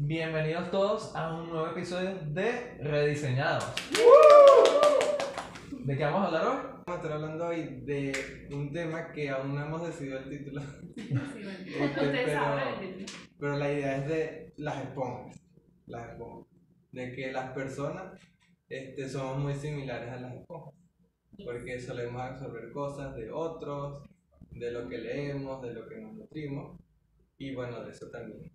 Bienvenidos 0.00 0.70
todos 0.70 1.14
a 1.16 1.34
un 1.34 1.48
nuevo 1.50 1.66
episodio 1.72 2.14
de 2.26 2.78
Rediseñados. 2.80 3.64
¿De 5.72 5.96
qué 5.96 6.04
vamos 6.04 6.22
a 6.22 6.26
hablar 6.26 6.46
hoy? 6.46 6.56
Vamos 6.86 6.86
a 6.86 6.94
estar 6.94 7.12
hablando 7.12 7.46
hoy 7.48 7.80
de 7.82 8.48
un 8.52 8.72
tema 8.72 9.10
que 9.10 9.28
aún 9.28 9.56
no 9.56 9.64
hemos 9.64 9.84
decidido 9.88 10.18
el 10.20 10.28
título, 10.30 10.60
Sí, 10.94 11.08
bueno. 11.10 11.22
Este, 11.66 11.84
Ustedes 11.84 12.24
pero- 12.26 12.40
saben 12.40 12.68
el 12.84 12.96
título. 12.98 13.18
pero 13.40 13.56
la 13.56 13.72
idea 13.72 13.96
es 13.96 14.08
de 14.08 14.52
las 14.58 14.84
esponjas. 14.84 15.40
Las 15.86 16.10
esponjas. 16.12 16.46
De 16.92 17.12
que 17.16 17.32
las 17.32 17.50
personas 17.50 18.20
este, 18.68 19.08
somos 19.08 19.38
muy 19.38 19.54
similares 19.56 20.10
a 20.10 20.20
las 20.20 20.32
esponjas. 20.34 20.74
Porque 21.44 21.80
solemos 21.80 22.22
absorber 22.22 22.70
cosas 22.70 23.16
de 23.16 23.32
otros, 23.32 24.02
de 24.52 24.70
lo 24.70 24.88
que 24.88 24.98
leemos, 24.98 25.60
de 25.60 25.74
lo 25.74 25.88
que 25.88 25.96
nos 25.98 26.14
nutrimos. 26.14 26.78
Y 27.36 27.52
bueno, 27.52 27.82
de 27.84 27.90
eso 27.90 28.08
también 28.10 28.50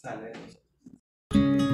sale 0.00 0.28
de 0.28 0.32
nosotros. 0.38 1.70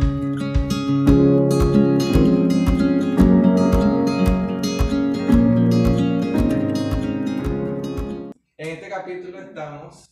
En 8.59 8.69
este 8.69 8.89
capítulo 8.89 9.39
estamos 9.41 10.11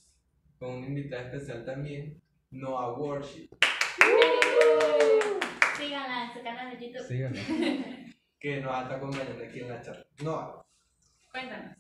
con 0.59 0.77
una 0.77 0.87
invitada 0.87 1.23
especial 1.25 1.65
también, 1.65 2.21
Noah 2.51 2.93
Worship, 2.99 3.49
Síganla 5.77 6.25
en 6.27 6.33
su 6.33 6.43
canal 6.43 6.79
de 6.79 6.87
YouTube. 6.87 7.07
Síganme. 7.07 8.15
que 8.39 8.61
nos 8.61 8.83
está 8.83 8.97
acompañando 8.97 9.45
aquí 9.45 9.61
en 9.61 9.69
la 9.69 9.81
charla. 9.81 10.07
Noah, 10.23 10.65
Cuéntanos. 11.33 11.77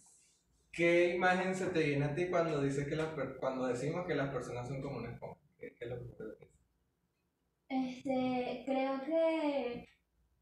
¿qué 0.72 1.14
imagen 1.14 1.54
se 1.54 1.66
te 1.66 1.80
viene 1.80 2.06
a 2.06 2.14
ti 2.14 2.26
cuando 2.28 2.60
dices 2.62 2.88
que 2.88 2.96
las 2.96 3.08
per- 3.08 3.36
cuando 3.36 3.66
decimos 3.66 4.06
que 4.06 4.14
las 4.14 4.30
personas 4.30 4.66
son 4.66 4.80
como 4.82 4.98
una 4.98 5.10
esponja? 5.12 5.40
¿Qué, 5.58 5.74
qué 5.74 5.84
es 5.84 5.90
lo 5.90 5.98
que 5.98 6.04
te 6.06 6.14
piensas? 6.16 6.23
Este, 7.74 8.62
creo 8.66 9.00
que 9.02 9.88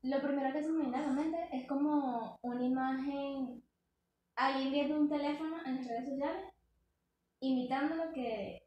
lo 0.02 0.20
primero 0.20 0.52
que 0.52 0.62
se 0.62 0.69
me 0.70 0.83
viene 0.83 0.97
a 0.98 1.02
la 1.06 1.12
mente 1.12 1.38
es 1.52 1.66
como 1.66 2.38
una 2.42 2.62
imagen, 2.62 3.62
alguien 4.36 4.70
viendo 4.72 5.00
un 5.00 5.08
teléfono 5.08 5.56
en 5.64 5.77
las 5.77 5.86
redes 5.88 6.08
sociales, 6.10 6.42
imitando 7.41 7.94
lo 7.97 8.12
que, 8.12 8.62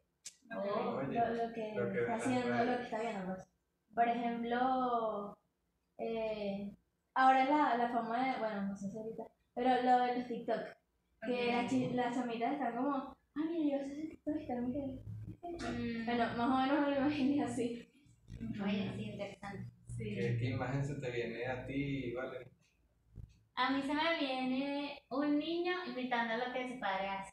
o 0.56 0.96
Oye, 0.98 1.14
lo, 1.14 1.34
lo 1.46 1.52
que 1.52 1.74
lo 1.76 1.92
que 1.92 1.98
está 2.00 2.16
las 2.16 2.26
haciendo, 2.26 2.64
lo 2.64 2.76
que 2.78 2.82
está 2.84 3.00
viendo. 3.00 3.26
pues. 3.26 3.46
Por 3.94 4.08
ejemplo, 4.08 5.38
eh, 5.98 6.74
ahora 7.14 7.44
la, 7.44 7.76
la 7.78 7.88
fama 7.90 8.32
de, 8.32 8.38
bueno, 8.40 8.62
no 8.62 8.76
sé 8.76 8.90
si 8.90 8.98
ahorita, 8.98 9.24
pero 9.54 9.82
lo 9.82 9.98
de 10.06 10.18
los 10.18 10.26
TikTok, 10.28 10.60
que 11.24 11.52
las, 11.52 11.70
chi- 11.70 11.90
las 11.92 12.14
chamitas 12.16 12.52
están 12.54 12.76
como, 12.76 12.94
ah, 12.96 13.44
mira, 13.48 13.78
yo 13.78 13.84
sé 13.84 13.92
ese 13.92 14.08
TikTok, 14.08 14.36
está 14.36 14.54
muy 14.56 14.72
bien". 14.72 15.00
Bueno, 16.04 16.24
más 16.36 16.48
o 16.50 16.56
menos 16.74 16.80
me 16.88 16.94
lo 16.94 17.00
imaginé 17.00 17.44
así. 17.44 17.85
Oye, 18.64 18.92
sí, 18.96 19.02
interesante. 19.10 19.70
Sí. 19.86 20.14
¿Qué, 20.14 20.36
qué 20.38 20.50
imagen 20.50 20.84
se 20.84 20.94
te 20.96 21.10
viene 21.10 21.46
a 21.46 21.66
ti, 21.66 22.12
Vale? 22.12 22.50
A 23.54 23.70
mí 23.70 23.80
se 23.82 23.94
me 23.94 24.18
viene 24.18 25.02
un 25.08 25.38
niño 25.38 25.72
imitando 25.86 26.36
lo 26.36 26.52
que 26.52 26.68
su 26.68 26.78
padre 26.78 27.08
hace. 27.08 27.32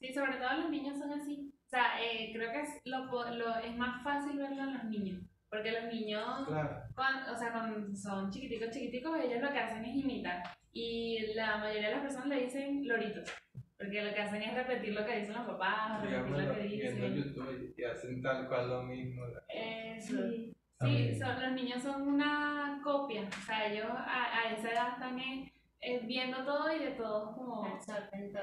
Sí, 0.00 0.12
sobre 0.12 0.36
todo 0.36 0.52
los 0.62 0.70
niños 0.70 0.98
son 0.98 1.12
así. 1.12 1.52
O 1.66 1.68
sea, 1.68 2.00
eh, 2.02 2.30
creo 2.32 2.52
que 2.52 2.60
es, 2.62 2.80
lo, 2.84 3.10
po- 3.10 3.24
lo, 3.30 3.56
es 3.58 3.76
más 3.76 4.02
fácil 4.02 4.38
verlo 4.38 4.62
en 4.62 4.74
los 4.74 4.84
niños. 4.84 5.22
Porque 5.50 5.72
los 5.72 5.92
niños, 5.92 6.46
Claro. 6.46 6.82
cuan- 6.94 7.28
o 7.28 7.36
sea, 7.38 7.52
cuando 7.52 7.94
son 7.96 8.30
chiquiticos, 8.30 8.70
chiquiticos, 8.70 9.18
ellos 9.20 9.42
lo 9.42 9.50
que 9.52 9.58
hacen 9.58 9.84
es 9.84 9.96
imitar. 9.96 10.42
Y 10.72 11.34
la 11.34 11.56
mayoría 11.58 11.88
de 11.88 11.94
las 11.94 12.02
personas 12.02 12.28
le 12.28 12.44
dicen 12.44 12.86
loritos. 12.86 13.30
Porque 13.78 14.02
lo 14.02 14.12
que 14.12 14.20
hacen 14.20 14.42
es 14.42 14.54
repetir 14.54 14.92
lo 14.92 15.06
que 15.06 15.20
dicen 15.20 15.34
los 15.34 15.46
papás, 15.46 16.02
repetir 16.02 16.46
lo 16.46 16.54
que 16.54 16.62
viendo 16.62 17.06
dicen. 17.06 17.14
YouTube 17.14 17.74
y 17.76 17.84
hacen 17.84 18.22
tal 18.22 18.48
cual 18.48 18.68
lo 18.68 18.82
mismo. 18.82 19.22
Eso. 19.48 20.16
Sí. 20.30 20.54
Sí, 20.80 21.18
son, 21.18 21.40
los 21.42 21.52
niños 21.52 21.82
son 21.82 22.02
una 22.02 22.80
copia. 22.84 23.22
O 23.22 23.46
sea, 23.46 23.66
ellos 23.72 23.86
a, 23.90 24.38
a 24.38 24.52
esa 24.52 24.70
edad 24.70 24.92
están 24.92 25.18
eh, 25.18 25.52
eh, 25.80 26.00
viendo 26.06 26.44
todo 26.44 26.72
y 26.72 26.78
de 26.78 26.90
todos 26.92 27.34
como... 27.34 27.64
Absorben 27.64 28.32
todo. 28.32 28.42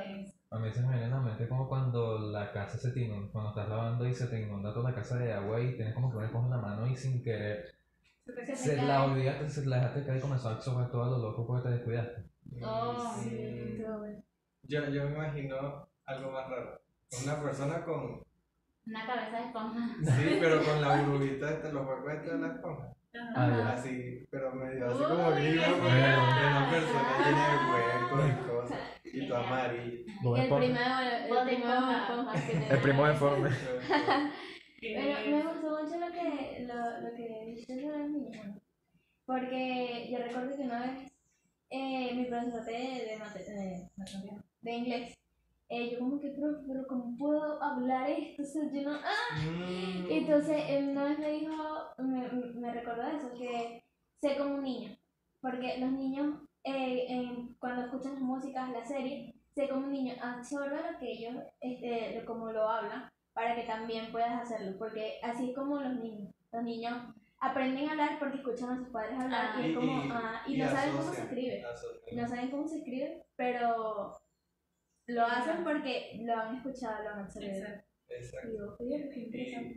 A 0.52 0.60
mí 0.60 0.72
se 0.72 0.82
me 0.82 0.90
viene 0.98 1.06
a 1.06 1.18
la 1.18 1.22
mente 1.22 1.48
como 1.48 1.68
cuando 1.68 2.20
la 2.32 2.52
casa 2.52 2.78
se 2.78 2.92
te 2.92 3.02
inunda, 3.02 3.32
cuando 3.32 3.50
estás 3.52 3.70
lavando 3.70 4.06
y 4.06 4.14
se 4.14 4.28
te 4.28 4.42
inunda 4.42 4.74
toda 4.74 4.90
la 4.90 4.96
casa 4.96 5.18
de 5.18 5.32
agua 5.32 5.62
y 5.62 5.76
tienes 5.76 5.94
como 5.94 6.10
que 6.12 6.18
una 6.18 6.26
esponja 6.26 6.48
en 6.48 6.62
la 6.62 6.68
mano 6.68 6.88
y 6.88 6.96
sin 6.96 7.24
querer 7.24 7.76
se 8.56 8.82
la 8.82 9.04
olvidaste, 9.06 9.50
se 9.50 9.66
la 9.66 9.78
dejaste 9.78 10.06
caer 10.06 10.18
y 10.18 10.22
comenzó 10.22 10.50
a 10.50 10.54
absorber 10.54 10.90
todo 10.90 11.12
lo 11.12 11.18
loco 11.18 11.46
porque 11.46 11.70
te 11.70 11.76
descuidaste. 11.76 12.24
Oh, 12.64 13.16
Sí, 13.22 13.84
bueno. 13.86 14.24
Yo, 14.68 14.90
yo 14.90 15.04
me 15.06 15.16
imagino 15.16 15.88
algo 16.06 16.32
más 16.32 16.50
raro. 16.50 16.82
Una 17.24 17.42
persona 17.42 17.84
con. 17.84 18.24
Una 18.88 19.06
cabeza 19.08 19.38
de 19.40 19.46
esponja. 19.46 19.96
Sí, 20.04 20.38
pero 20.40 20.64
con 20.64 20.82
la 20.82 21.02
burbujita 21.02 21.52
de 21.58 21.74
los 21.74 21.88
huecos 21.88 22.14
estos 22.14 22.34
de 22.34 22.48
la 22.48 22.54
esponja. 22.54 22.92
Ajá. 23.16 23.34
Ah. 23.36 23.72
Así, 23.74 24.26
pero 24.30 24.52
medio 24.52 24.88
así 24.92 25.04
como 25.04 25.32
gris. 25.32 25.62
Porque 25.62 25.88
una 25.88 26.70
persona 26.70 27.12
llena 27.26 27.50
de 27.50 27.58
huecos 27.72 28.30
y 28.30 28.48
cosas. 28.50 28.80
Y 29.06 29.28
todo 29.28 29.38
amarillo. 29.38 30.06
Y 30.06 30.40
el 30.42 30.48
primo 30.48 30.58
el 30.58 31.46
primo 31.46 32.32
El 32.70 32.80
primo 32.82 33.08
deforme. 33.08 33.50
Pero 34.82 35.30
me 35.38 35.42
gustó 35.44 35.70
mucho 35.82 36.00
lo 36.00 36.12
que, 36.12 36.68
lo, 36.68 37.10
lo 37.10 37.16
que 37.16 37.46
dijiste 37.48 37.82
sobre 37.82 38.08
¿no? 38.08 38.62
porque 39.26 40.10
yo 40.12 40.20
recuerdo 40.20 40.56
que 40.56 40.64
una 40.64 40.80
vez 40.82 41.12
eh, 41.72 42.14
mi 42.14 42.26
profesor 42.26 42.64
de, 42.66 42.72
de, 42.74 43.18
mate- 43.20 43.44
de, 43.46 43.90
matemáticas, 43.98 44.45
de 44.66 44.74
inglés, 44.74 45.14
eh, 45.70 45.92
yo 45.92 46.00
como 46.00 46.20
que, 46.20 46.30
profe, 46.30 46.64
pero 46.68 46.88
¿cómo 46.88 47.18
puedo 47.18 47.62
hablar 47.62 48.10
esto? 48.10 48.42
O 48.44 48.46
sea, 48.46 48.72
yo 48.72 48.90
no, 48.90 48.96
¡ah! 48.96 49.38
Mm. 49.42 50.12
Entonces 50.12 50.64
él 50.68 50.90
una 50.90 51.06
vez 51.06 51.20
me 51.20 51.32
dijo, 51.32 51.54
me, 52.00 52.28
me 52.30 52.74
recordó 52.74 53.04
eso, 53.04 53.32
que 53.38 53.84
sé 54.22 54.38
como 54.38 54.56
un 54.56 54.64
niño, 54.64 54.98
porque 55.42 55.78
los 55.80 55.92
niños 55.92 56.36
eh, 56.64 57.48
cuando 57.60 57.84
escuchan 57.84 58.14
las 58.14 58.22
músicas, 58.22 58.72
la 58.72 58.84
serie, 58.84 59.36
sé 59.54 59.70
como 59.70 59.86
un 59.86 59.92
niño, 59.92 60.16
absorbe 60.22 60.78
lo 60.92 60.98
que 61.00 61.12
ellos, 61.12 61.36
este, 61.62 62.26
como 62.26 62.52
lo 62.52 62.68
hablan, 62.68 63.10
para 63.34 63.56
que 63.56 63.64
también 63.64 64.12
puedas 64.12 64.42
hacerlo, 64.42 64.76
porque 64.80 65.20
así 65.22 65.50
es 65.50 65.56
como 65.56 65.80
los 65.80 65.96
niños, 65.96 66.34
los 66.52 66.64
niños 66.64 66.98
aprenden 67.40 67.88
a 67.88 67.92
hablar 67.92 68.20
porque 68.20 68.38
escuchan 68.38 68.72
a 68.72 68.78
sus 68.78 68.90
padres 68.90 69.20
hablar 69.20 69.52
Ah. 69.54 69.62
y 69.62 69.70
es 69.70 69.78
como, 69.78 70.14
ah, 70.14 70.42
y, 70.48 70.58
no 70.58 70.70
saben 70.70 70.98
cómo 70.98 71.14
se 71.14 71.22
escribe, 71.22 71.64
no 72.14 72.28
saben 72.28 72.50
cómo 72.50 72.68
se 72.68 72.78
escribe, 72.78 73.26
pero 73.36 74.18
lo 75.08 75.26
hacen 75.26 75.64
porque 75.64 76.20
lo 76.24 76.36
han 76.36 76.56
escuchado, 76.58 77.04
lo 77.04 77.10
han 77.10 77.20
absorbido. 77.20 77.56
Exacto. 77.56 77.96
Exacto. 78.08 78.50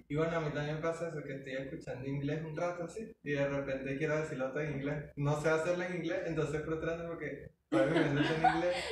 Y 0.09 0.17
bueno, 0.17 0.37
a 0.37 0.41
mí 0.41 0.51
también 0.53 0.81
pasa 0.81 1.09
eso, 1.09 1.23
que 1.25 1.37
estoy 1.37 1.55
escuchando 1.55 2.07
inglés 2.07 2.45
un 2.45 2.57
rato 2.57 2.85
así, 2.85 3.11
y 3.23 3.33
de 3.33 3.49
repente 3.49 3.97
quiero 3.97 4.21
decirlo 4.21 4.51
todo 4.51 4.61
en 4.61 4.75
inglés. 4.75 5.05
No 5.17 5.41
sé 5.41 5.49
hacerlo 5.49 5.85
en 5.85 5.97
inglés, 5.97 6.21
entonces 6.27 6.57
es 6.57 6.67
frustrante 6.67 7.07
porque 7.07 7.51
a 7.71 7.85
mí 7.85 7.91
me 7.93 8.01
en 8.01 8.57
inglés 8.57 8.85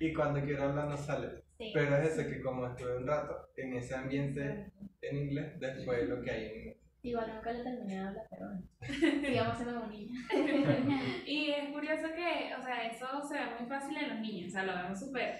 y 0.00 0.12
cuando 0.12 0.40
quiero 0.42 0.64
hablar 0.64 0.88
no 0.88 0.96
sale. 0.96 1.44
Sí. 1.58 1.72
Pero 1.74 1.96
es 1.96 2.12
ese 2.12 2.28
que 2.28 2.40
como 2.40 2.66
estuve 2.66 2.96
un 2.96 3.06
rato 3.06 3.48
en 3.56 3.74
ese 3.74 3.94
ambiente 3.94 4.72
en 5.02 5.16
inglés, 5.16 5.58
después 5.58 6.08
lo 6.08 6.22
que 6.22 6.30
hay 6.30 6.44
en 6.44 6.56
inglés. 6.58 6.76
Igual 7.02 7.34
nunca 7.34 7.52
le 7.52 7.62
terminé 7.62 7.94
de 7.94 8.00
hablar, 8.00 8.26
pero 8.30 8.46
bueno. 8.46 8.62
Sigamos 9.26 9.56
siendo 9.56 9.86
niños. 9.86 10.18
Y 11.26 11.50
es 11.50 11.70
curioso 11.70 12.08
que, 12.14 12.54
o 12.54 12.62
sea, 12.62 12.86
eso 12.86 13.06
se 13.28 13.34
ve 13.34 13.44
muy 13.58 13.68
fácil 13.68 13.96
en 13.96 14.08
los 14.08 14.20
niños, 14.20 14.48
o 14.48 14.50
sea, 14.50 14.64
lo 14.64 14.74
vemos 14.74 14.98
súper, 14.98 15.38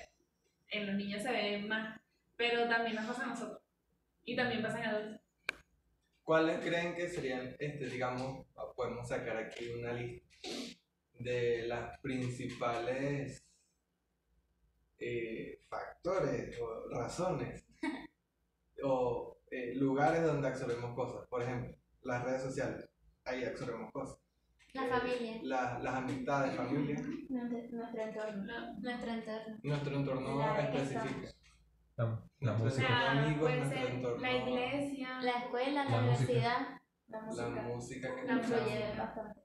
en 0.70 0.86
los 0.86 0.96
niños 0.96 1.22
se 1.22 1.30
ve 1.30 1.58
más, 1.66 2.00
pero 2.36 2.68
también 2.68 2.96
nos 2.96 3.06
pasa 3.06 3.24
a 3.24 3.26
nosotros. 3.28 3.60
Y 4.24 4.36
también 4.36 4.62
pasa 4.62 4.78
en 4.78 4.84
adultos. 4.84 5.20
¿Cuáles 6.22 6.58
creen 6.58 6.94
que 6.94 7.08
serían, 7.08 7.56
este, 7.58 7.86
digamos, 7.86 8.46
podemos 8.76 9.08
sacar 9.08 9.38
aquí 9.38 9.66
una 9.70 9.94
lista 9.94 10.28
de 11.14 11.66
las 11.66 11.98
principales 12.00 13.42
eh, 14.98 15.58
factores 15.68 16.58
o 16.60 16.90
razones 16.90 17.64
o 18.82 19.38
eh, 19.50 19.74
lugares 19.74 20.22
donde 20.22 20.48
absorbemos 20.48 20.94
cosas? 20.94 21.26
Por 21.28 21.42
ejemplo, 21.42 21.74
las 22.02 22.22
redes 22.22 22.42
sociales, 22.42 22.86
ahí 23.24 23.44
absorbemos 23.44 23.90
cosas. 23.90 24.18
La 24.74 24.84
Eh, 24.84 24.88
familia. 24.90 25.40
la- 25.44 25.78
las 25.78 25.94
amistades, 25.94 26.54
familia, 26.56 26.94
Nuestro, 27.28 27.78
nuestro 27.78 28.02
entorno. 28.02 28.44
¿no? 28.44 28.74
Nuestro 28.80 29.10
entorno. 29.10 29.56
nuestro 29.62 29.96
entorno 29.96 30.38
La 30.38 30.70
que 30.70 30.76
específico. 30.78 31.28
La, 31.96 32.04
la 32.04 32.20
Nuestro 32.40 32.64
música. 32.64 32.86
entorno. 32.88 33.04
La- 33.14 33.22
amigos, 33.24 33.40
puede 33.40 33.56
nuestro 33.56 33.78
ser 33.80 33.90
entorno. 33.94 34.20
la 34.22 34.32
iglesia, 34.36 35.22
La 35.22 35.30
escuela, 35.30 35.84
la, 35.84 35.90
La 35.90 36.00
música. 36.02 36.32
universidad. 36.32 36.58
La 37.08 37.18
La 37.18 37.24
música. 37.24 37.62
música 37.62 38.14
que 38.14 38.20
Influye 38.32 38.60
música. 38.60 39.04
bastante. 39.04 39.40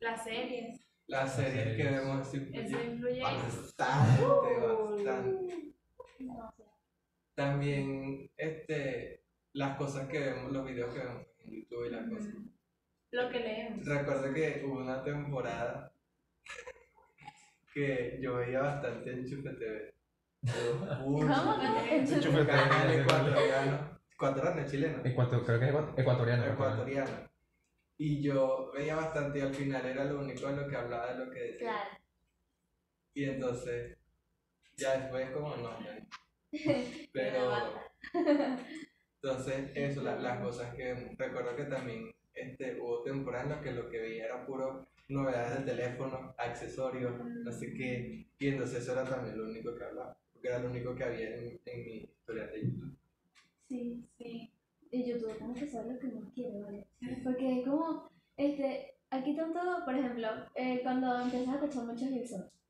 las 0.00 0.24
series, 0.24 0.80
las 1.06 1.36
series 1.36 1.76
que 1.76 1.82
vemos 1.84 2.28
sí, 2.28 2.50
eso 2.52 2.82
influye. 2.82 3.22
bastante, 3.22 4.24
bastante. 4.58 5.74
No 6.20 6.50
sé. 6.56 6.64
También 7.34 8.30
este, 8.36 9.22
las 9.52 9.76
cosas 9.76 10.08
que 10.08 10.18
vemos, 10.18 10.50
los 10.52 10.64
videos 10.66 10.92
que 10.94 11.00
vemos 11.00 11.26
en 11.38 11.50
YouTube 11.52 11.86
y 11.86 11.90
las 11.90 12.08
cosas. 12.08 12.34
Lo 13.14 13.30
que 13.30 13.38
leemos. 13.38 13.86
Recuerdo 13.86 14.34
que 14.34 14.62
hubo 14.66 14.80
una 14.80 15.04
temporada 15.04 15.92
que 17.72 18.18
yo 18.20 18.34
veía 18.36 18.60
bastante 18.60 19.12
Enchufe 19.12 19.50
TV. 19.50 19.94
Uy, 21.04 21.20
¿Cómo 21.26 21.58
que 21.60 21.96
Enchufe 21.96 22.44
Canal 22.46 22.68
canal 22.68 22.90
ecuatoriano. 23.00 24.00
Ecuatoriano, 24.12 24.68
chileno. 24.68 25.02
Ecuator- 25.04 25.44
creo 25.46 25.58
que 25.60 25.66
es 25.66 25.72
ecuat- 25.74 25.98
ecuatoriano. 25.98 26.44
ecuatoriano. 26.46 27.30
Y 27.98 28.20
yo 28.20 28.72
veía 28.74 28.96
bastante 28.96 29.38
y 29.38 29.42
al 29.42 29.54
final 29.54 29.86
era 29.86 30.04
lo 30.04 30.18
único 30.20 30.48
de 30.48 30.56
lo 30.56 30.68
que 30.68 30.76
hablaba, 30.76 31.12
de 31.14 31.24
lo 31.24 31.30
que 31.30 31.40
decía. 31.40 31.58
Claro. 31.70 31.90
Y 33.14 33.24
entonces, 33.26 33.96
ya 34.76 34.98
después 34.98 35.30
como 35.30 35.54
no. 35.56 35.70
Pero, 37.12 37.52
entonces, 39.22 39.70
eso, 39.76 40.02
la- 40.02 40.16
las 40.16 40.40
cosas 40.40 40.74
que 40.74 41.14
recuerdo 41.16 41.54
que 41.54 41.64
también 41.64 42.12
este, 42.34 42.80
hubo 42.80 43.02
temporadas 43.02 43.46
en 43.46 43.52
las 43.52 43.62
que 43.62 43.72
lo 43.72 43.88
que 43.88 43.98
veía 43.98 44.26
era 44.26 44.46
puro 44.46 44.86
novedades 45.08 45.54
del 45.54 45.76
teléfono, 45.76 46.34
accesorios, 46.38 47.12
no 47.24 47.52
sé 47.52 47.74
qué. 47.74 48.26
Y 48.38 48.48
entonces 48.48 48.82
eso 48.82 48.92
era 48.92 49.04
también 49.04 49.38
lo 49.38 49.44
único 49.44 49.74
que 49.74 49.84
hablaba, 49.84 50.16
porque 50.32 50.48
era 50.48 50.58
lo 50.58 50.70
único 50.70 50.94
que 50.94 51.04
había 51.04 51.36
en, 51.36 51.60
en 51.64 51.84
mi 51.84 51.96
historia 51.98 52.46
de 52.46 52.62
YouTube. 52.62 52.96
Sí. 53.68 54.04
Sí. 54.18 54.50
Y 54.90 55.04
YouTube 55.10 55.38
como 55.38 55.54
que 55.54 55.66
sabe 55.66 55.94
lo 55.94 55.98
que 55.98 56.06
uno 56.06 56.30
quiere, 56.34 56.60
¿vale? 56.62 56.86
Porque 57.24 57.62
como, 57.64 58.08
este, 58.36 58.94
aquí 59.10 59.34
tanto, 59.34 59.60
por 59.84 59.94
ejemplo, 59.94 60.28
eh, 60.54 60.80
cuando 60.82 61.20
empiezas 61.20 61.48
a 61.48 61.54
escuchar 61.54 61.84
muchos 61.84 62.08
Gilson, 62.08 62.44
Mm. 62.44 62.63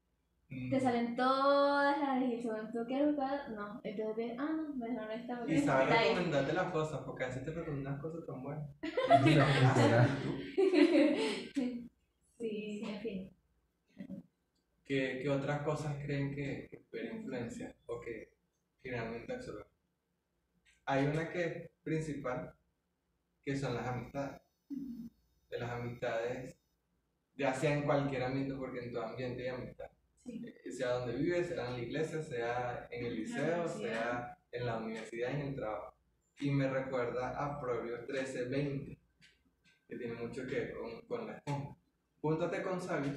Te 0.70 0.80
salen 0.80 1.16
todas 1.16 1.98
las 1.98 2.20
de 2.20 2.26
Gilson, 2.26 2.72
¿tú 2.72 2.84
quieres 2.86 3.08
buscar? 3.08 3.50
No, 3.50 3.80
entonces 3.84 4.16
ves, 4.16 4.36
ah, 4.38 4.50
no, 4.56 4.74
mejor 4.76 5.10
esta 5.12 5.38
porque 5.38 5.54
Y 5.54 5.58
sabes 5.58 5.88
está 5.88 6.00
ahí. 6.00 6.08
recomendarte 6.10 6.52
las 6.52 6.72
cosas, 6.72 7.00
porque 7.02 7.24
a 7.24 7.26
veces 7.28 7.44
te 7.44 7.50
recomiendan 7.52 7.98
cosas 7.98 8.26
tan 8.26 8.42
buenas. 8.42 8.68
Literal. 9.24 10.08
Sí, 12.38 12.82
en 12.84 13.00
fin. 13.00 13.30
¿Qué, 14.84 15.20
qué 15.22 15.28
otras 15.30 15.62
cosas 15.62 15.96
creen 16.04 16.34
que, 16.34 16.68
que 16.70 16.78
pueden 16.90 17.16
influenciar 17.18 17.74
o 17.86 18.00
que 18.00 18.32
finalmente 18.82 19.32
absorben? 19.32 19.64
Hay 20.86 21.06
una 21.06 21.30
que 21.30 21.44
es 21.44 21.70
principal, 21.82 22.52
que 23.44 23.56
son 23.56 23.74
las 23.74 23.86
amistades. 23.86 24.40
De 24.68 25.58
las 25.58 25.70
amistades, 25.70 26.58
ya 27.36 27.54
sea 27.54 27.74
en 27.74 27.84
cualquier 27.84 28.24
ámbito, 28.24 28.58
porque 28.58 28.84
en 28.84 28.92
tu 28.92 29.00
ambiente 29.00 29.42
hay 29.48 29.54
amistad. 29.56 29.86
Sí. 30.24 30.42
Eh, 30.64 30.72
Sea 30.72 30.90
donde 30.94 31.16
vives, 31.16 31.48
sea 31.48 31.66
en 31.68 31.72
la 31.74 31.78
iglesia, 31.80 32.22
sea 32.22 32.88
en 32.90 33.06
el 33.06 33.16
liceo, 33.16 33.68
sea 33.68 34.38
en 34.50 34.66
la 34.66 34.78
universidad 34.78 35.30
en 35.32 35.48
el 35.48 35.54
trabajo. 35.54 35.94
Y 36.40 36.50
me 36.50 36.68
recuerda 36.68 37.30
a 37.30 37.60
Proverbios 37.60 38.06
13, 38.06 38.46
20, 38.46 38.98
que 39.88 39.96
tiene 39.96 40.14
mucho 40.14 40.46
que 40.46 40.54
ver 40.54 40.74
con, 40.74 41.00
con 41.02 41.26
la 41.26 41.36
esponja. 41.36 41.76
Júntate 42.20 42.62
con 42.62 42.80
sabios 42.80 43.16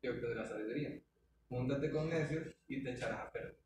y 0.00 0.08
obtendrás 0.08 0.48
sabiduría. 0.48 1.00
Júntate 1.48 1.90
con 1.90 2.08
necios 2.08 2.46
y 2.66 2.82
te 2.82 2.92
echarás 2.92 3.20
a 3.20 3.30
perder. 3.30 3.58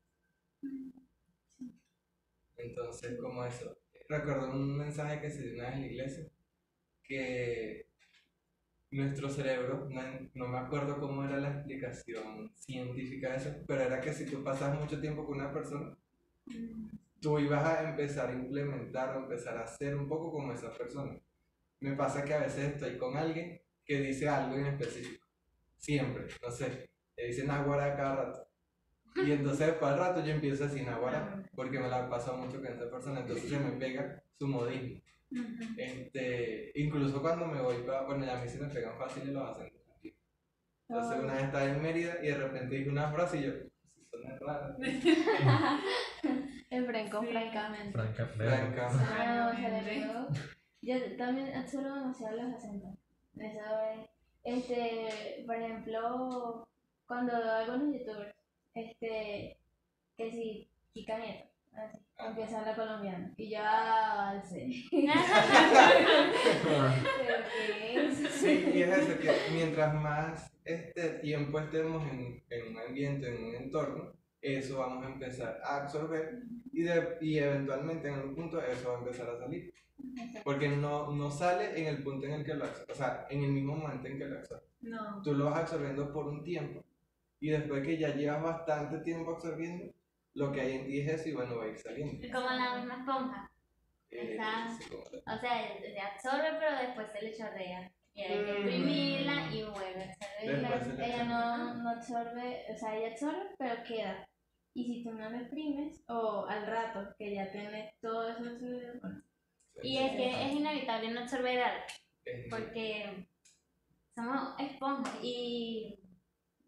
Entonces, 2.56 3.18
como 3.20 3.44
eso. 3.44 3.78
Recuerdo 4.08 4.50
un 4.50 4.76
mensaje 4.76 5.20
que 5.20 5.30
se 5.30 5.42
dio 5.42 5.54
una 5.54 5.68
vez 5.68 5.74
en 5.74 5.80
la 5.80 5.86
iglesia 5.86 6.28
que 7.02 7.86
nuestro 8.92 9.28
cerebro, 9.28 9.88
no, 9.90 10.02
no 10.34 10.48
me 10.48 10.58
acuerdo 10.58 11.00
cómo 11.00 11.24
era 11.24 11.38
la 11.38 11.50
explicación 11.50 12.52
científica 12.54 13.30
de 13.30 13.36
eso, 13.36 13.54
pero 13.66 13.82
era 13.82 14.00
que 14.00 14.12
si 14.12 14.26
tú 14.26 14.44
pasas 14.44 14.78
mucho 14.78 15.00
tiempo 15.00 15.24
con 15.24 15.38
una 15.38 15.52
persona, 15.52 15.96
tú 17.20 17.38
ibas 17.38 17.64
a 17.64 17.90
empezar 17.90 18.28
a 18.28 18.34
implementar 18.34 19.16
o 19.16 19.20
empezar 19.20 19.56
a 19.56 19.62
hacer 19.64 19.96
un 19.96 20.08
poco 20.08 20.30
como 20.30 20.52
esa 20.52 20.72
persona. 20.72 21.18
Me 21.80 21.92
pasa 21.92 22.24
que 22.24 22.34
a 22.34 22.40
veces 22.40 22.74
estoy 22.74 22.98
con 22.98 23.16
alguien 23.16 23.60
que 23.84 24.00
dice 24.00 24.28
algo 24.28 24.56
en 24.56 24.66
específico. 24.66 25.26
Siempre, 25.78 26.26
no 26.42 26.50
sé, 26.50 26.90
le 27.16 27.26
dicen 27.26 27.50
aguara 27.50 27.96
cada 27.96 28.16
rato. 28.16 28.48
Y 29.16 29.32
entonces 29.32 29.68
después 29.68 29.92
al 29.92 29.98
rato 29.98 30.24
yo 30.24 30.32
empiezo 30.32 30.64
a 30.64 30.68
decir 30.68 30.88
aguara, 30.88 31.42
porque 31.54 31.78
me 31.78 31.88
la 31.88 32.06
he 32.06 32.10
pasado 32.10 32.38
mucho 32.38 32.56
con 32.56 32.66
esa 32.66 32.90
persona, 32.90 33.20
entonces 33.20 33.48
se 33.48 33.58
me 33.58 33.72
pega 33.72 34.22
su 34.38 34.46
modismo. 34.46 35.00
Este, 35.76 36.72
incluso 36.74 37.20
cuando 37.22 37.46
me 37.46 37.60
voy 37.60 37.76
para, 37.86 38.02
bueno, 38.02 38.24
ya 38.24 38.38
a 38.38 38.42
mí 38.42 38.48
se 38.48 38.58
me 38.60 38.68
pegan 38.68 38.96
fácil 38.98 39.32
los 39.32 39.50
acentos. 39.50 39.80
Entonces 40.88 41.20
una 41.24 41.34
vez 41.34 41.44
estaba 41.44 41.64
en 41.64 41.82
Mérida 41.82 42.14
y 42.22 42.26
de 42.26 42.36
repente 42.36 42.76
dije 42.76 42.90
una 42.90 43.10
frase 43.12 43.38
y 43.38 43.42
yo, 43.44 43.52
si 43.94 44.04
suena 44.10 44.38
raro. 44.40 44.76
El 46.70 46.86
Franco, 46.86 47.20
Sí. 47.22 47.26
francamente. 47.28 47.92
Franca, 47.92 48.26
Franca. 48.26 48.88
Ah, 48.90 49.52
se 49.56 49.68
le 49.68 49.82
pegó. 50.00 50.28
Yo 50.82 51.16
también 51.16 51.54
absorbo 51.54 51.94
demasiado 51.94 52.36
los 52.42 52.54
acentos. 52.54 52.90
Eso 53.38 53.60
es. 53.92 54.10
Este, 54.44 55.44
por 55.46 55.56
ejemplo, 55.56 56.68
cuando 57.06 57.32
algunos 57.34 57.94
youtubers, 57.94 58.34
este, 58.74 59.58
que 60.16 60.30
si, 60.30 60.68
Kika 60.92 61.18
Nieto, 61.18 61.48
así, 61.74 61.98
empieza 62.18 62.56
a 62.56 62.60
hablar 62.60 62.76
colombiano. 62.76 63.32
Y 63.36 63.50
ya, 63.50 64.30
alce. 64.30 64.70
¿Pero 64.90 65.12
qué 67.52 68.06
es? 68.06 68.18
Sí, 68.32 68.70
y 68.74 68.82
es 68.82 68.98
eso, 68.98 69.18
que 69.20 69.32
mientras 69.52 69.94
más 69.94 70.52
este 70.64 71.10
tiempo 71.20 71.58
estemos 71.58 72.02
en, 72.10 72.42
en 72.50 72.68
un 72.68 72.78
ambiente, 72.78 73.34
en 73.34 73.44
un 73.44 73.54
entorno, 73.54 74.12
eso 74.40 74.78
vamos 74.78 75.04
a 75.04 75.08
empezar 75.12 75.60
a 75.64 75.76
absorber 75.82 76.42
y, 76.72 76.82
de- 76.82 77.18
y 77.20 77.38
eventualmente 77.38 78.08
en 78.08 78.14
algún 78.14 78.34
punto 78.34 78.60
eso 78.60 78.88
va 78.90 78.96
a 78.96 78.98
empezar 78.98 79.28
a 79.30 79.38
salir. 79.38 79.72
Porque 80.42 80.68
no, 80.68 81.12
no 81.12 81.30
sale 81.30 81.80
en 81.80 81.86
el 81.86 82.02
punto 82.02 82.26
en 82.26 82.32
el 82.32 82.44
que 82.44 82.54
lo 82.54 82.64
absorbes, 82.64 82.90
o 82.90 82.94
sea, 82.98 83.26
en 83.30 83.44
el 83.44 83.52
mismo 83.52 83.76
momento 83.76 84.08
en 84.08 84.18
que 84.18 84.24
lo 84.24 84.38
absorbes. 84.38 84.64
No. 84.80 85.22
Tú 85.22 85.34
lo 85.34 85.44
vas 85.46 85.60
absorbiendo 85.60 86.12
por 86.12 86.26
un 86.26 86.42
tiempo 86.42 86.84
y 87.38 87.50
después 87.50 87.84
que 87.86 87.98
ya 87.98 88.14
llevas 88.14 88.42
bastante 88.42 88.98
tiempo 88.98 89.30
absorbiendo, 89.32 89.92
lo 90.34 90.50
que 90.52 90.60
hay 90.60 90.72
en 90.76 90.86
ti 90.86 91.00
es 91.00 91.08
eso 91.20 91.28
y 91.28 91.32
bueno, 91.34 91.56
va 91.56 91.64
a 91.64 91.68
ir 91.68 91.78
saliendo. 91.78 92.26
Como 92.32 92.50
la 92.50 92.76
misma 92.76 92.98
esponja. 92.98 93.50
Eh, 94.10 94.34
Exacto. 94.34 95.04
sí, 95.10 95.16
O 95.26 95.38
sea, 95.38 95.78
se 95.80 96.00
absorbe, 96.00 96.58
pero 96.58 96.76
después 96.76 97.06
se 97.12 97.22
le 97.22 97.36
chorrea. 97.36 97.92
Y 98.14 98.22
hay 98.22 98.44
que 98.44 98.52
Mm. 98.52 98.56
exprimirla 98.56 99.54
y 99.54 99.62
vuelve 99.62 100.04
a 100.04 100.42
Ella 100.42 101.24
no, 101.24 101.74
no 101.82 101.90
absorbe, 101.90 102.66
o 102.70 102.76
sea, 102.76 102.96
ella 102.96 103.08
absorbe, 103.12 103.54
pero 103.58 103.82
queda. 103.84 104.28
Y 104.74 104.84
si 104.84 105.04
tú 105.04 105.12
no 105.12 105.30
lo 105.30 105.36
exprimes, 105.38 106.02
o 106.08 106.46
al 106.46 106.66
rato 106.66 107.14
que 107.18 107.34
ya 107.34 107.50
tienes 107.50 107.98
todo 108.00 108.28
eso, 108.28 108.40
absorbido, 108.40 108.92
Y 109.82 109.98
es 109.98 110.12
que 110.12 110.28
es 110.46 110.52
inevitable 110.52 111.10
no 111.10 111.20
absorber 111.20 111.62
algo, 111.62 111.84
porque 112.50 113.26
somos 114.14 114.54
esponjas. 114.60 115.18
Y 115.22 115.98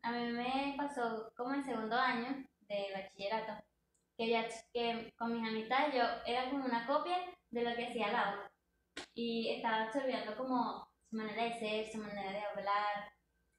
a 0.03 0.13
mí 0.13 0.33
me 0.33 0.75
pasó 0.79 1.31
como 1.37 1.53
en 1.55 1.65
segundo 1.65 1.97
año 1.97 2.47
de 2.75 2.93
bachillerato, 2.93 3.65
que 4.17 4.29
ya 4.29 4.47
que 4.73 5.13
con 5.17 5.33
mis 5.33 5.49
amistades 5.49 5.95
yo 5.95 6.03
era 6.27 6.51
como 6.51 6.65
una 6.65 6.87
copia 6.87 7.17
de 7.51 7.63
lo 7.63 7.75
que 7.75 7.87
hacía 7.87 8.13
la 8.13 8.31
otra. 8.31 8.51
Y 9.15 9.51
estaba 9.51 9.85
absorbiendo 9.85 10.37
como 10.37 10.89
su 11.09 11.17
manera 11.17 11.45
de 11.45 11.59
ser, 11.59 11.93
su 11.93 11.99
manera 11.99 12.31
de 12.33 12.41
hablar, 12.41 13.13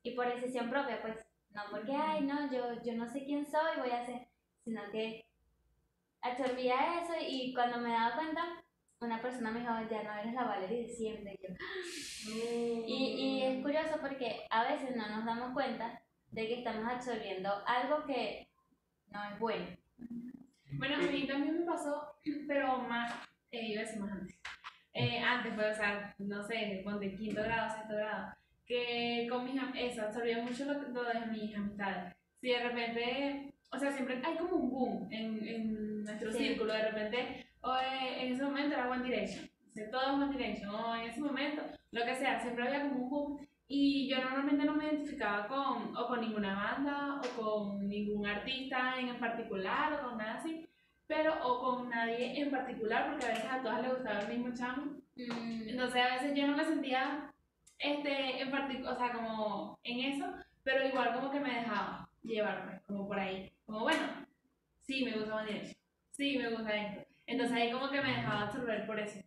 y 0.04 0.12
por 0.12 0.28
decisión 0.28 0.70
propia, 0.70 1.02
pues, 1.02 1.26
no 1.50 1.64
porque, 1.72 1.94
ay, 1.94 2.22
no, 2.22 2.52
yo, 2.52 2.82
yo 2.84 2.94
no 2.94 3.08
sé 3.08 3.26
quién 3.26 3.46
soy, 3.46 3.80
voy 3.80 3.90
a 3.90 4.02
hacer, 4.02 4.28
sino 4.64 4.82
que 4.92 5.26
absorbía 6.22 7.02
eso 7.02 7.14
y 7.20 7.54
cuando 7.54 7.80
me 7.80 7.92
daba 7.92 8.16
cuenta, 8.16 8.64
una 9.00 9.22
persona 9.22 9.52
me 9.52 9.62
dijo, 9.62 9.74
ya 9.90 10.04
no 10.04 10.14
eres 10.14 10.34
la 10.34 10.44
Valerie 10.44 10.84
de 10.84 10.90
siempre. 10.90 11.40
Yo, 11.42 11.54
y, 12.34 13.16
y 13.18 13.44
es 13.44 13.64
curioso 13.64 13.98
porque 14.00 14.46
a 14.50 14.64
veces 14.64 14.96
no 14.96 15.08
nos 15.08 15.26
damos 15.26 15.54
cuenta 15.54 16.02
de 16.32 16.48
que 16.48 16.60
estamos 16.60 16.92
absorbiendo 16.92 17.50
algo 17.66 18.06
que 18.06 18.48
no 19.12 19.24
es 19.24 19.40
bueno. 19.40 19.66
Bueno, 20.74 20.96
a 20.96 21.00
mí 21.00 21.26
también 21.28 21.60
me 21.60 21.66
pasó, 21.66 22.18
pero 22.48 22.80
más, 22.80 23.14
eh, 23.52 23.68
iba 23.68 23.82
a 23.82 23.86
decir 23.86 24.00
más 24.02 24.12
antes. 24.12 24.36
Eh, 24.94 25.20
antes, 25.20 25.54
pues, 25.56 25.72
o 25.72 25.76
sea, 25.76 26.16
no 26.20 26.44
sé, 26.44 26.82
ponte 26.84 27.16
quinto 27.16 27.42
grado, 27.44 27.76
sexto 27.76 27.96
grado, 27.96 28.34
que 28.66 29.28
con 29.30 29.44
mis 29.46 29.62
eso, 29.76 30.02
absorbía 30.04 30.42
mucho 30.42 30.66
lo, 30.66 30.74
lo 30.90 31.04
de 31.04 31.26
mis 31.28 31.56
amistades. 31.56 32.14
Si 32.40 32.50
de 32.50 32.60
repente, 32.64 33.54
o 33.72 33.78
sea, 33.78 33.92
siempre 33.92 34.22
hay 34.24 34.36
como 34.38 34.56
un 34.56 34.70
boom 34.72 35.08
en, 35.12 35.48
en 35.48 36.04
nuestro 36.04 36.32
Sí. 36.32 36.38
círculo, 36.40 36.74
de 36.74 36.92
repente, 36.92 37.48
o 37.62 37.76
eh, 37.78 38.26
en 38.26 38.34
ese 38.34 38.44
momento 38.44 38.76
era 38.76 38.90
One 38.90 39.04
Direction, 39.04 39.50
o 39.70 39.74
sea, 39.74 39.90
todo 39.90 40.14
One 40.16 40.38
Direction, 40.38 40.70
o 40.70 40.96
en 40.96 41.10
ese 41.10 41.20
momento, 41.22 41.62
lo 41.92 42.06
que 42.06 42.16
sea, 42.16 42.40
siempre 42.42 42.68
había 42.68 42.82
como 42.84 43.04
un 43.04 43.10
boom. 43.10 43.48
Y 43.68 44.08
yo 44.08 44.22
normalmente 44.22 44.66
no 44.66 44.76
me 44.76 44.86
identificaba 44.86 45.48
con, 45.48 45.96
o 45.98 46.08
con 46.08 46.22
ninguna 46.22 46.54
banda, 46.56 47.22
o 47.22 47.42
con 47.42 47.88
ningún 47.88 48.28
artista 48.28 49.00
en 49.00 49.20
particular, 49.20 49.94
o 49.94 50.10
con 50.10 50.18
nada 50.18 50.36
así 50.36 50.66
pero 51.08 51.34
o 51.44 51.62
con 51.62 51.90
nadie 51.90 52.40
en 52.42 52.50
particular, 52.50 53.12
porque 53.12 53.26
a 53.26 53.30
veces 53.30 53.46
a 53.50 53.62
todas 53.62 53.82
les 53.82 53.94
gustaba 53.94 54.20
el 54.22 54.28
mismo 54.28 54.56
chamo. 54.56 54.98
Mm, 55.16 55.70
Entonces 55.70 56.02
a 56.02 56.16
veces 56.16 56.34
yo 56.36 56.48
no 56.48 56.58
me 56.58 56.66
sentía 56.66 57.32
este, 57.78 58.42
en 58.42 58.52
particular, 58.52 58.94
o 58.94 58.98
sea, 58.98 59.14
como 59.14 59.80
en 59.84 60.00
eso, 60.14 60.26
pero 60.64 60.88
igual 60.88 61.14
como 61.14 61.32
que 61.32 61.40
me 61.40 61.54
dejaba 61.54 62.10
llevarme, 62.24 62.82
como 62.88 63.08
por 63.08 63.20
ahí. 63.20 63.52
Como 63.66 63.82
bueno, 63.82 64.26
sí, 64.82 65.06
me 65.06 65.18
gusta 65.18 65.36
One 65.36 65.76
sí, 66.12 66.38
me 66.38 66.50
gusta 66.50 66.76
esto. 66.76 67.08
Entonces 67.28 67.56
ahí 67.56 67.72
como 67.72 67.90
que 67.90 68.02
me 68.02 68.10
dejaba 68.10 68.44
absorber 68.44 68.86
por 68.86 69.00
eso. 69.00 69.20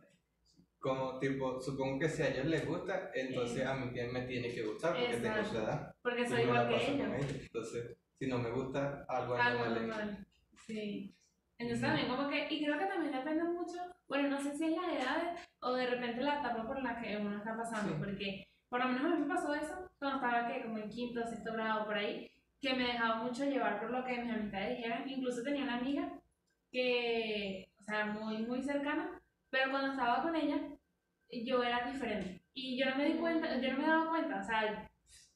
Como 0.81 1.19
tipo, 1.19 1.61
supongo 1.61 1.99
que 1.99 2.09
si 2.09 2.23
a 2.23 2.29
ellos 2.29 2.47
les 2.47 2.65
gusta, 2.67 3.11
entonces 3.15 3.67
a 3.67 3.75
mí 3.75 3.91
me 4.13 4.21
tiene 4.23 4.49
que 4.55 4.63
gustar 4.63 4.93
porque 4.95 5.17
tengo 5.17 5.27
Exacto. 5.39 5.51
su 5.51 5.57
edad 5.59 5.95
Porque 6.03 6.29
soy 6.29 6.43
igual 6.43 6.69
que 6.69 6.77
ellos. 6.77 6.89
ellos. 7.19 7.43
Entonces, 7.43 7.97
si 8.19 8.27
no 8.29 8.39
me 8.39 8.51
gusta, 8.51 9.05
algo 9.09 9.35
anda 9.35 9.47
Algo 9.47 9.61
mal 9.65 9.77
en 9.77 9.83
mí. 9.83 9.89
normal. 9.89 10.27
Sí. 10.67 11.15
Entonces 11.59 11.85
también 11.85 12.09
como 12.09 12.29
que, 12.29 12.47
y 12.55 12.65
creo 12.65 12.79
que 12.79 12.87
también 12.87 13.13
depende 13.13 13.43
mucho, 13.43 13.79
bueno, 14.07 14.29
no 14.29 14.41
sé 14.41 14.57
si 14.57 14.65
es 14.67 14.71
la 14.81 14.93
edad 14.95 15.37
o 15.61 15.73
de 15.75 15.87
repente 15.87 16.23
la 16.23 16.39
etapa 16.39 16.65
por 16.65 16.81
la 16.81 17.01
que 17.01 17.17
uno 17.17 17.37
está 17.39 17.57
pasando, 17.57 17.95
Sí. 17.95 17.99
porque 17.99 18.47
por 18.69 18.79
lo 18.79 18.87
menos 18.87 19.05
a 19.05 19.09
mí 19.17 19.21
me 19.27 19.35
pasó 19.35 19.53
eso 19.55 19.91
cuando 19.99 20.25
estaba 20.25 20.47
que 20.47 20.63
como 20.63 20.79
en 20.79 20.89
quinto, 20.89 21.27
sexto 21.27 21.53
grado 21.55 21.87
por 21.87 21.97
ahí, 21.97 22.31
que 22.61 22.75
me 22.75 22.85
dejaba 22.85 23.25
mucho 23.25 23.45
llevar 23.45 23.81
por 23.81 23.91
lo 23.91 24.05
que 24.05 24.19
mis 24.23 24.33
amistades 24.33 24.77
dijeran. 24.77 25.09
Incluso 25.09 25.43
tenía 25.43 25.65
una 25.65 25.79
amiga 25.79 26.13
que, 26.71 27.69
o 27.81 27.83
sea, 27.83 28.07
muy, 28.07 28.39
muy 28.47 28.63
cercana, 28.63 29.18
pero 29.51 29.71
cuando 29.71 29.93
estaba 29.93 30.23
con 30.23 30.35
ella, 30.35 30.59
yo 31.31 31.63
era 31.63 31.91
diferente. 31.91 32.43
Y 32.55 32.79
yo 32.79 32.91
no 32.91 32.97
me 32.97 33.05
di 33.05 33.19
cuenta, 33.19 33.57
yo 33.61 33.73
no 33.73 33.79
me 33.79 33.87
daba 33.87 34.09
cuenta, 34.09 34.41
o 34.41 34.43
sea, 34.43 34.89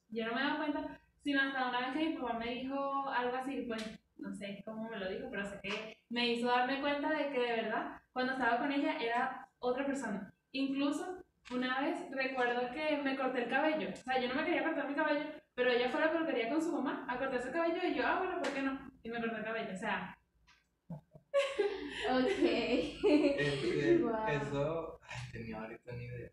yo 0.09 0.26
no 0.26 0.35
me 0.35 0.42
daba 0.42 0.57
cuenta, 0.57 1.00
sino 1.23 1.40
hasta 1.40 1.69
una 1.69 1.81
vez 1.81 1.92
que 1.92 2.09
mi 2.09 2.16
papá 2.16 2.38
me 2.38 2.54
dijo 2.54 3.09
algo 3.09 3.37
así, 3.37 3.64
pues, 3.69 3.99
no 4.16 4.33
sé 4.33 4.62
cómo 4.64 4.88
me 4.88 4.99
lo 4.99 5.09
dijo, 5.09 5.28
pero 5.31 5.45
sé 5.45 5.61
que 5.62 5.97
me 6.11 6.33
hizo 6.33 6.49
darme 6.49 6.81
cuenta 6.81 7.11
de 7.11 7.31
que 7.31 7.40
de 7.40 7.62
verdad, 7.62 8.00
cuando 8.12 8.33
estaba 8.33 8.59
con 8.59 8.73
ella, 8.73 8.97
era 8.99 9.49
otra 9.59 9.87
persona. 9.87 10.33
Incluso, 10.52 11.23
una 11.50 11.81
vez 11.81 11.99
recuerdo 12.11 12.73
que 12.73 12.99
me 12.99 13.16
corté 13.16 13.45
el 13.45 13.50
cabello, 13.50 13.88
o 13.92 13.97
sea, 13.97 14.21
yo 14.21 14.28
no 14.28 14.35
me 14.35 14.45
quería 14.45 14.64
cortar 14.64 14.88
mi 14.88 14.95
cabello, 14.95 15.26
pero 15.54 15.71
ella 15.71 15.90
fue 15.90 16.00
la 16.00 16.12
peluquería 16.12 16.49
con 16.49 16.62
su 16.62 16.73
mamá 16.73 17.07
a 17.09 17.19
cortarse 17.19 17.49
el 17.49 17.54
cabello 17.54 17.87
y 17.87 17.95
yo, 17.95 18.07
ah, 18.07 18.19
bueno, 18.19 18.40
¿por 18.40 18.52
qué 18.52 18.62
no? 18.62 18.90
Y 19.02 19.11
me 19.11 19.21
corté 19.21 19.37
el 19.37 19.45
cabello, 19.45 19.75
o 19.75 19.76
sea, 19.76 20.16
Ok. 22.11 22.43
Este, 23.39 23.99
Wow. 23.99 24.27
Eso, 24.29 25.01
ay, 25.03 25.33
tenía 25.33 25.61
ahorita 25.61 25.93
ni 25.93 26.05
idea. 26.05 26.31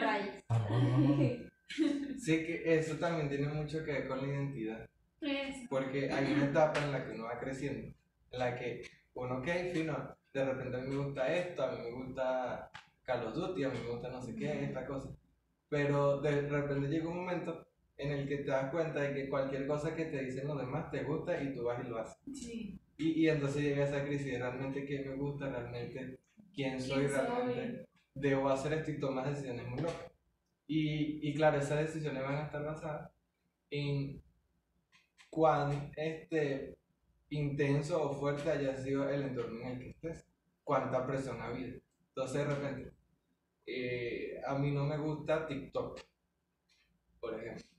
Rayos. 0.00 0.34
Vamos. 0.48 1.20
Sí 2.18 2.44
que 2.44 2.78
eso 2.78 2.96
también 2.96 3.28
tiene 3.28 3.48
mucho 3.48 3.84
que 3.84 3.92
ver 3.92 4.08
con 4.08 4.20
la 4.20 4.26
identidad. 4.28 4.88
Porque 5.68 6.10
hay 6.12 6.32
una 6.32 6.44
etapa 6.44 6.82
en 6.84 6.92
la 6.92 7.04
que 7.04 7.12
uno 7.12 7.24
va 7.24 7.38
creciendo, 7.40 7.94
en 8.30 8.38
la 8.38 8.54
que 8.54 8.82
uno, 9.14 9.38
ok, 9.38 9.48
fino, 9.72 10.16
de 10.32 10.44
repente 10.44 10.76
a 10.76 10.80
mí 10.80 10.88
me 10.94 11.04
gusta 11.04 11.34
esto, 11.34 11.62
a 11.64 11.72
mí 11.72 11.78
me 11.82 11.90
gusta 11.90 12.70
Call 13.04 13.26
of 13.26 13.34
Duty, 13.34 13.64
a 13.64 13.68
mí 13.70 13.78
me 13.82 13.90
gusta 13.90 14.08
no 14.10 14.20
sé 14.22 14.34
qué, 14.36 14.64
esta 14.64 14.86
cosa. 14.86 15.08
Pero 15.68 16.20
de 16.20 16.42
repente 16.42 16.88
llega 16.88 17.08
un 17.08 17.16
momento 17.16 17.66
en 17.96 18.10
el 18.12 18.28
que 18.28 18.38
te 18.38 18.50
das 18.50 18.70
cuenta 18.70 19.00
de 19.00 19.14
que 19.14 19.28
cualquier 19.28 19.66
cosa 19.66 19.94
que 19.94 20.04
te 20.06 20.22
dicen 20.22 20.46
los 20.46 20.58
demás 20.58 20.90
te 20.90 21.02
gusta 21.04 21.42
y 21.42 21.54
tú 21.54 21.64
vas 21.64 21.82
y 21.84 21.88
lo 21.88 21.98
haces. 21.98 22.18
sí, 22.32 22.78
Y, 23.04 23.24
y 23.24 23.28
entonces 23.28 23.62
llega 23.62 23.84
esa 23.84 24.02
crisis 24.02 24.32
de 24.32 24.38
realmente 24.38 24.86
qué 24.86 25.00
me 25.00 25.14
gusta, 25.14 25.50
realmente 25.50 26.18
quién 26.54 26.80
soy, 26.80 27.06
realmente 27.06 27.86
debo 28.14 28.48
hacer 28.48 28.72
esto 28.72 28.92
y 28.92 28.98
tomas 28.98 29.28
decisiones 29.28 29.68
muy 29.68 29.80
locas. 29.80 30.10
Y, 30.66 31.28
y 31.28 31.34
claro, 31.34 31.58
esas 31.58 31.80
decisiones 31.80 32.22
van 32.22 32.36
a 32.36 32.44
estar 32.44 32.64
basadas 32.64 33.10
en 33.68 34.22
cuán 35.28 35.92
este, 35.96 36.78
intenso 37.28 38.02
o 38.02 38.14
fuerte 38.14 38.50
haya 38.50 38.74
sido 38.74 39.06
el 39.06 39.24
entorno 39.24 39.60
en 39.60 39.66
el 39.66 39.78
que 39.80 39.90
estés, 39.90 40.26
cuánta 40.62 41.06
presión 41.06 41.42
ha 41.42 41.48
habido. 41.48 41.78
Entonces 42.08 42.48
de 42.48 42.54
repente, 42.54 42.92
eh, 43.66 44.40
a 44.46 44.58
mí 44.58 44.70
no 44.70 44.86
me 44.86 44.96
gusta 44.96 45.46
TikTok, 45.46 46.00
por 47.20 47.38
ejemplo. 47.38 47.73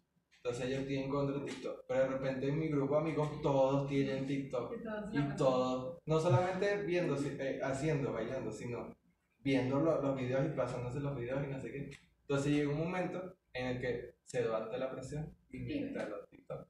Entonces 0.46 0.70
yo 0.70 0.78
estoy 0.82 0.98
en 0.98 1.10
contra 1.10 1.40
de 1.40 1.46
TikTok, 1.46 1.86
pero 1.88 2.02
de 2.04 2.08
repente 2.10 2.48
en 2.48 2.60
mi 2.60 2.68
grupo 2.68 2.94
de 2.94 3.02
amigos 3.02 3.42
todos 3.42 3.90
tienen 3.90 4.28
TikTok. 4.28 4.74
todos 4.84 5.10
Y 5.12 5.18
la 5.18 5.36
todo, 5.36 6.02
no 6.06 6.20
solamente 6.20 6.84
viendo, 6.84 7.16
eh, 7.18 7.60
haciendo, 7.64 8.14
bailando, 8.14 8.52
sino 8.52 8.96
viendo 9.44 9.80
lo- 9.80 10.00
los 10.04 10.16
videos 10.16 10.46
y 10.46 10.50
pasándose 10.56 11.00
los 11.00 11.16
videos 11.18 11.44
y 11.44 11.52
no 11.52 11.60
sé 11.60 11.72
qué. 11.72 11.90
Entonces 12.22 12.54
llega 12.54 12.70
un 12.72 12.78
momento 12.78 13.36
en 13.54 13.66
el 13.70 13.82
que 13.82 14.14
se 14.24 14.42
levanta 14.44 14.78
la 14.78 14.92
presión 14.92 15.34
y 15.52 15.58
me 15.60 15.74
instalo 15.78 16.24
TikTok. 16.30 16.68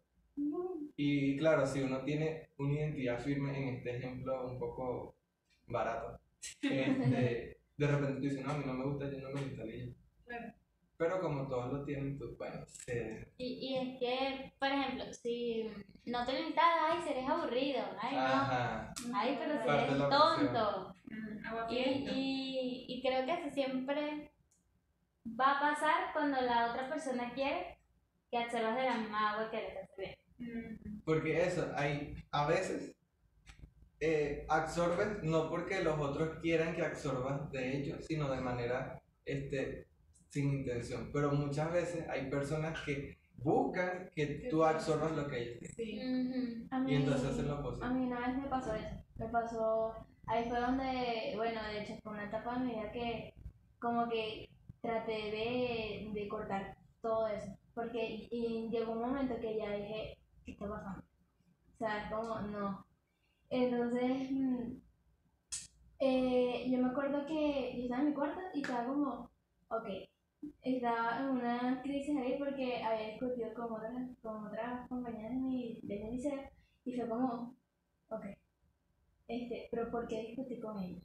Y 0.95 1.37
claro, 1.37 1.65
si 1.67 1.81
uno 1.81 2.01
tiene 2.05 2.49
una 2.57 2.73
identidad 2.75 3.19
firme 3.19 3.57
en 3.57 3.75
este 3.75 3.97
ejemplo 3.97 4.47
un 4.47 4.57
poco 4.57 5.15
barato, 5.67 6.17
este, 6.61 7.57
de 7.77 7.87
repente 7.87 8.15
tú 8.15 8.21
dices, 8.21 8.45
no, 8.45 8.51
a 8.53 8.57
mí 8.57 8.63
no 8.65 8.73
me 8.73 8.85
gusta, 8.85 9.11
yo 9.11 9.19
no 9.19 9.31
me 9.31 9.41
ya". 9.55 9.93
Claro. 10.25 10.54
Pero 10.97 11.19
como 11.19 11.47
todos 11.47 11.73
lo 11.73 11.83
tienen, 11.83 12.17
tú, 12.17 12.35
bueno, 12.37 12.65
se... 12.67 13.27
Y, 13.37 13.45
y 13.45 13.75
es 13.75 13.99
que, 13.99 14.53
por 14.57 14.69
ejemplo, 14.69 15.03
si 15.13 15.69
no 16.05 16.25
te 16.25 16.33
lo 16.33 16.47
instalas, 16.47 16.77
ay, 16.89 17.03
serás 17.05 17.29
aburrido. 17.29 17.83
Ay, 18.01 18.15
no. 18.15 18.21
Ajá. 18.21 18.93
Ay, 19.13 19.37
pero 19.37 19.59
si 19.61 19.67
Parte 19.67 19.91
eres 19.91 20.09
tonto. 20.09 20.95
Mm, 21.05 21.45
agua 21.45 21.67
Y, 21.69 21.75
y, 21.75 22.85
y 22.87 23.01
creo 23.01 23.25
que 23.25 23.33
eso 23.33 23.53
siempre 23.53 24.31
va 25.39 25.57
a 25.57 25.59
pasar 25.59 26.13
cuando 26.13 26.39
la 26.41 26.71
otra 26.71 26.87
persona 26.89 27.33
quiere 27.33 27.77
que 28.31 28.37
absorbas 28.37 28.75
de 28.77 28.83
la 28.83 28.97
misma 28.97 29.31
agua 29.31 29.51
que 29.51 29.57
le 29.57 29.67
estás 29.67 29.89
bebiendo. 29.97 30.21
Mm, 30.37 31.01
Porque 31.03 31.43
eso, 31.45 31.71
hay, 31.75 32.15
a 32.31 32.47
veces 32.47 32.95
eh, 33.99 34.45
absorbes 34.49 35.23
no 35.23 35.49
porque 35.49 35.83
los 35.83 35.99
otros 35.99 36.39
quieran 36.41 36.75
que 36.75 36.85
absorbas 36.85 37.51
de 37.51 37.77
ellos, 37.77 38.05
sino 38.05 38.29
de 38.29 38.41
manera 38.41 39.01
este, 39.25 39.87
sin 40.35 40.53
intención. 40.53 41.09
Pero 41.13 41.31
muchas 41.31 41.71
veces 41.71 42.07
hay 42.09 42.29
personas 42.29 42.77
que 42.85 43.17
buscan 43.37 44.09
que 44.13 44.47
tú 44.49 44.63
absorbas 44.65 45.15
lo 45.15 45.27
que 45.27 45.41
ellos 45.41 45.71
sí. 45.75 45.99
A 46.71 46.79
mí, 46.79 46.91
Y 46.91 46.95
entonces 46.95 47.29
hacen 47.31 47.47
lo 47.47 47.55
a 47.55 47.63
posible. 47.63 47.89
mí 47.89 48.05
una 48.07 48.19
vez 48.27 48.37
me 48.37 48.47
pasó 48.49 48.75
eso. 48.75 48.95
Me 49.17 49.27
pasó, 49.29 49.93
ahí 50.27 50.49
fue 50.49 50.59
donde, 50.59 51.33
bueno, 51.37 51.59
de 51.63 51.81
hecho 51.81 51.93
fue 52.03 52.11
una 52.13 52.25
etapa 52.25 52.59
de 52.59 52.65
mi 52.65 52.73
vida 52.73 52.91
que 52.91 53.33
como 53.79 54.09
que 54.09 54.49
traté 54.81 55.11
de, 55.11 56.09
de 56.13 56.27
cortar 56.27 56.77
todo 57.01 57.27
eso. 57.27 57.57
Porque 57.73 58.27
y 58.29 58.69
llegó 58.71 58.91
un 58.93 59.01
momento 59.01 59.39
que 59.39 59.57
ya 59.57 59.71
dije, 59.71 60.17
¿qué 60.45 60.51
está 60.51 60.67
pasando? 60.67 61.01
O 61.01 61.77
sea, 61.77 62.03
es 62.03 62.11
como, 62.11 62.41
no. 62.41 62.85
Entonces, 63.49 64.31
mm, 64.31 64.71
eh, 65.99 66.67
yo 66.69 66.77
me 66.79 66.89
acuerdo 66.89 67.25
que 67.25 67.75
yo 67.77 67.83
estaba 67.83 68.01
en 68.01 68.07
mi 68.09 68.13
cuarto 68.13 68.39
y 68.53 68.61
estaba 68.61 68.85
como, 68.87 69.29
ok, 69.69 69.87
estaba 70.61 71.19
en 71.19 71.29
una 71.29 71.81
crisis 71.81 72.17
ahí 72.17 72.37
porque 72.37 72.83
había 72.83 73.11
discutido 73.11 73.53
con 73.53 73.73
otras, 73.73 73.93
con 74.21 74.47
otras 74.47 74.87
compañeras 74.87 75.31
de 75.31 75.37
mi, 75.37 75.79
de 75.83 75.99
mi 75.99 76.11
liceo 76.11 76.39
y 76.85 76.95
fue 76.95 77.07
como, 77.07 77.55
ok, 78.09 78.25
este, 79.27 79.67
pero 79.71 79.89
¿por 79.91 80.07
qué 80.07 80.21
discutí 80.21 80.59
con 80.59 80.81
ellos? 80.81 81.03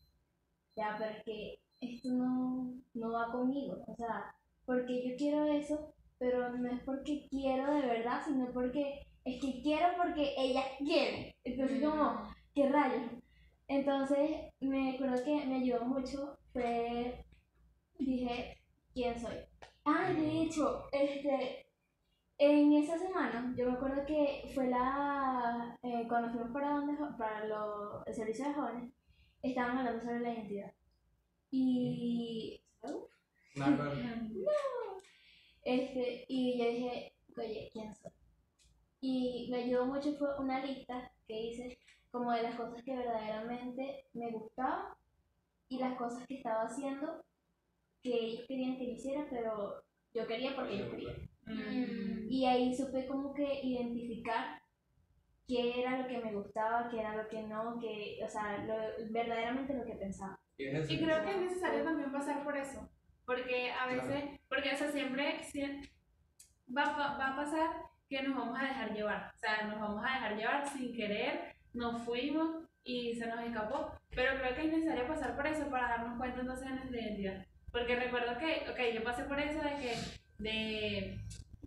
Ya, 0.76 0.96
pero 0.98 1.10
es 1.10 1.24
que 1.24 1.58
esto 1.80 2.10
no, 2.10 2.74
no 2.94 3.12
va 3.12 3.32
conmigo, 3.32 3.82
o 3.86 3.94
sea, 3.96 4.34
porque 4.66 5.08
yo 5.08 5.16
quiero 5.16 5.44
eso, 5.46 5.94
pero 6.18 6.56
no 6.56 6.68
es 6.70 6.80
porque 6.84 7.26
quiero 7.30 7.74
de 7.74 7.86
verdad, 7.86 8.22
sino 8.24 8.52
porque 8.52 9.06
es 9.24 9.40
que 9.40 9.62
quiero 9.62 9.88
porque 9.96 10.34
ellas 10.36 10.66
quieren. 10.78 11.32
Entonces, 11.44 11.82
como, 11.82 12.22
¿qué 12.54 12.68
rayos? 12.68 13.10
Entonces, 13.68 14.52
me 14.60 14.94
acuerdo 14.94 15.24
que 15.24 15.46
me 15.46 15.56
ayudó 15.56 15.84
mucho, 15.84 16.38
fue, 16.52 17.24
dije, 17.98 18.59
¿quién 19.00 19.18
soy? 19.18 19.36
Ah, 19.86 20.12
de 20.12 20.42
hecho, 20.42 20.84
este, 20.92 21.66
en 22.36 22.72
esa 22.74 22.98
semana, 22.98 23.54
yo 23.56 23.66
me 23.70 23.72
acuerdo 23.78 24.04
que 24.04 24.50
fue 24.54 24.68
la, 24.68 25.78
eh, 25.82 26.04
cuando 26.06 26.28
fuimos 26.30 26.50
para, 26.50 26.74
donde, 26.74 26.94
para 27.16 27.46
lo- 27.46 28.04
el 28.04 28.14
servicio 28.14 28.46
de 28.48 28.54
jóvenes, 28.54 28.92
estaban 29.42 29.78
hablando 29.78 30.02
sobre 30.02 30.20
la 30.20 30.34
identidad. 30.34 30.72
Y, 31.50 32.62
Nada, 33.54 33.94
este, 35.62 36.26
y 36.28 36.58
yo 36.58 36.70
dije, 36.70 37.14
oye, 37.38 37.70
¿quién 37.72 37.94
soy? 37.94 38.12
Y 39.00 39.48
me 39.50 39.64
ayudó 39.64 39.86
mucho, 39.86 40.14
fue 40.18 40.38
una 40.38 40.62
lista 40.62 41.10
que 41.26 41.40
hice 41.40 41.78
como 42.10 42.32
de 42.32 42.42
las 42.42 42.54
cosas 42.56 42.82
que 42.84 42.94
verdaderamente 42.94 44.04
me 44.12 44.30
gustaban 44.30 44.92
y 45.70 45.78
las 45.78 45.96
cosas 45.96 46.26
que 46.26 46.34
estaba 46.36 46.64
haciendo 46.64 47.24
que 48.02 48.12
ellos 48.14 48.44
querían 48.48 48.76
que 48.76 48.86
yo 48.86 48.92
hiciera, 48.92 49.26
pero 49.30 49.82
yo 50.14 50.26
quería 50.26 50.54
porque 50.54 50.78
yo 50.78 50.90
quería. 50.90 51.14
Mm, 51.46 52.28
Y 52.30 52.46
ahí 52.46 52.74
supe 52.76 53.06
como 53.06 53.34
que 53.34 53.60
identificar 53.62 54.60
qué 55.48 55.80
era 55.80 55.98
lo 56.02 56.06
que 56.08 56.18
me 56.18 56.32
gustaba, 56.32 56.88
qué 56.90 57.00
era 57.00 57.16
lo 57.16 57.28
que 57.28 57.42
no, 57.42 57.78
que, 57.80 58.20
o 58.24 58.28
sea, 58.28 58.58
lo- 58.64 59.10
verdaderamente 59.10 59.74
lo 59.74 59.84
que 59.84 59.94
pensaba. 59.94 60.38
y 60.56 60.64
es 60.66 60.74
eso. 60.74 60.92
Y 60.92 60.98
creo 61.02 61.24
que 61.24 61.30
es 61.30 61.40
necesario 61.40 61.82
también 61.84 62.12
pasar 62.12 62.44
por 62.44 62.56
eso, 62.56 62.88
porque 63.26 63.70
a 63.72 63.86
veces, 63.86 64.38
porque 64.48 64.70
o 64.72 64.76
sea, 64.76 64.90
siempre, 64.92 65.40
sie- 65.44 65.90
va, 66.76 66.84
a 66.84 66.96
pa- 66.96 67.18
va 67.18 67.28
a 67.32 67.36
pasar 67.36 67.70
que 68.08 68.22
nos 68.22 68.36
vamos 68.36 68.58
a 68.60 68.64
dejar 68.64 68.92
llevar, 68.94 69.32
o 69.34 69.38
sea, 69.38 69.66
nos 69.66 69.80
vamos 69.80 70.04
a 70.04 70.12
dejar 70.14 70.36
llevar 70.36 70.68
sin 70.68 70.92
querer, 70.94 71.54
nos 71.72 72.02
fuimos 72.04 72.64
y 72.84 73.14
se 73.14 73.26
nos 73.26 73.40
escapó, 73.40 73.92
pero 74.14 74.38
creo 74.40 74.54
que 74.54 74.62
es 74.66 74.72
necesario 74.72 75.06
pasar 75.08 75.34
por 75.36 75.46
eso 75.46 75.68
para 75.70 75.88
darnos 75.88 76.18
cuenta 76.18 76.40
entonces 76.40 76.66
de 76.68 76.74
nuestra 76.74 77.00
identidad, 77.00 77.46
porque 77.72 77.96
recuerdo 77.96 78.38
que, 78.38 78.66
ok, 78.70 78.94
yo 78.94 79.04
pasé 79.04 79.24
por 79.24 79.38
eso 79.38 79.60
de 79.62 79.74
que, 79.76 79.94
de, 80.38 81.18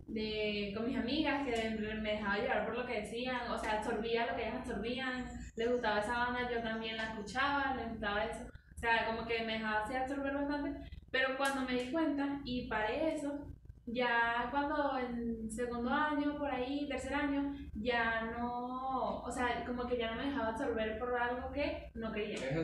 de 0.06 0.72
con 0.74 0.86
mis 0.86 0.96
amigas 0.96 1.46
que 1.46 1.70
me 1.70 2.12
dejaba 2.12 2.38
llevar 2.38 2.66
por 2.66 2.78
lo 2.78 2.86
que 2.86 3.00
decían, 3.00 3.50
o 3.50 3.58
sea, 3.58 3.78
absorbía 3.78 4.26
lo 4.26 4.36
que 4.36 4.42
ellas 4.42 4.60
absorbían, 4.60 5.26
les 5.56 5.70
gustaba 5.70 6.00
esa 6.00 6.18
banda, 6.18 6.50
yo 6.50 6.62
también 6.62 6.96
la 6.96 7.12
escuchaba, 7.12 7.74
les 7.76 7.88
gustaba 7.90 8.24
eso, 8.24 8.44
o 8.44 8.78
sea, 8.78 9.06
como 9.06 9.26
que 9.26 9.44
me 9.44 9.54
dejaba 9.54 9.84
así 9.84 9.94
absorber 9.94 10.34
bastante, 10.34 10.80
pero 11.10 11.36
cuando 11.36 11.62
me 11.62 11.80
di 11.80 11.90
cuenta 11.90 12.40
y 12.44 12.68
paré 12.68 13.14
eso, 13.14 13.46
ya 13.86 14.48
cuando 14.50 14.98
en 14.98 15.50
segundo 15.50 15.90
año, 15.90 16.38
por 16.38 16.50
ahí, 16.50 16.88
tercer 16.88 17.14
año, 17.14 17.54
ya 17.74 18.32
no, 18.38 19.20
o 19.20 19.30
sea, 19.30 19.64
como 19.64 19.86
que 19.86 19.98
ya 19.98 20.10
no 20.10 20.22
me 20.22 20.28
dejaba 20.28 20.48
absorber 20.48 20.98
por 20.98 21.14
algo 21.16 21.52
que 21.52 21.90
no 21.94 22.12
quería. 22.12 22.34
Es 22.34 22.42
que 22.42 22.54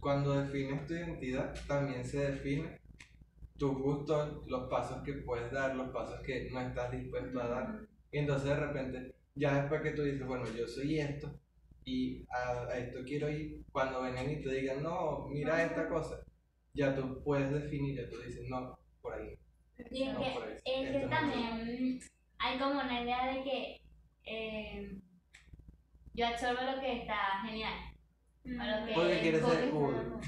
cuando 0.00 0.34
defines 0.40 0.86
tu 0.86 0.94
identidad, 0.94 1.54
también 1.66 2.04
se 2.04 2.18
define 2.32 2.80
tus 3.58 3.78
gustos, 3.78 4.42
los 4.46 4.68
pasos 4.70 5.02
que 5.04 5.14
puedes 5.14 5.50
dar, 5.52 5.76
los 5.76 5.90
pasos 5.90 6.20
que 6.22 6.50
no 6.50 6.60
estás 6.60 6.90
dispuesto 6.92 7.40
a 7.40 7.48
dar. 7.48 7.80
Y 8.12 8.18
entonces 8.18 8.48
de 8.50 8.56
repente, 8.56 9.14
ya 9.34 9.60
después 9.60 9.82
que 9.82 9.92
tú 9.92 10.02
dices, 10.02 10.26
bueno, 10.26 10.46
yo 10.56 10.66
soy 10.66 10.98
esto 11.00 11.40
y 11.84 12.26
a, 12.30 12.66
a 12.68 12.78
esto 12.78 13.00
quiero 13.04 13.30
ir, 13.30 13.62
cuando 13.72 14.02
vengan 14.02 14.30
y 14.30 14.42
te 14.42 14.50
digan, 14.54 14.82
no, 14.82 15.26
mira 15.28 15.64
esta 15.64 15.88
cosa, 15.88 16.22
ya 16.74 16.94
tú 16.96 17.22
puedes 17.24 17.50
definir, 17.52 17.96
ya 17.96 18.08
tú 18.08 18.18
dices, 18.22 18.48
no, 18.48 18.78
por 19.02 19.14
ahí. 19.14 19.34
Y 19.90 20.04
es 20.04 20.14
No, 20.14 20.20
que, 20.20 20.30
por 20.30 20.44
ahí. 20.44 20.56
es 20.64 20.90
que 20.92 20.98
no 21.00 21.08
también 21.08 22.00
hay 22.38 22.58
como 22.58 22.80
una 22.80 23.02
idea 23.02 23.34
de 23.34 23.42
que 23.44 23.80
eh, 24.24 24.98
yo 26.14 26.26
absorbo 26.26 26.62
lo 26.62 26.80
que 26.80 27.00
está 27.00 27.42
genial. 27.44 27.74
O 28.44 28.48
lo 28.48 28.86
que 28.86 28.92
Porque 28.94 29.20
quieres 29.20 29.44
ser 29.44 29.70
cool. 29.70 30.20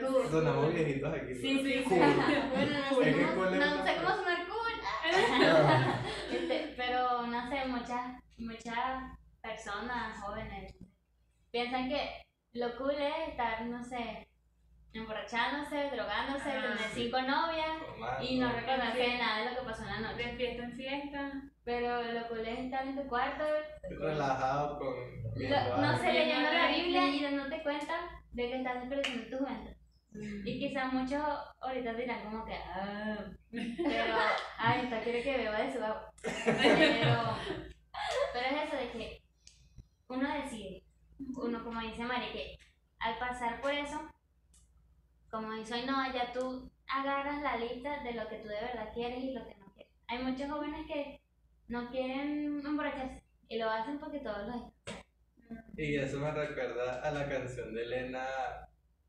cool. 0.00 0.28
Sonamos 0.30 0.74
viejitos 0.74 1.14
aquí. 1.14 1.34
Sí, 1.34 1.58
sí, 1.62 1.72
sí. 1.78 1.84
Cool. 1.84 1.98
Bueno, 2.50 2.78
no 2.90 3.66
no 3.66 3.74
una 3.74 3.84
sé 3.84 3.96
cómo 3.96 4.16
sonar 4.16 4.46
cool. 4.48 4.62
Este, 6.32 6.74
pero 6.76 7.26
no 7.26 7.48
sé, 7.48 7.66
muchas, 7.68 8.22
muchas 8.38 9.18
personas 9.40 10.20
jóvenes 10.20 10.74
piensan 11.50 11.88
que 11.88 12.22
lo 12.54 12.76
cool 12.76 12.92
es 12.92 13.28
estar, 13.28 13.64
no 13.66 13.82
sé, 13.84 14.26
emborrachándose, 14.94 15.90
drogándose, 15.90 16.50
Ah, 16.50 16.62
tener 16.62 16.78
sí. 16.78 17.04
cinco 17.04 17.22
novias 17.22 17.78
Formando. 17.86 18.24
y 18.24 18.38
no 18.38 18.52
recordarse 18.52 18.98
de 18.98 19.18
nada 19.18 19.38
de 19.44 19.50
lo 19.50 19.60
que 19.60 19.66
pasó 19.66 19.82
en 19.82 19.88
la 19.88 20.00
noche. 20.10 20.24
De 20.24 20.36
fiesta 20.36 20.62
en 20.64 20.72
fiesta. 20.76 21.32
Pero 21.64 22.02
lo 22.02 22.28
cool 22.28 22.40
es 22.40 22.58
estar 22.58 22.84
en 22.86 22.96
tu 22.96 23.06
cuarto, 23.08 23.44
relajado 24.00 24.78
con 24.80 24.88
lo- 25.36 25.76
no 25.76 25.96
sé, 25.98 26.12
leyendo 26.12 26.50
la. 26.52 26.66
Biblia 26.68 27.06
y 27.06 27.22
dándote 27.22 27.62
cuenta 27.62 27.94
de 28.32 28.48
que 28.48 28.56
estás 28.56 28.80
desperdiciando 28.80 29.30
tu 29.38 29.44
juventud. 29.44 29.72
Y 30.44 30.58
quizás 30.58 30.92
muchos 30.92 31.22
ahorita 31.60 31.94
dirán 31.94 32.22
como 32.24 32.44
que, 32.44 32.54
ah, 32.54 33.16
pero, 33.50 34.14
ay, 34.58 34.80
esta 34.84 35.00
quiere 35.02 35.22
que 35.22 35.36
beba 35.38 35.58
de 35.60 35.72
su 35.72 35.78
agua. 35.82 36.10
Pero, 36.44 37.36
pero 38.32 38.46
es 38.46 38.62
eso 38.66 38.76
de 38.76 38.90
que 38.90 39.22
uno 40.08 40.34
decide, 40.34 40.82
uno 41.36 41.62
como 41.64 41.80
dice 41.80 42.02
Mari, 42.04 42.26
que 42.32 42.56
al 42.98 43.16
pasar 43.18 43.60
por 43.60 43.70
eso, 43.72 44.00
como 45.32 45.50
dice 45.54 45.72
hoy 45.74 45.86
no, 45.86 46.12
ya 46.12 46.30
tú 46.30 46.70
agarras 46.86 47.42
la 47.42 47.56
lista 47.56 48.02
de 48.04 48.12
lo 48.12 48.28
que 48.28 48.36
tú 48.36 48.48
de 48.48 48.60
verdad 48.60 48.92
quieres 48.92 49.24
y 49.24 49.32
lo 49.32 49.46
que 49.46 49.54
no 49.56 49.72
quieres. 49.72 49.92
Hay 50.08 50.22
muchos 50.22 50.50
jóvenes 50.50 50.86
que 50.86 51.22
no 51.68 51.90
quieren 51.90 52.60
emborracharse 52.64 53.22
y 53.48 53.58
lo 53.58 53.70
hacen 53.70 53.98
porque 53.98 54.20
todos 54.20 54.46
lo 54.46 54.72
Y 55.78 55.96
eso 55.96 56.18
me 56.18 56.30
recuerda 56.32 57.00
a 57.00 57.10
la 57.10 57.26
canción 57.30 57.74
de 57.74 57.82
Elena 57.82 58.26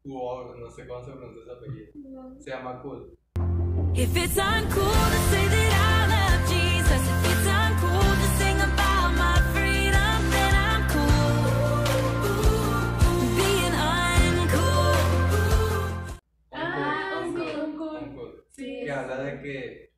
Wow, 0.06 0.56
no 0.56 0.70
sé 0.70 0.88
cómo 0.88 1.04
se 1.04 1.12
pronuncia 1.12 1.44
su 1.44 1.52
apellido. 1.52 2.42
Se 2.42 2.52
llama 2.52 2.82
Cool. 2.82 3.18
If 3.94 4.16
it's 4.16 4.38
uncool 4.38 4.84
to 4.84 5.20
say 5.30 5.48
that 5.48 5.74
I 5.76 6.08
love 6.08 6.50
Jesus, 6.50 7.33
habla 18.94 19.18
de 19.18 19.42
que 19.42 19.94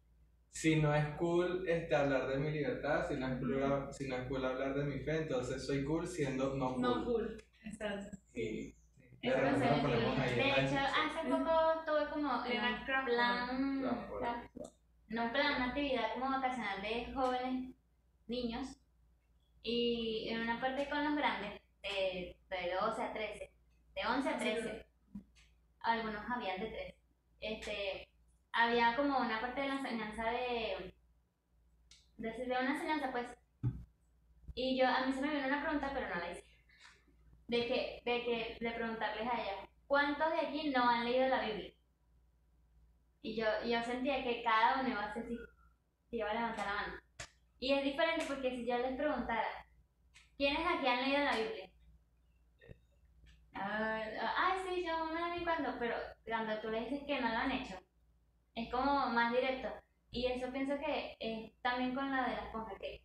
si 0.49 0.77
no 0.77 0.95
es 0.95 1.05
cool 1.17 1.67
este, 1.67 1.95
hablar 1.95 2.27
de 2.27 2.37
mi 2.37 2.49
libertad, 2.51 3.05
si 3.07 3.15
no, 3.15 3.27
es 3.27 3.39
cool, 3.39 3.93
si 3.93 4.07
no 4.07 4.15
es 4.15 4.27
cool 4.27 4.45
hablar 4.45 4.73
de 4.73 4.85
mi 4.85 4.99
fe, 4.99 5.17
entonces 5.17 5.65
soy 5.65 5.83
cool 5.83 6.07
siendo 6.07 6.55
no 6.55 6.73
cool. 6.73 6.81
No 6.81 7.05
cool. 7.05 7.43
Exacto. 7.65 8.17
Ponemos 9.21 10.19
ahí 10.19 10.35
De 10.35 10.49
hecho, 10.49 10.77
hace 10.77 11.27
poco 11.29 11.83
tuve 11.85 12.09
como 12.09 12.45
Elena 12.45 12.77
un 12.79 12.85
Crawford. 12.85 13.05
plan, 13.05 13.81
Crawford. 13.81 14.69
no 15.09 15.23
un 15.25 15.31
plan, 15.31 15.55
una 15.55 15.65
actividad 15.67 16.13
como 16.13 16.29
vacacional 16.29 16.81
de 16.81 17.13
jóvenes, 17.13 17.75
niños, 18.27 18.67
y 19.63 20.29
en 20.29 20.41
una 20.41 20.61
parte 20.61 20.87
con 20.89 21.03
los 21.03 21.15
grandes, 21.15 21.59
de, 21.81 22.37
de 22.49 22.75
12 22.79 23.01
a 23.01 23.13
13, 23.13 23.51
de 23.95 24.01
11 24.07 24.29
a 24.29 24.37
13, 24.37 24.85
algunos 25.81 26.21
habían 26.29 26.59
de 26.59 26.67
13, 26.67 26.95
este, 27.41 28.07
había 28.55 28.95
como 28.95 29.19
una 29.19 29.39
parte 29.41 29.61
de 29.61 29.67
la 29.67 29.75
enseñanza 29.75 30.23
de, 30.31 30.93
de, 32.17 32.31
de 32.31 32.45
una 32.45 32.71
enseñanza 32.71 33.11
pues, 33.11 33.27
y 34.55 34.77
yo, 34.79 34.87
a 34.87 35.05
mí 35.05 35.13
se 35.13 35.21
me 35.21 35.35
vino 35.35 35.47
una 35.47 35.61
pregunta, 35.61 35.91
pero 35.93 36.07
no 36.07 36.15
la 36.15 36.31
hice, 36.31 36.43
de 37.47 37.67
que, 37.67 38.01
de 38.05 38.23
que, 38.23 38.57
de 38.61 38.71
preguntarles 38.71 39.27
a 39.27 39.41
ella, 39.41 39.69
¿cuántos 39.87 40.31
de 40.31 40.39
aquí 40.39 40.69
no 40.69 40.89
han 40.89 41.03
leído 41.03 41.27
la 41.27 41.41
Biblia? 41.41 41.73
Y 43.21 43.35
yo, 43.35 43.45
yo 43.65 43.83
sentía 43.83 44.23
que 44.23 44.41
cada 44.43 44.79
uno 44.79 44.89
iba 44.89 45.01
a 45.01 45.07
hacer 45.07 45.23
así, 45.23 45.37
que 46.09 46.17
iba 46.17 46.29
a 46.29 46.33
levantar 46.33 46.65
la 46.65 46.73
mano. 46.75 46.93
Y 47.59 47.73
es 47.73 47.83
diferente 47.83 48.25
porque 48.25 48.51
si 48.51 48.65
yo 48.65 48.77
les 48.77 48.95
preguntara, 48.95 49.65
¿quiénes 50.37 50.65
aquí 50.65 50.87
han 50.87 51.01
leído 51.03 51.25
la 51.25 51.35
Biblia? 51.35 51.69
Ah, 53.53 54.03
Ay, 54.37 54.59
sí, 54.67 54.85
yo 54.85 55.03
una 55.03 55.29
vez 55.29 55.37
en 55.39 55.43
cuando, 55.43 55.75
pero 55.79 55.95
cuando 56.25 56.59
tú 56.61 56.69
le 56.69 56.81
dices 56.81 57.03
que 57.07 57.19
no 57.19 57.29
lo 57.29 57.37
han 57.37 57.51
hecho, 57.51 57.75
es 58.55 58.71
como 58.71 59.07
más 59.09 59.31
directo. 59.33 59.67
Y 60.11 60.27
eso 60.27 60.51
pienso 60.51 60.75
que 60.77 61.15
es 61.19 61.51
también 61.61 61.93
con 61.93 62.09
la 62.09 62.23
de 62.23 62.35
la 62.35 62.45
esponja, 62.45 62.73
que 62.79 63.03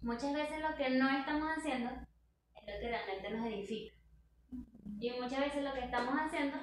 muchas 0.00 0.32
veces 0.32 0.58
lo 0.60 0.74
que 0.76 0.90
no 0.90 1.08
estamos 1.10 1.48
haciendo 1.56 1.90
es 1.90 2.66
lo 2.66 2.80
que 2.80 2.88
realmente 2.88 3.30
nos 3.30 3.46
edifica. 3.46 3.94
Y 4.98 5.10
muchas 5.20 5.40
veces 5.40 5.62
lo 5.64 5.72
que 5.72 5.84
estamos 5.84 6.14
haciendo 6.14 6.56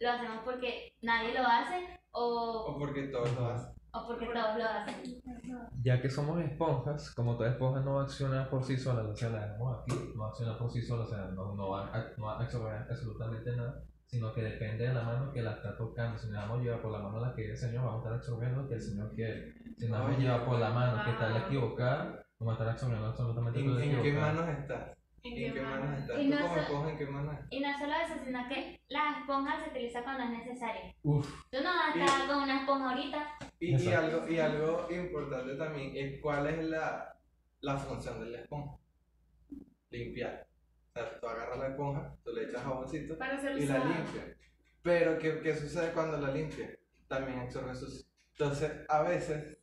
lo 0.00 0.10
hacemos 0.10 0.42
porque 0.44 0.94
nadie 1.02 1.34
lo 1.34 1.46
hace 1.46 2.00
o, 2.12 2.64
O 2.68 2.78
porque 2.78 3.04
todos 3.08 3.32
lo 3.34 3.46
hacen. 3.46 3.72
o 3.92 4.06
porque 4.06 4.26
todos 4.26 4.56
lo 4.58 4.64
hacen. 4.64 5.22
Ya 5.82 6.00
que 6.00 6.10
somos 6.10 6.40
esponjas, 6.40 7.10
como 7.14 7.36
toda 7.36 7.50
esponja 7.50 7.80
no 7.80 8.00
acciona 8.00 8.48
por 8.50 8.64
sí 8.64 8.76
sola, 8.76 9.02
o 9.08 9.14
sea, 9.14 9.28
la 9.30 9.46
dejamos 9.46 9.78
aquí, 9.80 10.12
no 10.16 10.24
acciona 10.26 10.58
por 10.58 10.70
sí 10.70 10.82
sola, 10.82 11.04
o 11.04 11.08
sea, 11.08 11.18
no, 11.34 11.54
no 11.54 11.70
va, 11.70 11.86
a, 11.94 12.06
no 12.16 12.26
va 12.26 12.34
a 12.38 12.42
absorber 12.42 12.86
absolutamente 12.90 13.56
nada, 13.56 13.82
sino 14.10 14.32
que 14.34 14.42
depende 14.42 14.88
de 14.88 14.92
la 14.94 15.02
mano 15.02 15.32
que 15.32 15.40
la 15.42 15.52
está 15.52 15.76
tocando. 15.76 16.18
Si 16.18 16.26
nos 16.26 16.34
dejamos 16.36 16.62
llevar 16.62 16.82
por 16.82 16.90
la 16.92 16.98
mano 16.98 17.20
la 17.20 17.34
que 17.34 17.50
el 17.50 17.56
Señor, 17.56 17.84
vamos 17.84 17.94
a 17.94 17.98
estar 17.98 18.12
absorbiendo 18.14 18.62
lo 18.62 18.68
que 18.68 18.74
el 18.74 18.80
Señor 18.82 19.14
quiere. 19.14 19.54
Si 19.78 19.86
nos 19.86 19.98
dejamos 19.98 20.16
Oye, 20.16 20.24
llevar 20.24 20.44
por 20.44 20.58
la 20.58 20.70
mano 20.70 21.04
que 21.04 21.10
está 21.10 21.28
la 21.28 21.38
wow. 21.38 21.46
equivocada, 21.46 22.26
vamos 22.40 22.52
a 22.52 22.54
estar 22.54 22.68
absorbiendo 22.70 23.06
absolutamente 23.06 23.60
¿En, 23.60 23.66
todo 23.66 23.74
lo 23.76 23.80
en 23.84 24.02
qué 24.02 24.12
manos 24.12 24.48
estás? 24.48 24.96
¿En 25.22 25.34
qué 25.54 25.60
manos 25.62 25.98
estás? 26.00 26.18
Y 26.18 26.30
¿Tú 26.30 26.34
no 26.34 26.40
como 26.40 26.54
so- 26.54 26.60
esponja 26.60 26.90
en 26.90 26.98
qué 26.98 27.06
manos? 27.06 27.34
Y 27.50 27.60
no 27.60 27.78
solo 27.78 27.92
eso, 27.92 28.24
sino 28.24 28.48
que 28.48 28.80
la 28.88 29.18
esponja 29.20 29.62
se 29.64 29.70
utiliza 29.70 30.02
cuando 30.02 30.24
es 30.24 30.30
necesario. 30.30 30.80
Uf, 31.04 31.30
Tú 31.50 31.58
no 31.62 31.70
vas 31.70 31.94
a 31.96 32.04
estar 32.04 32.26
con 32.26 32.42
una 32.42 32.60
esponja 32.60 32.90
ahorita. 32.90 33.28
Y, 33.60 33.76
y 33.76 33.92
algo, 33.92 34.28
y 34.28 34.38
algo 34.38 34.88
importante 34.90 35.54
también 35.54 35.92
es 35.94 36.20
cuál 36.20 36.46
es 36.48 36.64
la, 36.64 37.14
la 37.60 37.76
función 37.76 38.18
de 38.24 38.30
la 38.30 38.38
esponja. 38.40 38.76
Limpiar. 39.90 40.46
O 40.90 40.92
sea, 40.92 41.20
tú 41.20 41.26
agarras 41.26 41.58
la 41.58 41.68
esponja, 41.68 42.16
tú 42.24 42.32
le 42.32 42.44
echas 42.44 42.62
jaboncito 42.62 43.14
y 43.14 43.66
la 43.66 43.78
limpias. 43.78 44.36
Pero, 44.82 45.18
¿qué, 45.18 45.40
qué 45.40 45.54
sucede 45.54 45.92
cuando 45.92 46.18
la 46.18 46.32
limpias? 46.32 46.70
También 47.06 47.38
absorbe 47.38 47.74
sucio. 47.74 48.06
Entonces, 48.32 48.72
a 48.88 49.02
veces, 49.02 49.58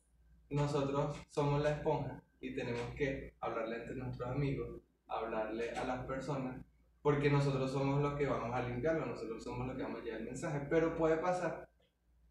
nosotros 0.50 1.18
somos 1.30 1.62
la 1.62 1.72
esponja 1.72 2.24
y 2.40 2.56
tenemos 2.56 2.94
que 2.96 3.36
hablarle 3.42 3.78
entre 3.78 3.96
nuestros 3.96 4.30
amigos, 4.30 4.82
hablarle 5.08 5.72
a 5.72 5.84
las 5.84 6.06
personas, 6.06 6.63
porque 7.02 7.30
nosotros 7.30 7.72
somos 7.72 8.02
los 8.02 8.13
que 8.18 8.28
vamos 8.28 8.56
a 8.56 8.62
limpiarlo, 8.62 9.06
nosotros 9.06 9.44
somos 9.44 9.68
los 9.68 9.76
que 9.76 9.84
vamos 9.84 10.02
a 10.02 10.04
llevar 10.04 10.22
el 10.22 10.28
mensaje. 10.28 10.68
Pero 10.70 10.96
puede 10.96 11.18
pasar 11.18 11.68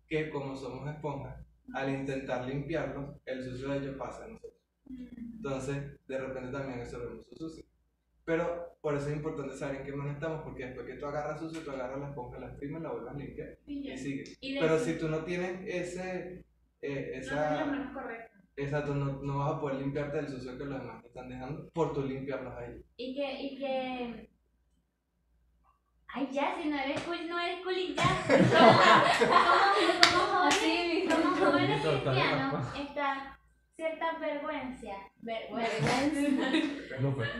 que 0.06 0.30
como 0.30 0.56
somos 0.56 0.88
esponjas, 0.88 1.36
al 1.74 1.90
intentar 1.90 2.46
limpiarlos, 2.46 3.16
el 3.26 3.44
sucio 3.44 3.68
de 3.68 3.78
ellos 3.78 3.96
pasa 3.96 4.24
a 4.24 4.28
nosotros. 4.28 4.54
Entonces, 4.88 6.06
de 6.06 6.18
repente 6.18 6.50
también 6.50 6.80
absorbemos 6.80 7.26
su 7.26 7.36
sucio. 7.36 7.64
Pero 8.26 8.76
por 8.82 8.94
eso 8.96 9.08
es 9.08 9.16
importante 9.16 9.56
saber 9.56 9.76
en 9.76 9.84
qué 9.86 9.92
mano 9.92 10.10
estamos, 10.10 10.42
porque 10.42 10.66
después 10.66 10.84
que 10.86 10.94
tú 10.96 11.06
agarras 11.06 11.38
sucio, 11.40 11.62
tú 11.62 11.70
agarras 11.70 11.98
la 12.00 12.08
esponja, 12.08 12.38
la 12.40 12.48
exprimes, 12.48 12.82
la 12.82 12.90
vuelves 12.90 13.14
a 13.14 13.16
limpiar 13.16 13.58
Y 13.66 13.88
y 13.90 13.96
sigue. 13.96 14.24
Y 14.40 14.54
de 14.54 14.60
Pero 14.60 14.78
si 14.80 14.98
tú 14.98 15.08
no 15.08 15.18
tienes 15.24 15.60
ese, 15.66 16.44
eh, 16.82 17.12
No 17.14 17.20
es 17.20 17.30
lo 17.30 17.36
esa, 17.36 17.64
menos 17.66 17.92
correcto. 17.94 18.36
esa 18.56 18.84
tú 18.84 18.94
no, 18.94 19.22
no 19.22 19.38
vas 19.38 19.52
a 19.54 19.60
poder 19.60 19.76
limpiarte 19.80 20.16
del 20.18 20.28
sucio 20.28 20.58
que 20.58 20.64
los 20.64 20.78
demás 20.80 21.00
te 21.02 21.08
están 21.08 21.28
dejando 21.28 21.70
por 21.72 21.94
tú 21.94 22.02
limpiarlos 22.02 22.52
a 22.54 22.66
ellos. 22.66 22.84
y 22.96 23.14
que, 23.14 23.42
y 23.42 23.58
que. 23.58 24.30
Ay, 26.08 26.28
ya, 26.32 26.56
si 26.60 26.68
no 26.68 26.78
eres 26.78 27.00
cool, 27.02 27.28
no 27.28 27.38
eres 27.38 27.62
cool 27.62 27.76
y 27.78 27.94
ya. 27.94 28.02
Como, 29.28 30.24
como 30.24 30.50
jóvenes, 30.50 31.14
como 31.14 31.36
jóvenes 31.50 31.80
cristianos, 31.86 32.66
está 32.76 33.38
cierta 33.76 34.18
vergüenza. 34.18 34.92
Vergüenza. 35.26 36.50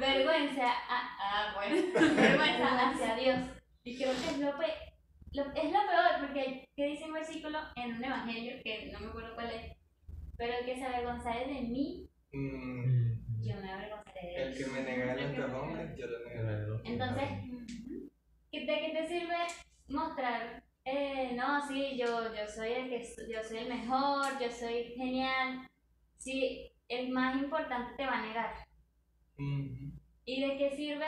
vergüenza, 0.01 0.67
ah, 0.89 1.17
ah, 1.21 1.53
bueno, 1.55 1.77
vergüenza 2.17 2.91
hacia 2.91 3.15
Dios. 3.17 3.39
Y 3.85 3.97
creo 3.97 4.13
que 4.13 4.31
es 4.31 4.39
lo, 4.39 4.59
pe- 4.59 4.93
lo- 5.33 5.53
es 5.55 5.73
lo 5.73 5.81
peor, 5.87 6.21
porque 6.21 6.69
¿qué 6.77 6.85
dice 6.87 7.05
un 7.05 7.13
versículo 7.15 7.59
en 7.77 7.95
un 7.95 8.05
evangelio, 8.05 8.61
que 8.65 8.91
no 8.93 9.01
me 9.01 9.07
acuerdo 9.07 9.35
cuál 9.35 9.51
es, 9.53 9.73
pero 10.37 10.55
el 10.59 10.65
que 10.67 10.77
se 10.77 10.85
avergonzare 10.85 11.47
de 11.47 11.61
mí, 11.63 12.03
Mm, 12.33 13.45
yo 13.47 13.55
me 13.63 13.71
avergonzaré 13.71 14.21
de 14.21 14.35
él. 14.35 14.43
el 14.53 14.59
que 14.59 14.67
me 14.67 14.81
nega 14.83 15.15
delante 15.15 15.41
de 15.41 15.49
los 15.49 15.63
hombres, 15.63 15.97
yo 15.97 16.07
lo 16.07 16.19
negaré. 16.29 16.67
Entonces, 16.85 17.29
¿qué- 18.51 18.67
¿de 18.67 18.81
qué 18.81 18.91
te 18.95 19.09
sirve 19.09 19.37
mostrar? 19.89 20.63
eh, 20.89 21.33
no, 21.35 21.67
sí, 21.67 21.97
yo, 21.99 22.33
yo 22.35 22.47
soy 22.49 22.73
el 22.73 22.89
que 22.91 23.03
yo 23.29 23.43
soy 23.43 23.59
el 23.59 23.69
mejor, 23.69 24.39
yo 24.41 24.49
soy 24.51 24.85
genial. 24.97 25.67
Si 26.19 26.71
el 26.89 27.11
más 27.11 27.37
importante 27.43 27.95
te 27.97 28.07
va 28.07 28.19
a 28.19 28.27
negar. 28.27 28.55
¿Y 30.25 30.41
de 30.41 30.57
qué 30.57 30.77
sirve 30.77 31.07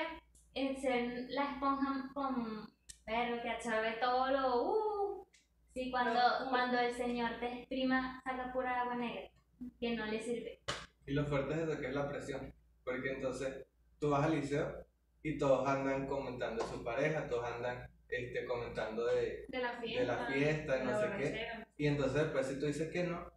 el 0.55 0.77
ser 0.77 1.27
la 1.31 1.53
esponja 1.53 2.11
con 2.15 2.69
ver 3.07 3.43
que 3.43 3.51
absorbe 3.51 3.93
todo 4.01 4.31
lo 4.31 4.63
uh? 4.63 5.27
Sí, 5.75 5.91
cuando, 5.91 6.21
cuando 6.51 6.79
el 6.79 6.95
Señor 6.95 7.39
te 7.41 7.47
exprima, 7.47 8.21
saca 8.25 8.53
pura 8.53 8.83
agua 8.83 8.97
negra, 8.97 9.31
que 9.79 9.97
no 9.97 10.07
le 10.07 10.21
sirve. 10.21 10.61
Y 11.07 11.13
lo 11.13 11.25
fuerte 11.25 11.55
es 11.55 11.61
eso 11.61 11.81
que 11.81 11.87
es 11.89 11.95
la 11.95 12.09
presión. 12.09 12.53
Porque 12.85 13.13
entonces 13.13 13.67
tú 14.01 14.11
vas 14.11 14.25
al 14.25 14.41
liceo 14.41 14.85
y 15.23 15.39
todos 15.39 15.69
andan 15.69 16.07
comentando 16.07 16.65
de 16.65 16.71
su 16.71 16.83
pareja, 16.83 17.29
todos 17.29 17.45
andan 17.45 17.89
este, 18.09 18.45
comentando 18.47 19.07
de, 19.07 19.45
De 19.49 19.59
la 19.59 19.73
fiesta. 19.81 20.01
de 20.01 20.07
la 20.07 20.27
fiesta 20.27 20.85
no 20.85 21.01
sé 21.01 21.09
qué. 21.19 21.49
Y 21.77 21.87
entonces 21.87 22.23
después 22.23 22.47
si 22.47 22.59
tú 22.59 22.67
dices 22.67 22.91
que 22.91 23.05
no, 23.05 23.31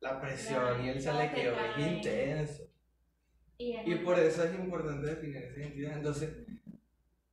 la 0.00 0.20
presión 0.20 0.80
y 0.82 0.86
todo 0.86 0.92
te 0.94 1.00
chalequeo 1.00 1.54
es 1.76 1.86
intenso. 1.86 2.62
Y, 3.58 3.76
Y 3.78 3.94
por 3.96 4.18
eso 4.18 4.44
es 4.44 4.54
importante 4.54 5.06
definir 5.08 5.36
esa 5.36 5.60
identidad. 5.60 5.96
Entonces, 5.98 6.34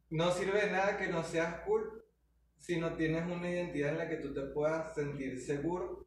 no 0.09 0.31
sirve 0.31 0.61
de 0.65 0.71
nada 0.71 0.97
que 0.97 1.07
no 1.07 1.23
seas 1.23 1.61
cool 1.61 2.03
si 2.57 2.79
no 2.79 2.95
tienes 2.95 3.23
una 3.25 3.49
identidad 3.49 3.91
en 3.91 3.97
la 3.99 4.09
que 4.09 4.17
tú 4.17 4.33
te 4.33 4.41
puedas 4.41 4.93
sentir 4.95 5.39
seguro 5.39 6.05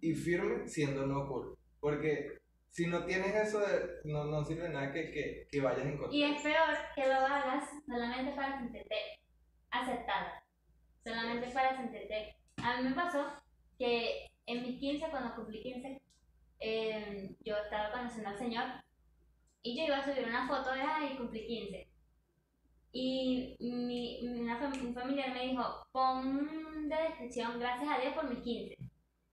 y 0.00 0.14
firme 0.14 0.68
siendo 0.68 1.06
no 1.06 1.26
cool. 1.28 1.56
Porque 1.80 2.40
si 2.70 2.86
no 2.86 3.04
tienes 3.06 3.34
eso, 3.34 3.60
de- 3.60 4.00
no, 4.04 4.24
no 4.24 4.44
sirve 4.44 4.64
de 4.64 4.68
nada 4.70 4.92
que, 4.92 5.10
que, 5.10 5.48
que 5.50 5.60
vayas 5.60 5.86
en 5.86 5.96
contra. 5.96 6.14
Y 6.14 6.24
es 6.24 6.42
peor 6.42 6.74
que 6.94 7.06
lo 7.06 7.14
hagas 7.14 7.70
solamente 7.86 8.34
para 8.36 8.58
sentirte 8.58 8.94
aceptada. 9.70 10.42
Solamente 11.04 11.48
para 11.50 11.76
sentirte. 11.76 12.36
A 12.58 12.80
mí 12.82 12.88
me 12.90 12.94
pasó 12.94 13.26
que 13.78 14.26
en 14.46 14.62
mis 14.62 14.78
15, 14.80 15.08
cuando 15.10 15.34
cumplí 15.34 15.62
15, 15.62 16.00
eh, 16.60 17.34
yo 17.44 17.56
estaba 17.56 17.90
conociendo 17.92 18.30
al 18.30 18.38
Señor 18.38 18.64
y 19.62 19.76
yo 19.76 19.84
iba 19.84 19.98
a 19.98 20.04
subir 20.04 20.26
una 20.28 20.46
foto 20.46 20.72
de, 20.72 20.80
ay, 20.80 21.16
cumplí 21.16 21.46
15. 21.46 21.88
Y 22.92 23.56
mi, 23.60 24.20
una 24.26 24.58
fam- 24.58 24.80
un 24.80 24.94
familiar 24.94 25.32
me 25.32 25.48
dijo, 25.48 25.86
pon 25.92 26.88
de 26.88 26.96
descripción, 26.96 27.58
gracias 27.58 27.90
a 27.90 28.00
Dios 28.00 28.14
por 28.14 28.28
mis 28.30 28.38
15. 28.42 28.76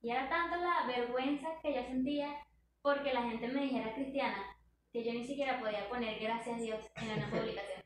Y 0.01 0.09
era 0.09 0.27
tanto 0.27 0.57
la 0.57 0.85
vergüenza 0.87 1.47
que 1.61 1.73
yo 1.73 1.81
sentía 1.83 2.35
porque 2.81 3.13
la 3.13 3.23
gente 3.23 3.47
me 3.47 3.61
dijera 3.61 3.93
cristiana 3.93 4.43
que 4.91 5.03
yo 5.03 5.13
ni 5.13 5.25
siquiera 5.25 5.59
podía 5.61 5.87
poner 5.87 6.19
gracias 6.19 6.57
a 6.57 6.61
Dios 6.61 6.79
en 6.95 7.11
una 7.11 7.29
publicación. 7.29 7.81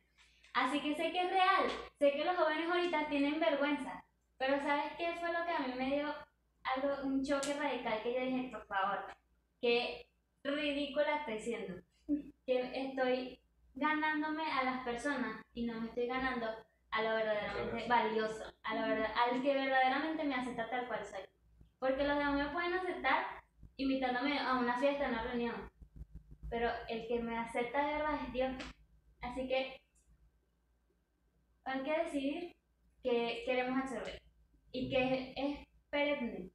Así 0.54 0.82
que 0.82 0.96
sé 0.96 1.12
que 1.12 1.22
es 1.22 1.30
real, 1.30 1.68
sé 2.00 2.12
que 2.14 2.26
los 2.26 2.36
jóvenes 2.36 2.68
ahorita 2.70 3.08
tienen 3.10 3.40
vergüenza, 3.40 4.04
pero 4.40 4.58
¿sabes 4.58 4.92
qué 4.98 5.14
fue 5.20 5.32
lo 5.32 5.46
que 5.46 5.52
a 5.52 5.60
mí 5.60 5.74
me 5.78 5.96
dio 5.96 6.12
algo, 6.76 7.08
un 7.08 7.24
choque 7.24 7.54
radical 7.54 8.02
que 8.04 8.14
yo 8.14 8.20
dije, 8.22 8.50
por 8.52 8.66
favor, 8.68 9.06
qué 9.62 10.08
ridícula 10.44 11.18
estoy 11.18 11.40
siendo, 11.40 11.82
que 12.46 12.72
estoy 12.74 13.40
ganándome 13.76 14.44
a 14.52 14.64
las 14.64 14.84
personas 14.84 15.42
y 15.54 15.66
no 15.66 15.80
me 15.80 15.88
estoy 15.88 16.08
ganando 16.08 16.48
a 16.92 17.02
lo 17.02 17.16
verdaderamente 17.16 17.88
valioso, 17.88 18.44
a 18.64 18.76
lo 18.76 18.82
verdad, 18.88 19.12
al 19.16 19.42
que 19.42 19.54
verdaderamente 19.54 20.24
me 20.24 20.36
acepta 20.36 20.70
tal 20.70 20.88
cual 20.88 21.06
soy. 21.06 21.22
Porque 21.80 22.04
los 22.04 22.18
demás 22.18 22.34
me 22.34 22.50
pueden 22.50 22.74
aceptar 22.74 23.26
invitándome 23.76 24.40
a 24.40 24.56
una 24.56 24.80
fiesta, 24.80 25.06
a 25.06 25.10
una 25.10 25.24
reunión, 25.24 25.70
pero 26.50 26.70
el 26.88 27.08
que 27.08 27.20
me 27.20 27.38
acepta 27.38 27.86
de 27.86 27.94
verdad 27.94 28.20
es 28.26 28.34
Dios. 28.34 28.54
Así 29.22 29.48
que 29.48 29.80
hay 31.66 31.84
que 31.84 32.04
decidir 32.04 32.56
que 33.04 33.44
queremos 33.46 33.80
absorber 33.84 34.22
y 34.72 34.90
que 34.90 35.34
es 35.36 35.68
perenne. 35.90 36.50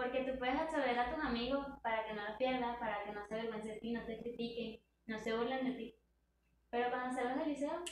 Porque 0.00 0.24
tú 0.24 0.38
puedes 0.38 0.58
absorber 0.58 0.98
a 0.98 1.14
tus 1.14 1.22
amigos 1.22 1.66
para 1.82 2.06
que 2.06 2.14
no 2.14 2.24
los 2.26 2.36
pierdas, 2.38 2.78
para 2.78 3.04
que 3.04 3.12
no 3.12 3.26
se 3.26 3.34
avergüencen 3.34 3.74
de 3.74 3.80
ti, 3.80 3.92
no 3.92 4.02
te 4.06 4.18
critiquen, 4.18 4.80
no 5.06 5.18
se 5.18 5.36
burlen 5.36 5.66
de 5.66 5.72
ti. 5.72 5.94
Pero 6.70 6.88
cuando 6.88 7.14
salgas 7.14 7.38
del 7.40 7.48
liceo, 7.48 7.84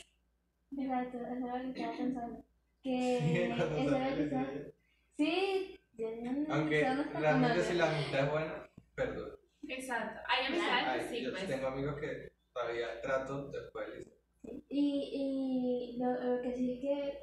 Exacto, 0.77 1.19
eso 1.19 1.35
es 1.35 1.41
lo 1.41 1.73
que 1.75 1.81
estaba 1.81 1.97
pensando. 1.99 2.45
Que 2.83 3.47
eso 3.53 3.75
que 3.75 4.23
liceo. 4.23 4.73
Sí, 5.19 5.81
yo 5.99 6.09
no- 6.23 6.55
Aunque 6.55 6.83
realmente 7.13 7.63
si 7.63 7.75
la 7.75 7.91
amistad 7.91 8.25
es 8.25 8.31
buena, 8.31 8.71
perdón. 8.95 9.31
Exacto. 9.69 10.21
Hay 10.29 10.47
amistades 10.47 11.03
que 11.03 11.09
sí, 11.15 11.25
yo 11.25 11.31
pues. 11.31 11.47
tengo 11.47 11.67
amigos 11.67 12.01
que 12.01 12.33
todavía 12.55 13.03
trato 13.03 13.49
después 13.49 13.87
del 13.87 13.99
liceo. 13.99 14.63
Y, 14.71 15.95
y 15.99 15.99
lo, 15.99 16.13
lo 16.37 16.43
que 16.43 16.55
sí 16.55 16.73
es 16.73 16.81
que 16.81 17.19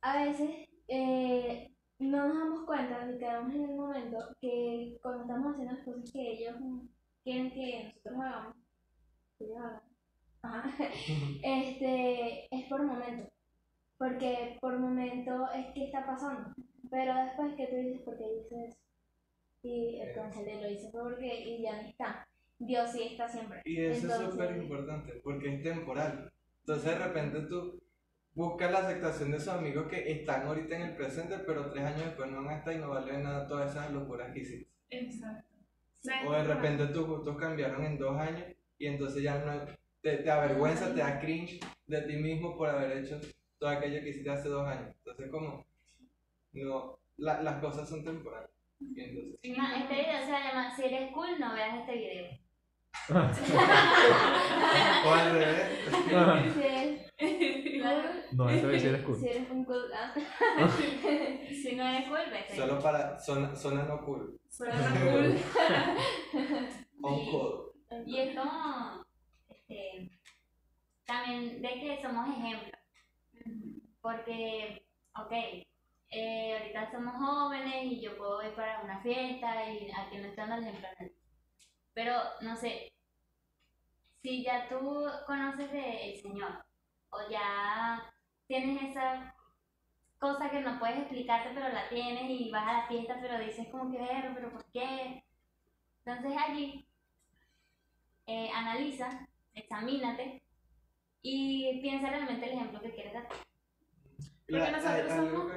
a 0.00 0.24
veces 0.24 0.68
eh, 0.88 1.67
no 1.98 2.28
nos 2.28 2.38
damos 2.38 2.60
cuenta 2.66 3.04
ni 3.06 3.18
quedamos 3.18 3.54
en 3.54 3.64
el 3.70 3.76
momento 3.76 4.18
que 4.40 4.98
cuando 5.02 5.22
estamos 5.22 5.52
haciendo 5.52 5.74
las 5.74 5.84
cosas 5.84 6.10
que 6.12 6.32
ellos 6.32 6.54
quieren 7.24 7.50
que 7.50 7.84
nosotros 7.84 8.20
hagamos, 8.20 8.56
que 9.38 9.44
ellos 9.44 9.58
hagan, 9.58 9.82
ajá, 10.42 10.74
este, 11.42 12.54
es 12.54 12.68
por 12.68 12.82
momento. 12.84 13.28
Porque 13.98 14.56
por 14.60 14.78
momento 14.78 15.48
es 15.52 15.66
que 15.74 15.86
está 15.86 16.06
pasando. 16.06 16.54
Pero 16.88 17.14
después 17.16 17.54
que 17.56 17.66
tú 17.66 17.76
dices, 17.76 18.02
¿por 18.02 18.16
qué 18.16 18.24
dices 18.32 18.68
eso? 18.68 18.78
Y 19.64 20.00
entonces 20.00 20.46
le 20.46 20.62
lo 20.62 20.70
hice 20.70 20.88
porque 20.92 21.40
y 21.50 21.62
ya 21.62 21.82
no 21.82 21.88
está. 21.88 22.28
Dios 22.60 22.92
sí 22.92 23.02
está 23.10 23.28
siempre. 23.28 23.60
Y 23.64 23.80
eso 23.80 23.92
es 23.98 24.02
Entonces- 24.04 24.30
súper 24.30 24.56
importante 24.56 25.20
porque 25.24 25.54
es 25.56 25.62
temporal. 25.64 26.32
Entonces 26.60 26.84
de 26.84 26.98
repente 26.98 27.40
tú 27.48 27.82
buscas 28.38 28.70
la 28.70 28.78
aceptación 28.78 29.32
de 29.32 29.38
esos 29.38 29.52
amigos 29.52 29.88
que 29.88 30.12
están 30.12 30.46
ahorita 30.46 30.76
en 30.76 30.82
el 30.82 30.94
presente, 30.94 31.38
pero 31.44 31.70
tres 31.72 31.84
años 31.84 32.04
después 32.04 32.30
no 32.30 32.44
van 32.44 32.54
a 32.54 32.58
estar 32.58 32.72
y 32.72 32.78
no 32.78 32.90
vale 32.90 33.10
de 33.10 33.18
nada 33.18 33.48
todas 33.48 33.72
esas 33.72 33.90
locuras 33.90 34.32
que 34.32 34.38
hiciste. 34.38 34.70
Exacto. 34.90 35.44
O 36.24 36.32
de 36.32 36.44
repente 36.44 36.86
tus 36.86 37.04
gustos 37.04 37.36
cambiaron 37.36 37.84
en 37.84 37.98
dos 37.98 38.16
años 38.16 38.44
y 38.78 38.86
entonces 38.86 39.24
ya 39.24 39.38
no 39.44 39.60
te, 40.00 40.18
te 40.18 40.30
avergüenza, 40.30 40.94
te 40.94 41.00
da 41.00 41.18
cringe 41.18 41.58
de 41.88 42.02
ti 42.02 42.14
mismo 42.14 42.56
por 42.56 42.68
haber 42.68 42.98
hecho 42.98 43.20
todo 43.58 43.70
aquello 43.70 44.00
que 44.02 44.10
hiciste 44.10 44.30
hace 44.30 44.48
dos 44.48 44.68
años. 44.68 44.94
Entonces 44.98 45.28
como 45.32 45.66
no, 46.52 46.96
la- 47.16 47.42
las 47.42 47.56
cosas 47.56 47.88
son 47.88 48.04
temporales. 48.04 48.50
Y 48.78 49.00
entonces, 49.00 49.58
Ma, 49.58 49.78
este 49.80 49.94
video 49.94 50.24
se 50.24 50.30
va 50.30 50.38
a 50.38 50.48
llamar 50.48 50.76
Si 50.76 50.84
eres 50.84 51.10
cool, 51.10 51.40
no 51.40 51.54
veas 51.54 51.78
este 51.80 51.92
video. 51.92 52.38
o 55.04 55.10
al 55.12 55.32
revés. 55.32 55.68
No, 58.32 58.48
eso 58.48 58.70
es 58.70 58.82
decir 58.82 59.04
cool. 59.04 59.16
Si 59.20 59.28
eres 59.28 59.50
un 59.50 59.64
cool. 59.64 59.90
ah. 59.94 60.14
Si 61.48 61.76
no 61.76 61.86
eres 61.86 62.08
cool, 62.08 62.30
vete. 62.30 62.56
Solo 62.56 62.78
para 62.80 63.18
zona, 63.18 63.54
zona 63.54 63.84
no 63.84 64.04
cool. 64.04 64.38
Suena 64.48 64.94
cool. 65.00 65.38
On 67.02 67.30
cool. 67.30 67.72
Y 68.06 68.18
es 68.18 68.36
como, 68.36 69.04
este, 69.48 70.10
también 71.06 71.62
de 71.62 71.68
que 71.68 72.02
somos 72.02 72.28
ejemplos. 72.36 72.72
Porque, 74.00 74.86
ok, 75.16 75.32
eh, 76.10 76.58
ahorita 76.58 76.90
somos 76.90 77.14
jóvenes 77.16 77.84
y 77.84 78.00
yo 78.00 78.16
puedo 78.16 78.42
ir 78.42 78.54
para 78.54 78.80
una 78.82 79.00
fiesta 79.00 79.70
y 79.70 79.90
aquí 79.90 80.18
no 80.18 80.28
están 80.28 80.50
los 80.50 80.60
ejemplos. 80.60 81.12
Pero, 81.94 82.12
no 82.42 82.56
sé, 82.56 82.92
si 84.22 84.42
ya 84.42 84.68
tú 84.68 85.06
conoces 85.26 85.72
del 85.72 86.20
Señor 86.20 86.67
o 87.10 87.30
ya 87.30 88.12
tienes 88.46 88.90
esa 88.90 89.34
cosa 90.18 90.50
que 90.50 90.60
no 90.60 90.78
puedes 90.78 90.98
explicarte 90.98 91.50
pero 91.54 91.68
la 91.68 91.88
tienes 91.88 92.28
y 92.30 92.50
vas 92.50 92.66
a 92.66 92.72
la 92.72 92.86
fiesta 92.88 93.18
pero 93.20 93.38
dices 93.38 93.68
como 93.68 93.90
que, 93.90 93.98
"Ver, 93.98 94.32
pero 94.34 94.50
¿por 94.50 94.64
qué? 94.72 95.22
Entonces 96.04 96.36
allí 96.40 96.84
eh, 98.26 98.50
analiza, 98.54 99.26
examínate 99.54 100.42
y 101.22 101.80
piensa 101.80 102.10
realmente 102.10 102.46
el 102.46 102.52
ejemplo 102.58 102.80
que 102.80 102.92
quieres 102.94 103.14
dar. 103.14 103.26
Porque 104.48 104.70
nosotros 104.70 105.12
somos- 105.12 105.52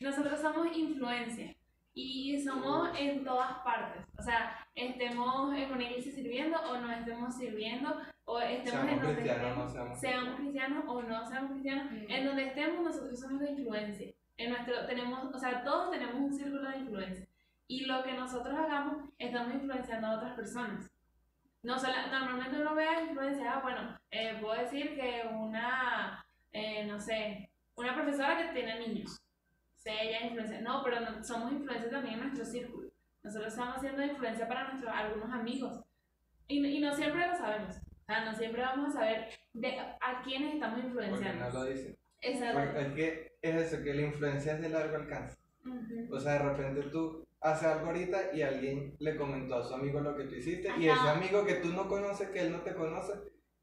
Nosotros 0.00 0.40
somos 0.40 0.76
influencia 0.76 1.54
y 1.94 2.42
somos 2.42 2.88
en 2.98 3.24
todas 3.24 3.58
partes. 3.64 4.04
O 4.18 4.22
sea, 4.22 4.66
estemos 4.74 5.54
en 5.54 5.72
una 5.72 5.84
iglesia 5.84 6.12
sirviendo 6.12 6.58
o 6.60 6.78
no 6.78 6.90
estemos 6.92 7.34
sirviendo 7.36 7.96
o 8.26 8.40
estemos 8.40 8.80
en 8.82 8.88
Seamos 8.88 9.02
donde 9.02 9.22
cristianos 9.22 9.58
o 9.58 9.66
estemos, 9.66 9.66
no 9.66 9.70
seamos 9.70 10.00
seamos 10.00 10.36
cristianos 10.36 10.84
o 10.86 11.02
no 11.02 11.26
seamos 11.26 11.50
cristianos, 11.52 11.92
en 12.08 12.26
donde 12.26 12.46
estemos 12.46 12.84
nosotros 12.84 13.20
somos 13.20 13.40
de 13.40 13.50
influencia. 13.50 14.14
En 14.36 14.50
nuestro 14.50 14.86
tenemos, 14.86 15.34
o 15.34 15.38
sea, 15.38 15.62
todos 15.62 15.90
tenemos 15.90 16.14
un 16.16 16.32
círculo 16.32 16.68
de 16.70 16.78
influencia 16.78 17.26
y 17.68 17.84
lo 17.86 18.02
que 18.02 18.12
nosotros 18.14 18.56
hagamos 18.58 19.08
estamos 19.18 19.54
influenciando 19.54 20.06
a 20.06 20.16
otras 20.16 20.34
personas. 20.34 20.90
No 21.62 21.78
sola- 21.78 22.08
normalmente 22.08 22.60
uno 22.60 22.74
ve 22.74 22.86
a 22.86 23.02
influencia, 23.02 23.54
ah, 23.54 23.60
bueno, 23.62 23.98
eh, 24.10 24.38
puedo 24.40 24.60
decir 24.60 24.94
que 24.96 25.22
una, 25.32 26.24
eh, 26.52 26.84
no 26.86 27.00
sé, 27.00 27.50
una 27.76 27.94
profesora 27.94 28.36
que 28.38 28.52
tiene 28.52 28.80
niños. 28.86 29.20
Sea, 29.76 30.02
ella 30.02 30.18
es 30.18 30.24
influencer. 30.26 30.62
No, 30.62 30.82
pero 30.82 31.00
no- 31.00 31.22
somos 31.24 31.52
influencers 31.52 31.90
también 31.90 32.14
en 32.14 32.20
nuestro 32.20 32.44
círculo. 32.44 32.88
Nosotros 33.22 33.52
estamos 33.52 33.76
haciendo 33.76 34.02
influencia 34.04 34.46
para 34.48 34.68
nuestros 34.72 34.92
algunos 34.94 35.30
amigos. 35.32 35.80
Y, 36.48 36.64
y 36.66 36.80
no 36.80 36.92
siempre 36.94 37.26
lo 37.26 37.34
sabemos. 37.34 37.76
O 38.04 38.06
sea, 38.06 38.24
no 38.26 38.34
siempre 38.34 38.60
vamos 38.60 38.90
a 38.90 38.98
saber 38.98 39.28
de 39.54 39.78
a 39.78 40.22
quiénes 40.22 40.54
estamos 40.54 40.80
Porque 40.82 40.88
influenciando. 40.88 41.44
no 41.50 41.52
lo 41.52 41.64
dicen. 41.64 41.96
Exacto. 42.20 42.60
Porque 42.60 42.80
es 42.80 42.92
que 42.92 43.32
es 43.40 43.72
eso, 43.72 43.82
que 43.82 43.94
la 43.94 44.02
influencia 44.02 44.52
es 44.54 44.60
de 44.60 44.68
largo 44.68 44.96
alcance. 44.96 45.38
O 46.10 46.20
sea, 46.20 46.34
de 46.34 46.50
repente 46.50 46.82
tú 46.90 47.26
haces 47.40 47.64
algo 47.66 47.86
ahorita 47.86 48.34
y 48.34 48.42
alguien 48.42 48.94
le 48.98 49.16
comentó 49.16 49.56
a 49.56 49.64
su 49.64 49.74
amigo 49.74 50.00
lo 50.00 50.14
que 50.14 50.24
tú 50.24 50.34
hiciste 50.34 50.68
y 50.78 50.88
ese 50.88 51.08
amigo 51.08 51.46
que 51.46 51.54
tú 51.54 51.68
no 51.72 51.88
conoces, 51.88 52.28
que 52.28 52.40
él 52.40 52.52
no 52.52 52.60
te 52.60 52.74
conoce, 52.74 53.14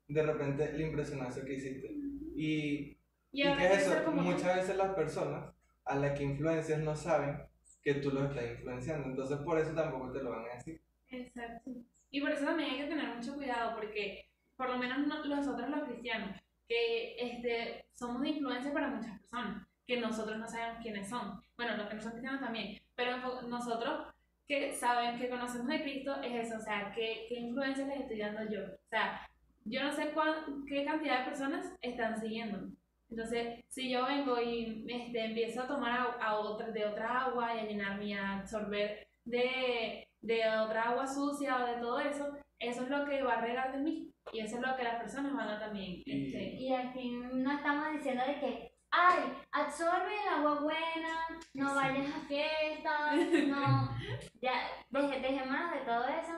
de 0.08 0.24
repente 0.24 0.74
le 0.74 0.88
impresionó 0.88 1.30
eso 1.30 1.46
que 1.46 1.54
hiciste. 1.54 1.88
Y, 2.36 2.98
Y 3.32 3.44
es 3.44 3.88
eso, 3.88 4.04
como 4.04 4.24
muchas 4.24 4.56
veces 4.56 4.76
las 4.78 4.96
personas 4.96 5.54
a 5.86 5.96
las 5.96 6.18
que 6.18 6.24
influencias 6.24 6.80
no 6.80 6.96
saben 6.96 7.44
que 7.84 7.96
tú 7.96 8.10
los 8.12 8.30
estás 8.30 8.50
influenciando, 8.52 9.08
entonces 9.10 9.38
por 9.40 9.60
eso 9.60 9.74
tampoco 9.74 10.12
te 10.12 10.24
lo 10.24 10.32
van 10.32 10.46
a 10.46 10.56
decir. 10.56 10.82
Exacto. 11.10 11.72
Y 12.10 12.22
por 12.22 12.32
eso 12.32 12.46
también 12.46 12.72
hay 12.72 12.78
que 12.80 12.88
tener 12.88 13.16
mucho 13.16 13.36
cuidado, 13.36 13.76
porque 13.76 14.26
por 14.56 14.70
lo 14.70 14.78
menos 14.78 15.00
no- 15.08 15.26
nosotros 15.26 15.70
los 15.70 15.84
cristianos, 15.84 16.38
que 16.68 17.16
este, 17.20 17.86
somos 17.94 18.22
de 18.22 18.30
influencia 18.30 18.74
para 18.74 18.88
muchas 18.90 19.20
personas, 19.20 19.68
que 19.86 19.98
nosotros 20.00 20.38
no 20.38 20.48
sabemos 20.48 20.82
quiénes 20.82 21.10
son. 21.10 21.42
Bueno, 21.58 21.76
los 21.78 21.88
que 21.88 21.96
no 21.96 22.02
son 22.02 22.12
cristianos 22.12 22.42
también, 22.42 22.82
pero 22.96 23.42
nosotros 23.44 24.08
que 24.48 24.74
saben, 24.74 25.18
que 25.20 25.30
conocemos 25.30 25.68
de 25.68 25.82
Cristo, 25.82 26.16
es 26.22 26.48
eso, 26.48 26.58
o 26.58 26.62
sea, 26.62 26.92
¿qué, 26.94 27.26
qué 27.30 27.40
influencia 27.40 27.86
les 27.88 28.02
estoy 28.02 28.20
dando 28.20 28.44
yo? 28.52 28.62
O 28.62 28.90
sea, 28.90 29.22
yo 29.66 29.84
no 29.84 29.92
sé 29.94 30.12
cuán- 30.12 30.66
qué 30.68 30.84
cantidad 30.86 31.20
de 31.20 31.26
personas 31.26 31.74
están 31.82 32.20
siguiéndome. 32.20 32.74
Entonces, 33.10 33.64
si 33.70 33.90
yo 33.90 34.06
vengo 34.06 34.42
y 34.42 34.86
este, 34.90 35.26
empiezo 35.26 35.62
a 35.64 35.68
tomar 35.68 36.18
a, 36.20 36.36
otra, 36.40 36.70
de 36.72 36.86
otra 36.86 37.26
agua 37.26 37.56
y 37.56 37.60
a 37.60 37.66
llenarme 37.66 38.18
a 38.18 38.40
absorber 38.40 39.08
de, 39.26 40.08
de 40.22 40.50
otra 40.60 40.84
agua 40.90 41.08
sucia 41.08 41.58
o 41.64 41.68
de 41.68 41.82
todo 41.82 42.00
eso, 42.00 42.38
eso 42.60 42.84
es 42.84 42.90
lo 42.90 43.06
que 43.06 43.22
va 43.24 43.34
a 43.36 43.42
regar 43.42 43.72
de 43.74 43.80
mí. 43.80 44.11
Y 44.34 44.40
eso 44.40 44.56
es 44.58 44.62
lo 44.62 44.76
que 44.76 44.84
las 44.84 44.96
personas 45.02 45.34
van 45.34 45.50
a 45.50 45.60
también. 45.60 46.02
Y- 46.06 46.26
Este, 46.28 46.56
Y 46.56 46.74
aquí 46.74 47.12
no 47.34 47.52
estamos 47.52 47.92
diciendo 47.94 48.24
de 48.26 48.40
que, 48.40 48.78
ay, 48.92 49.34
absorbe 49.52 50.14
el 50.22 50.34
agua 50.40 50.62
buena, 50.62 51.28
no 51.54 51.76
vayas 51.76 52.14
a 52.16 52.20
fiestas, 52.28 53.16
no, 53.48 53.98
ya, 54.42 54.54
deje, 54.90 55.20
dejémonos 55.20 55.72
de 55.72 55.80
todo 55.82 56.06
eso. 56.08 56.34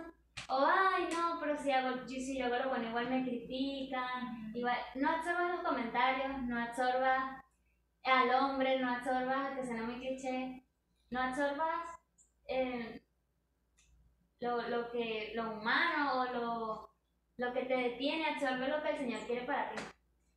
O, 0.50 0.66
ay, 0.66 1.08
no, 1.14 1.40
pero 1.40 1.58
si, 1.58 1.72
hago, 1.72 1.98
yo- 2.02 2.08
si 2.08 2.38
yo 2.38 2.46
hago 2.46 2.58
lo 2.58 2.70
bueno, 2.70 2.90
igual 2.90 3.10
me 3.10 3.24
critican. 3.24 4.52
Igual, 4.56 4.78
no 4.96 5.10
absorbas 5.10 5.52
los 5.52 5.62
comentarios, 5.62 6.42
no 6.44 6.60
absorbas 6.62 7.44
al 8.04 8.30
hombre, 8.36 8.80
no 8.80 8.92
absorbas, 8.92 9.56
que 9.58 9.66
suena 9.66 9.84
muy 9.84 9.96
cliché, 10.00 10.64
no 11.10 11.22
absorbas 11.22 11.88
eh, 12.48 13.02
lo, 14.42 14.62
lo, 14.68 14.92
que, 14.92 15.32
lo 15.36 15.52
humano 15.54 16.20
o 16.22 16.26
lo, 16.34 16.93
lo 17.44 17.54
que 17.54 17.64
te 17.66 17.76
detiene, 17.76 18.26
absorbe 18.26 18.68
lo 18.68 18.82
que 18.82 18.90
el 18.90 18.98
Señor 18.98 19.20
quiere 19.22 19.46
para 19.46 19.70
ti. 19.72 19.82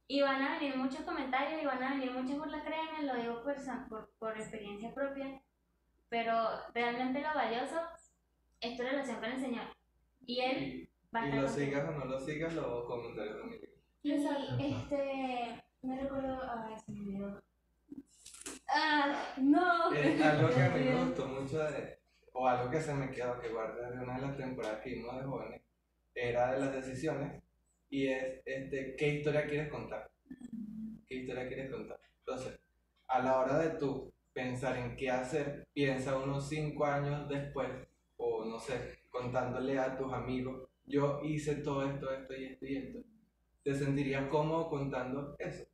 Y 0.09 0.23
van 0.23 0.43
a 0.43 0.59
venir 0.59 0.77
muchos 0.77 1.01
comentarios 1.01 1.61
y 1.63 1.67
van 1.67 1.83
a 1.83 1.91
venir 1.95 2.13
muchas 2.13 2.39
burlas, 2.39 2.63
créeme, 2.65 3.03
lo 3.13 3.17
digo 3.21 3.43
por, 3.43 3.57
por, 3.89 4.11
por 4.19 4.37
experiencia 4.37 4.95
propia, 4.95 5.41
pero 6.09 6.35
realmente 6.75 7.21
lo 7.21 7.35
valioso 7.35 7.81
es 8.61 8.77
tu 8.77 8.83
relación 8.83 9.17
con 9.17 9.33
el 9.33 9.41
Señor. 9.41 9.65
Y 10.27 10.41
Él 10.41 10.63
Y, 10.63 10.89
va 11.15 11.21
a 11.21 11.27
y 11.27 11.29
estar 11.31 11.43
lo 11.43 11.47
contigo. 11.49 11.67
sigas 11.67 11.89
o 11.89 11.93
no 11.93 12.05
lo 12.05 12.21
sigas, 12.21 12.55
los 12.55 12.85
comentarios 12.87 13.39
también. 13.41 13.61
Y 14.03 14.13
este, 14.13 15.65
me 15.83 16.01
recuerdo, 16.01 16.41
ay, 16.49 16.75
se 16.85 16.93
me 16.93 17.01
olvidó. 17.01 17.43
Ah, 18.69 19.35
no. 19.39 19.93
Es 19.93 20.21
algo 20.23 20.49
que 20.55 20.63
a 20.63 20.69
mí 20.71 20.85
me 20.85 21.05
gustó 21.05 21.27
mucho 21.27 21.59
de, 21.59 21.99
o 22.33 22.47
algo 22.49 22.71
que 22.71 22.81
se 22.81 22.95
me 22.95 23.11
quedó 23.11 23.41
que 23.41 23.49
guardé 23.49 23.91
de 23.97 24.03
una 24.05 24.17
de 24.17 24.23
las 24.23 24.37
temporadas 24.37 24.81
que 24.83 24.91
vimos 24.91 25.17
de 25.17 25.23
jóvenes, 25.25 25.63
era 26.17 26.53
de 26.53 26.61
las 26.61 26.75
decisiones 26.75 27.43
y 27.91 28.09
es 28.09 28.41
este, 28.45 28.97
qué 28.97 29.09
historia 29.09 29.47
quieres 29.47 29.71
contar. 29.71 30.11
¿Qué 31.07 31.17
historia 31.17 31.47
quieres 31.47 31.71
contar? 31.71 32.01
Entonces, 32.21 32.59
a 33.07 33.23
la 33.23 33.39
hora 33.39 33.59
de 33.59 33.79
tú 33.79 34.13
pensar 34.33 34.77
en 34.77 34.97
qué 34.97 35.11
hacer, 35.11 35.67
piensa 35.73 36.19
unos 36.19 36.49
cinco 36.49 36.85
años 36.85 37.29
después, 37.29 37.69
o 38.17 38.45
no 38.45 38.59
sé, 38.59 38.99
contándole 39.11 39.79
a 39.79 39.97
tus 39.97 40.13
amigos, 40.13 40.69
yo 40.87 41.21
hice 41.23 41.57
todo 41.57 41.89
esto, 41.89 42.13
esto 42.13 42.35
y 42.35 42.45
esto 42.45 42.67
y 42.67 42.77
esto. 42.77 42.99
Te 43.63 43.75
sentirías 43.75 44.29
cómodo 44.29 44.69
contando 44.69 45.37
eso. 45.39 45.65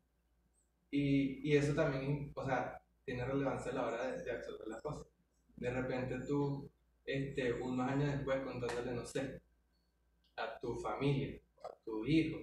Y, 0.90 1.48
y 1.48 1.57
eso 1.57 1.74
también, 1.74 2.33
o 2.35 2.44
sea, 2.44 2.81
tiene 3.05 3.24
relevancia 3.24 3.72
a 3.72 3.74
la 3.74 3.87
hora 3.87 4.07
de, 4.07 4.22
de 4.22 4.31
absorber 4.33 4.68
las 4.68 4.83
cosas. 4.83 5.07
De 5.57 5.70
repente 5.70 6.18
tú, 6.26 6.68
este, 7.05 7.52
unos 7.55 7.88
años 7.88 8.12
después, 8.12 8.42
contándole, 8.42 8.92
no 8.92 9.05
sé, 9.05 9.40
a 10.42 10.59
tu 10.61 10.76
familia, 10.76 11.38
a 11.64 11.74
tu 11.85 12.05
hijo, 12.07 12.38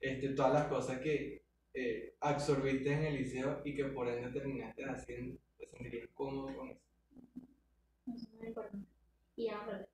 este, 0.00 0.28
todas 0.30 0.52
las 0.52 0.66
cosas 0.68 1.00
que 1.00 1.42
eh, 1.74 2.14
absorbiste 2.20 2.92
en 2.92 3.04
el 3.04 3.16
liceo 3.16 3.60
y 3.64 3.74
que 3.74 3.84
por 3.86 4.08
ende 4.08 4.30
terminaste 4.30 4.84
haciendo, 4.84 5.38
te 5.58 5.66
sentirías 5.66 6.08
cómodo 6.14 6.56
con 6.56 6.70
eso. 6.70 6.80
Eso 8.06 8.26
es 8.28 8.34
muy 8.34 8.46
importante. 8.48 8.86
Y 9.36 9.48
acordé. 9.48 9.88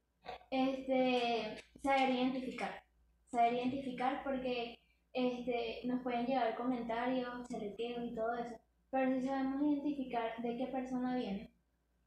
Este, 0.50 1.64
saber 1.82 2.10
identificar. 2.10 2.82
Saber 3.30 3.54
identificar 3.54 4.22
porque 4.22 4.78
este, 5.12 5.80
nos 5.84 6.02
pueden 6.02 6.26
llegar 6.26 6.54
comentarios, 6.54 7.48
chalequeos 7.48 8.04
y 8.12 8.14
todo 8.14 8.34
eso. 8.34 8.56
Pero 8.90 9.10
si 9.18 9.26
sabemos 9.26 9.62
identificar 9.62 10.40
de 10.42 10.56
qué 10.58 10.66
persona 10.66 11.16
viene, 11.16 11.50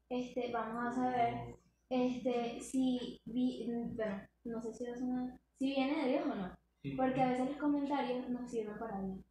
este, 0.10 0.51
vamos 0.51 0.86
a 0.86 0.95
saber 0.95 1.55
este, 1.89 2.62
si, 2.62 3.21
vi- 3.25 3.65
bueno, 3.95 4.21
no 4.45 4.62
sé 4.62 4.73
si, 4.73 4.86
es 4.86 5.01
una- 5.01 5.38
si 5.58 5.67
viene 5.67 6.03
de 6.03 6.10
Dios 6.12 6.25
o 6.27 6.36
no. 6.36 6.51
Porque 6.97 7.21
a 7.21 7.29
veces 7.31 7.49
los 7.49 7.58
comentarios 7.58 8.29
nos 8.29 8.49
sirven 8.51 8.77
para 8.79 8.99
bien. 9.01 9.23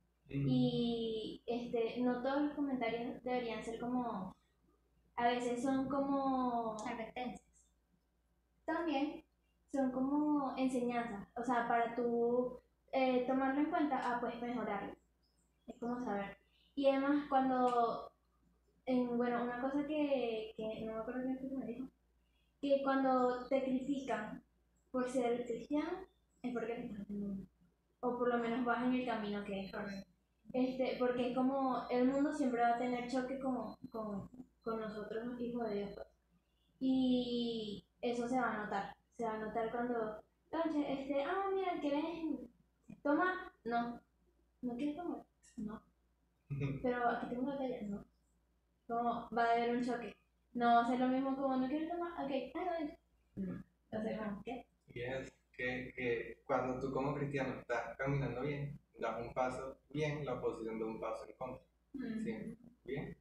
Y 0.50 1.42
este, 1.46 2.00
no 2.00 2.22
todos 2.22 2.42
los 2.42 2.52
comentarios 2.54 3.22
deberían 3.22 3.62
ser 3.64 3.78
como, 3.78 4.34
a 5.16 5.28
veces 5.28 5.62
son 5.62 5.88
como 5.88 6.76
Advertencias. 6.86 7.40
también 8.64 9.22
son 9.72 9.90
como 9.92 10.54
enseñanzas, 10.56 11.28
o 11.36 11.44
sea, 11.44 11.68
para 11.68 11.94
tú 11.96 12.60
eh, 12.92 13.24
tomarlo 13.26 13.60
en 13.60 13.70
cuenta, 13.70 14.00
ah, 14.02 14.18
pues 14.20 14.40
mejorarlo. 14.40 14.94
Es 15.66 15.76
como 15.80 16.00
saber. 16.04 16.36
Y 16.76 16.88
además, 16.88 17.26
cuando, 17.28 18.12
en, 18.86 19.16
bueno, 19.18 19.42
una 19.44 19.60
cosa 19.60 19.86
que, 19.86 20.54
que 20.56 20.82
no 20.86 20.92
me 20.94 20.98
acuerdo 21.00 21.22
bien 21.22 21.38
qué 21.38 21.56
me 21.56 21.66
dijo, 21.66 21.88
que 22.60 22.82
cuando 22.84 23.46
te 23.48 23.64
critican 23.64 24.43
por 24.94 25.10
ser 25.10 25.44
cristiano, 25.44 26.06
es 26.40 26.52
porque 26.52 26.72
estás 26.74 27.00
haciendo 27.00 27.26
mal. 27.26 27.48
O 27.98 28.16
por 28.16 28.28
lo 28.28 28.38
menos 28.38 28.64
vas 28.64 28.84
en 28.84 28.94
el 28.94 29.04
camino 29.04 29.42
que 29.42 29.62
es. 29.62 29.72
Este, 30.52 30.96
porque 31.00 31.30
es 31.30 31.36
como 31.36 31.88
el 31.90 32.06
mundo 32.06 32.32
siempre 32.32 32.60
va 32.60 32.76
a 32.76 32.78
tener 32.78 33.10
choque 33.10 33.40
con, 33.40 33.74
con, 33.90 34.30
con 34.62 34.80
nosotros, 34.80 35.40
hijos 35.40 35.68
de 35.68 35.74
Dios. 35.74 35.90
pues. 35.96 36.06
Y 36.78 37.84
eso 38.00 38.28
se 38.28 38.38
va 38.38 38.52
a 38.52 38.64
notar. 38.64 38.96
Se 39.16 39.24
va 39.24 39.34
a 39.34 39.38
notar 39.38 39.72
cuando, 39.72 40.22
oye, 40.52 40.92
este, 40.92 41.24
ah, 41.24 41.50
mira, 41.52 41.80
¿quieres 41.80 42.04
tomar? 43.02 43.34
No. 43.64 44.00
¿No 44.62 44.76
quieres 44.76 44.94
tomar? 44.94 45.24
No. 45.56 45.82
Pero 46.82 47.08
aquí 47.08 47.26
tengo 47.30 47.42
una 47.42 47.58
talla, 47.58 47.82
no. 47.82 48.04
Como 48.86 49.28
va 49.36 49.44
a 49.44 49.52
haber 49.54 49.76
un 49.76 49.84
choque. 49.84 50.14
No 50.52 50.66
va 50.76 50.82
a 50.82 50.86
ser 50.86 51.00
lo 51.00 51.08
mismo 51.08 51.34
como 51.34 51.56
no 51.56 51.66
quieres 51.66 51.90
tomar, 51.90 52.12
ok, 52.12 52.30
ah. 52.54 52.96
No. 53.34 53.64
Entonces, 53.90 54.18
como, 54.18 54.42
¿qué? 54.44 54.66
Y 54.94 55.02
es 55.02 55.32
que, 55.56 55.92
que 55.94 56.38
cuando 56.46 56.80
tú 56.80 56.92
como 56.92 57.14
cristiano 57.14 57.60
estás 57.60 57.96
caminando 57.98 58.42
bien, 58.42 58.78
das 58.98 59.20
un 59.20 59.34
paso 59.34 59.76
bien, 59.90 60.24
la 60.24 60.34
oposición 60.34 60.78
da 60.78 60.86
un 60.86 61.00
paso 61.00 61.26
en 61.28 61.36
contra. 61.36 61.62
Sí. 61.92 62.56
Bien. 62.84 63.16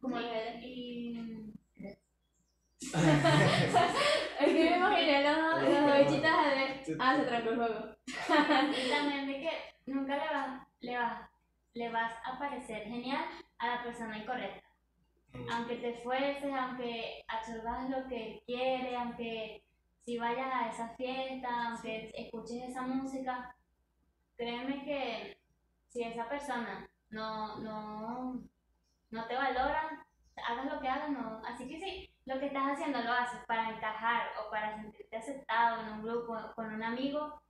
Como 0.00 0.18
Sí, 0.18 0.24
el 0.24 0.64
y 0.64 1.52
Es 2.82 4.48
que 4.48 4.70
me 4.70 4.76
imaginé 4.76 5.22
los, 5.22 5.62
los 5.62 5.86
bechitas 5.86 6.86
de. 6.86 6.96
Ah, 6.98 7.16
se 7.16 7.24
trancó 7.24 7.50
el 7.50 7.56
juego. 7.56 7.96
Y 8.06 8.90
también 8.90 9.26
de 9.26 9.40
que 9.40 9.50
nunca 9.86 10.16
le 10.16 10.32
vas, 10.32 10.66
le 10.80 10.96
vas, 10.96 11.30
le 11.74 11.90
vas 11.90 12.12
a 12.24 12.38
parecer 12.38 12.82
genial 12.84 13.24
a 13.58 13.66
la 13.68 13.84
persona 13.84 14.18
incorrecta. 14.18 14.68
Mm. 15.32 15.50
Aunque 15.50 15.76
te 15.76 15.90
esfuerces, 15.90 16.52
aunque 16.52 17.24
absorbas 17.28 17.88
lo 17.88 18.08
que 18.08 18.32
él 18.32 18.42
quiere, 18.46 18.96
aunque 18.96 19.61
si 20.04 20.18
vayas 20.18 20.52
a 20.52 20.68
esa 20.68 20.88
fiesta, 20.96 21.68
aunque 21.68 22.10
escuches 22.14 22.68
esa 22.68 22.82
música, 22.82 23.54
créeme 24.36 24.84
que 24.84 25.38
si 25.88 26.02
esa 26.02 26.28
persona 26.28 26.88
no, 27.10 27.58
no, 27.58 28.42
no 29.10 29.26
te 29.26 29.34
valora, 29.34 30.04
hagas 30.48 30.72
lo 30.72 30.80
que 30.80 30.88
hagas, 30.88 31.10
no. 31.10 31.42
Así 31.46 31.68
que 31.68 31.78
sí, 31.78 32.10
lo 32.24 32.38
que 32.38 32.46
estás 32.46 32.72
haciendo 32.72 33.00
lo 33.02 33.12
haces 33.12 33.40
para 33.46 33.70
encajar 33.70 34.30
o 34.40 34.50
para 34.50 34.76
sentirte 34.76 35.16
aceptado 35.16 35.82
en 35.82 35.88
un 35.94 36.02
grupo 36.02 36.36
con 36.54 36.74
un 36.74 36.82
amigo, 36.82 37.40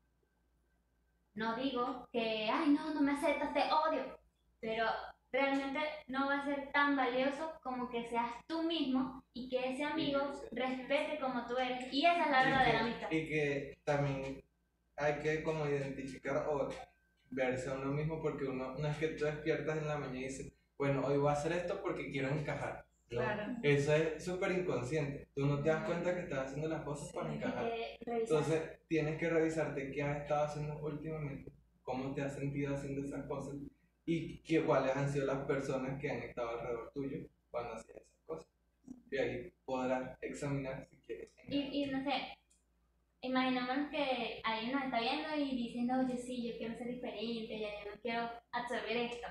no 1.35 1.57
digo 1.57 2.07
que, 2.13 2.51
ay, 2.53 2.71
no, 2.71 2.93
no 2.93 3.01
me 3.01 3.13
aceptas, 3.13 3.55
te 3.55 3.73
odio, 3.73 4.19
pero 4.61 4.87
realmente 5.33 5.81
no 6.09 6.27
va 6.27 6.41
a 6.41 6.45
ser 6.45 6.71
tan 6.73 6.95
valioso 6.95 7.53
como 7.63 7.89
que 7.89 8.05
seas 8.05 8.31
tú 8.47 8.63
mismo 8.63 9.25
y 9.33 9.49
que 9.49 9.73
ese 9.73 9.85
amigo 9.85 10.21
respete 10.53 11.19
como 11.19 11.47
tú 11.47 11.57
eres. 11.57 11.93
Y 11.93 12.05
esa 12.05 12.25
es 12.25 12.31
la 12.31 12.45
verdadera 12.45 12.81
amistad. 12.81 13.11
Y 13.11 13.29
que 13.29 13.79
también 13.85 14.43
hay 14.97 15.15
que 15.21 15.43
como 15.43 15.67
identificar 15.67 16.47
o 16.49 16.69
verse 17.31 17.71
a 17.71 17.75
uno 17.75 17.93
mismo 17.93 18.21
porque 18.21 18.45
uno 18.45 18.75
no 18.79 18.89
es 18.89 18.97
que 18.99 19.09
tú 19.09 19.25
despiertas 19.25 19.79
en 19.79 19.89
la 19.89 19.97
mañana 19.97 20.19
y 20.19 20.25
dices, 20.25 20.53
bueno, 20.77 21.03
hoy 21.07 21.17
voy 21.17 21.31
a 21.31 21.33
hacer 21.33 21.53
esto 21.53 21.81
porque 21.83 22.11
quiero 22.11 22.29
encajar. 22.29 22.85
No, 23.11 23.21
Claro. 23.21 23.57
Eso 23.63 23.95
es 23.95 24.25
súper 24.25 24.53
inconsciente. 24.53 25.29
Tú 25.35 25.47
no 25.47 25.63
te 25.63 25.69
das 25.69 25.85
cuenta 25.85 26.15
que 26.15 26.21
estás 26.21 26.47
haciendo 26.47 26.69
las 26.69 26.83
cosas 26.83 27.13
para 27.13 27.33
encajar. 27.33 27.71
Entonces 28.01 28.63
tienes 28.89 29.19
que 29.19 29.29
revisarte 29.29 29.91
qué 29.93 30.03
has 30.03 30.23
estado 30.23 30.45
haciendo 30.45 30.79
últimamente, 30.79 31.53
cómo 31.83 32.15
te 32.15 32.23
has 32.23 32.35
sentido 32.35 32.75
haciendo 32.75 33.03
esas 33.03 33.27
cosas 33.27 33.57
y 34.05 34.39
qué, 34.39 34.65
cuáles 34.65 34.97
han 34.97 35.11
sido 35.13 35.27
las 35.27 35.45
personas 35.47 36.01
que 36.01 36.11
han 36.11 36.23
estado 36.23 36.51
alrededor 36.51 36.93
tuyo 36.93 37.19
cuando 37.51 37.75
hacías 37.75 37.99
esas 37.99 38.21
cosas. 38.27 38.49
Y 39.11 39.17
ahí 39.17 39.53
podrás 39.65 40.19
examinar 40.23 40.87
si 40.89 40.97
quieres. 40.97 41.31
Y, 41.49 41.83
y 41.83 41.87
no 41.87 42.03
sé, 42.03 42.39
imaginémonos 43.21 43.91
que 43.91 44.41
alguien 44.45 44.73
nos 44.73 44.85
está 44.85 45.01
viendo 45.01 45.37
y 45.37 45.57
dice, 45.57 45.83
no, 45.83 46.09
yo 46.09 46.17
sí, 46.17 46.49
yo 46.49 46.59
quiero 46.59 46.77
ser 46.77 46.89
diferente, 46.89 47.61
yo 47.61 47.91
no 47.91 48.01
quiero 48.01 48.31
absorber 48.51 48.97
esto. 48.97 49.29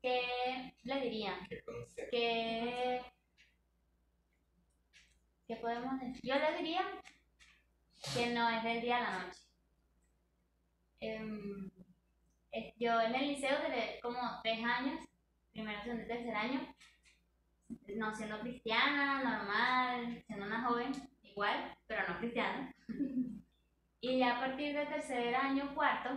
¿Qué 0.00 0.72
le 0.84 1.00
dirían? 1.02 1.46
¿Qué 1.46 1.60
consejo? 1.62 2.08
¿Qué, 2.10 3.00
¿Qué 5.46 5.56
podemos 5.56 6.00
decir? 6.00 6.22
Yo 6.22 6.36
le 6.36 6.56
diría 6.56 6.82
que 8.14 8.30
no 8.30 8.48
es 8.48 8.64
del 8.64 8.80
día 8.80 8.96
a 8.96 9.02
la 9.02 9.24
noche. 9.24 9.40
Em, 11.00 11.70
yo 12.78 13.00
en 13.00 13.14
el 13.14 13.28
liceo 13.28 13.58
duré 13.62 14.00
como 14.02 14.18
tres 14.42 14.64
años, 14.64 15.00
primero, 15.52 15.82
segundo 15.82 16.04
y 16.04 16.08
tercer 16.08 16.34
año, 16.34 16.60
no 17.96 18.14
siendo 18.14 18.40
cristiana, 18.40 19.22
normal, 19.22 20.22
siendo 20.26 20.46
una 20.46 20.64
joven, 20.64 20.92
igual, 21.22 21.76
pero 21.86 22.08
no 22.08 22.18
cristiana. 22.18 22.74
y 24.00 24.18
ya 24.18 24.36
a 24.36 24.40
partir 24.40 24.74
del 24.74 24.88
tercer 24.88 25.34
año, 25.34 25.74
cuarto, 25.74 26.10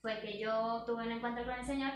fue 0.00 0.20
que 0.20 0.38
yo 0.38 0.84
tuve 0.86 1.04
un 1.04 1.12
encuentro 1.12 1.44
con 1.44 1.54
el 1.54 1.66
Señor 1.66 1.92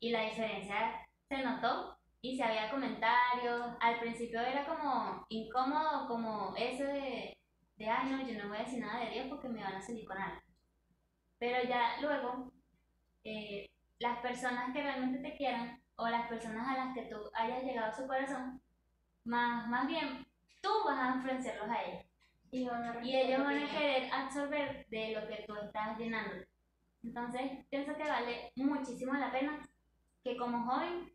y 0.00 0.10
la 0.10 0.22
diferencia 0.22 1.06
se 1.28 1.42
notó 1.42 1.98
y 2.20 2.36
si 2.36 2.42
había 2.42 2.70
comentarios, 2.70 3.76
al 3.80 4.00
principio 4.00 4.40
era 4.40 4.64
como 4.66 5.26
incómodo, 5.28 6.08
como 6.08 6.54
eso 6.56 6.84
de, 6.84 7.36
de, 7.76 7.88
ay 7.88 8.10
no, 8.10 8.26
yo 8.26 8.42
no 8.42 8.48
voy 8.48 8.56
a 8.56 8.62
decir 8.62 8.80
nada 8.80 9.04
de 9.04 9.10
Dios 9.10 9.26
porque 9.28 9.48
me 9.48 9.62
van 9.62 9.74
a 9.74 9.82
salir 9.82 10.06
con 10.06 10.16
algo. 10.16 10.40
Pero 11.38 11.68
ya 11.68 12.00
luego, 12.00 12.50
eh, 13.24 13.70
las 13.98 14.18
personas 14.18 14.72
que 14.72 14.82
realmente 14.82 15.18
te 15.18 15.36
quieran 15.36 15.80
o 15.96 16.08
las 16.08 16.28
personas 16.28 16.68
a 16.68 16.84
las 16.84 16.94
que 16.94 17.02
tú 17.02 17.16
hayas 17.34 17.62
llegado 17.62 17.90
a 17.90 17.96
su 17.96 18.06
corazón, 18.06 18.60
más, 19.24 19.68
más 19.68 19.86
bien 19.86 20.26
tú 20.60 20.68
vas 20.84 20.98
a 20.98 21.16
influenciarlos 21.16 21.68
a 21.68 21.82
ellos. 21.82 22.04
Y, 22.50 22.66
van 22.66 22.84
a 22.84 23.04
Y 23.04 23.16
ellos 23.16 23.40
van 23.40 23.58
a 23.58 23.70
querer 23.70 24.12
absorber 24.12 24.86
de 24.88 25.12
lo 25.12 25.26
que 25.26 25.44
tú 25.46 25.54
estás 25.56 25.98
llenando. 25.98 26.44
Entonces, 27.02 27.42
pienso 27.68 27.96
que 27.96 28.04
vale 28.04 28.52
muchísimo 28.56 29.12
la 29.14 29.32
pena 29.32 29.58
que 30.22 30.36
como 30.36 30.64
joven 30.64 31.12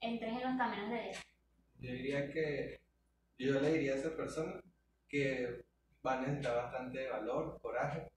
entres 0.00 0.32
en 0.32 0.40
los 0.40 0.58
caminos 0.58 0.90
de 0.90 1.02
Dios. 1.02 1.18
Yo 1.80 1.92
diría 1.92 2.32
que 2.32 2.80
yo 3.38 3.60
le 3.60 3.72
diría 3.72 3.92
a 3.92 3.96
esa 3.96 4.16
persona 4.16 4.60
que 5.08 5.64
va 6.04 6.14
a 6.14 6.20
necesitar 6.20 6.56
bastante 6.56 7.08
valor, 7.08 7.58
coraje 7.60 8.10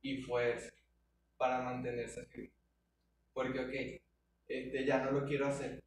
y 0.00 0.22
fuerza 0.22 0.72
para 1.42 1.60
mantenerse 1.60 2.24
firme. 2.26 2.52
Porque, 3.34 3.58
ok, 3.58 4.00
este, 4.46 4.86
ya 4.86 5.02
no 5.02 5.10
lo 5.10 5.26
quiero 5.26 5.48
hacer, 5.48 5.82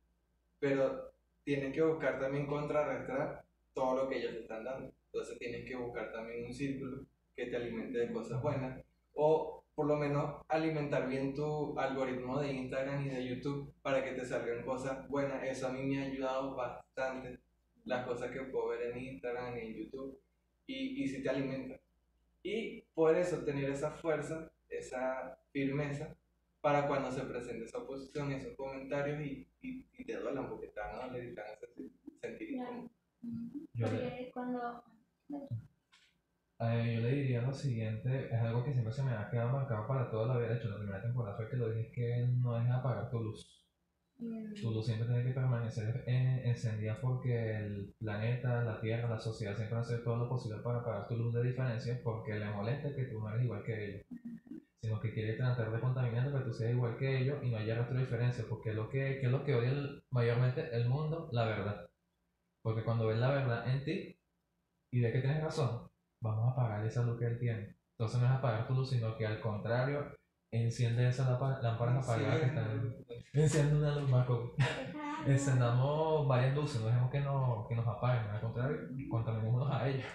pero 0.60 1.13
tienes 1.46 1.74
que 1.74 1.82
buscar 1.82 2.20
también 2.20 2.46
contrarrestar 2.46 3.46
todo 3.74 4.04
lo 4.04 4.10
que 4.10 4.18
ellos 4.18 4.34
te 4.34 4.41
están 4.41 4.65
dando. 4.65 4.91
Entonces 5.06 5.39
tienes 5.39 5.65
que 5.65 5.78
buscar 5.78 6.12
también 6.12 6.44
un 6.44 6.54
círculo 6.54 7.06
que 7.34 7.46
te 7.46 7.56
alimente 7.56 8.00
de 8.00 8.12
cosas 8.12 8.41
buenas 8.41 8.84
o 9.13 9.63
por 9.74 9.88
lo 9.88 9.96
menos 9.96 10.41
alimentar 10.50 11.08
bien 11.08 11.34
tu 11.34 11.80
algoritmo 11.80 12.41
de 12.41 12.52
Instagram 12.52 13.06
y 13.06 13.10
de 13.12 13.26
YouTube 13.26 13.74
para 13.82 14.04
que 14.04 14.12
te 14.12 14.26
salgan 14.26 14.65
cosas 14.65 15.08
buenas. 15.08 15.41
Eso 15.41 15.68
a 15.68 15.72
mí 15.72 15.84
me 15.84 16.02
ha 16.02 16.08
ayudado 16.08 16.54
bastante, 16.54 17.39
las 17.86 18.06
cosas 18.06 18.30
que 18.32 18.41
puedo 18.41 18.68
ver 18.68 18.91
en 18.91 19.00
Instagram 19.00 19.56
y 19.56 19.62
en 19.62 19.74
YouTube, 19.74 20.20
y, 20.68 21.02
y 21.02 21.08
si 21.08 21.24
te 21.24 21.30
alimenta. 21.30 21.80
Y 22.44 22.82
por 22.94 23.15
eso 23.15 23.46
tener 23.46 23.70
esa 23.70 23.91
fuerza, 23.91 24.52
esa 24.68 25.39
firmeza, 25.56 26.06
para 26.62 26.88
cuando 26.88 27.10
se 27.12 27.22
presente 27.24 27.65
esa 27.65 27.80
oposición, 27.80 28.32
esos 28.34 28.56
comentarios 28.58 29.22
y, 29.22 29.48
y, 29.62 29.88
y 29.98 30.06
te 30.06 30.18
duelan 30.18 30.50
porque 30.50 30.68
te 30.68 30.80
van 30.82 30.96
a 30.96 31.06
doler 31.08 31.24
y 31.32 31.36
te 31.36 31.41
van 31.41 31.50
a 31.50 31.54
hacer 31.54 31.70
sentir 32.22 32.50
incómodo. 32.52 32.91
Yo 33.74 33.88
le, 33.91 34.00
Porque 34.02 34.32
cuando 34.34 34.84
eh, 36.60 36.94
yo 36.96 37.02
le 37.02 37.12
diría 37.12 37.41
lo 37.41 37.54
siguiente, 37.54 38.28
es 38.28 38.41
algo 38.41 38.63
que 38.63 38.74
siempre 38.74 38.94
se 38.94 39.04
me 39.04 39.12
ha 39.13 39.30
quedado 39.30 39.52
marcado 39.52 39.88
para 39.88 40.10
toda 40.10 40.28
la 40.28 40.38
vida. 40.38 40.50
De 40.50 40.56
hecho, 40.58 40.70
la 40.70 40.78
primera 40.78 41.02
temporada 41.02 41.36
fue 41.38 41.50
que 41.50 41.58
lo 41.58 41.70
dije, 41.70 41.88
es 41.88 41.94
que 41.94 42.28
no 42.41 42.56
dejes 42.56 42.72
apagar 42.72 43.10
tu 43.10 43.20
luz. 43.22 43.65
mm, 44.20 44.54
Tu 44.62 44.72
luz 44.72 44.86
siempre 44.86 45.08
tiene 45.08 45.24
que 45.24 45.34
permanecer 45.34 46.04
eh, 46.08 46.41
encendida 46.46 47.00
porque 47.02 47.58
el 47.58 47.94
planeta, 48.00 48.63
la 48.63 48.80
Tierra, 48.82 49.10
la 49.10 49.20
sociedad 49.20 49.56
siempre 49.56 49.76
van 49.76 49.84
a 49.84 49.88
hacer 49.88 50.04
todo 50.04 50.18
lo 50.18 50.30
posible 50.30 50.60
para 50.63 50.80
apagar 50.80 51.08
tu 51.08 51.15
luz 51.18 51.34
de 51.34 51.44
diferencia 51.44 52.00
porque 52.04 52.36
le 52.36 52.50
molesta 52.52 52.96
que 52.96 53.06
tú 53.06 53.20
no 53.20 53.30
eres 53.30 53.44
igual 53.46 53.63
que 53.63 53.86
ellos. 53.89 54.06
Sino 54.86 55.00
que 55.00 55.12
quiere 55.13 55.34
tratar 55.34 55.71
de 55.71 55.80
contaminarte 55.80 56.30
para 56.30 56.43
que 56.43 56.50
tú 56.52 56.56
seas 56.56 56.74
igual 56.74 56.95
que 56.95 57.17
ellos 57.21 57.39
y 57.43 57.50
no 57.50 57.58
haya 57.58 57.76
rastro 57.76 57.95
de 57.95 58.04
diferencia. 58.04 58.45
Porque 58.48 58.71
lo 58.74 58.88
que, 58.88 59.17
¿qué 59.19 59.26
es 59.26 59.32
lo 59.32 59.43
que 59.43 59.56
odia 59.56 59.71
el- 59.71 60.04
mayormente 60.12 60.76
el 60.76 60.88
mundo? 60.88 61.28
La 61.32 61.45
verdad. 61.45 61.89
Porque 62.62 62.84
cuando 62.84 63.08
ves 63.08 63.17
la 63.17 63.32
verdad 63.32 63.67
en 63.67 63.84
ti 63.84 64.15
y 64.93 65.02
ve 65.02 65.12
que 65.12 65.21
tienes 65.21 65.43
razón, 65.43 65.89
vamos 66.21 66.48
a 66.48 66.52
apagar 66.52 66.86
esa 66.86 67.02
luz 67.04 67.17
que 67.17 67.26
él 67.26 67.39
tiene. 67.39 67.76
Entonces 67.98 68.19
no 68.21 68.28
es 68.28 68.32
apagar 68.34 68.67
tu 68.67 68.76
luz, 68.76 68.89
sino 68.91 69.17
que 69.17 69.26
al 69.26 69.39
contrario, 69.41 70.15
enciende 70.52 71.08
esas 71.08 71.28
lámpa- 71.30 71.60
lámparas 71.62 71.95
apagadas 72.04 72.39
que 72.39 72.45
están. 72.45 72.95
Enciende 73.34 73.76
una 73.78 73.95
luz 73.95 74.10
más 74.10 74.28
Encendamos 75.26 76.28
varias 76.28 76.56
luces, 76.56 76.80
no 76.82 76.88
dejemos 76.88 77.10
que, 77.10 77.19
no, 77.21 77.65
que 77.67 77.76
nos 77.76 77.88
apaguen, 77.88 78.30
al 78.30 78.41
contrario, 78.41 78.78
contaminémonos 79.10 79.71
a 79.71 79.88
ellos 79.88 80.06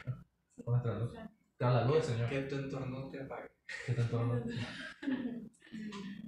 con 0.65 0.75
nuestra 0.75 0.95
luz. 0.99 1.11
La 1.61 1.85
luz 1.85 2.07
Señor, 2.07 2.31
Que 2.31 2.43
tu 2.43 2.55
entorno 2.57 3.11
te 3.11 3.21
apague. 3.21 3.51
que 3.87 3.93
te 3.93 4.01
entorno. 4.01 4.43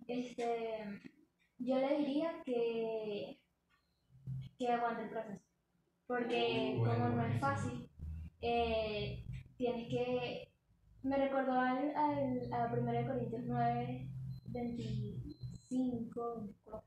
Este, 0.07 1.01
yo 1.59 1.77
le 1.79 1.99
diría 1.99 2.43
que, 2.45 3.41
que 4.59 4.69
aguante 4.69 5.05
el 5.05 5.11
proceso. 5.11 5.43
Porque 6.07 6.75
Bueno, 6.77 6.95
como 6.95 7.09
no 7.17 7.27
es 7.27 7.41
fácil, 7.41 7.89
eh, 8.43 9.25
tienes 9.57 9.89
que... 9.89 10.53
Me 11.03 11.17
recordó 11.17 11.53
al, 11.53 11.97
al, 11.97 12.53
a 12.53 12.73
1 12.73 13.07
Corintios 13.07 13.43
9, 13.47 14.11
25, 14.49 16.41
24, 16.41 16.85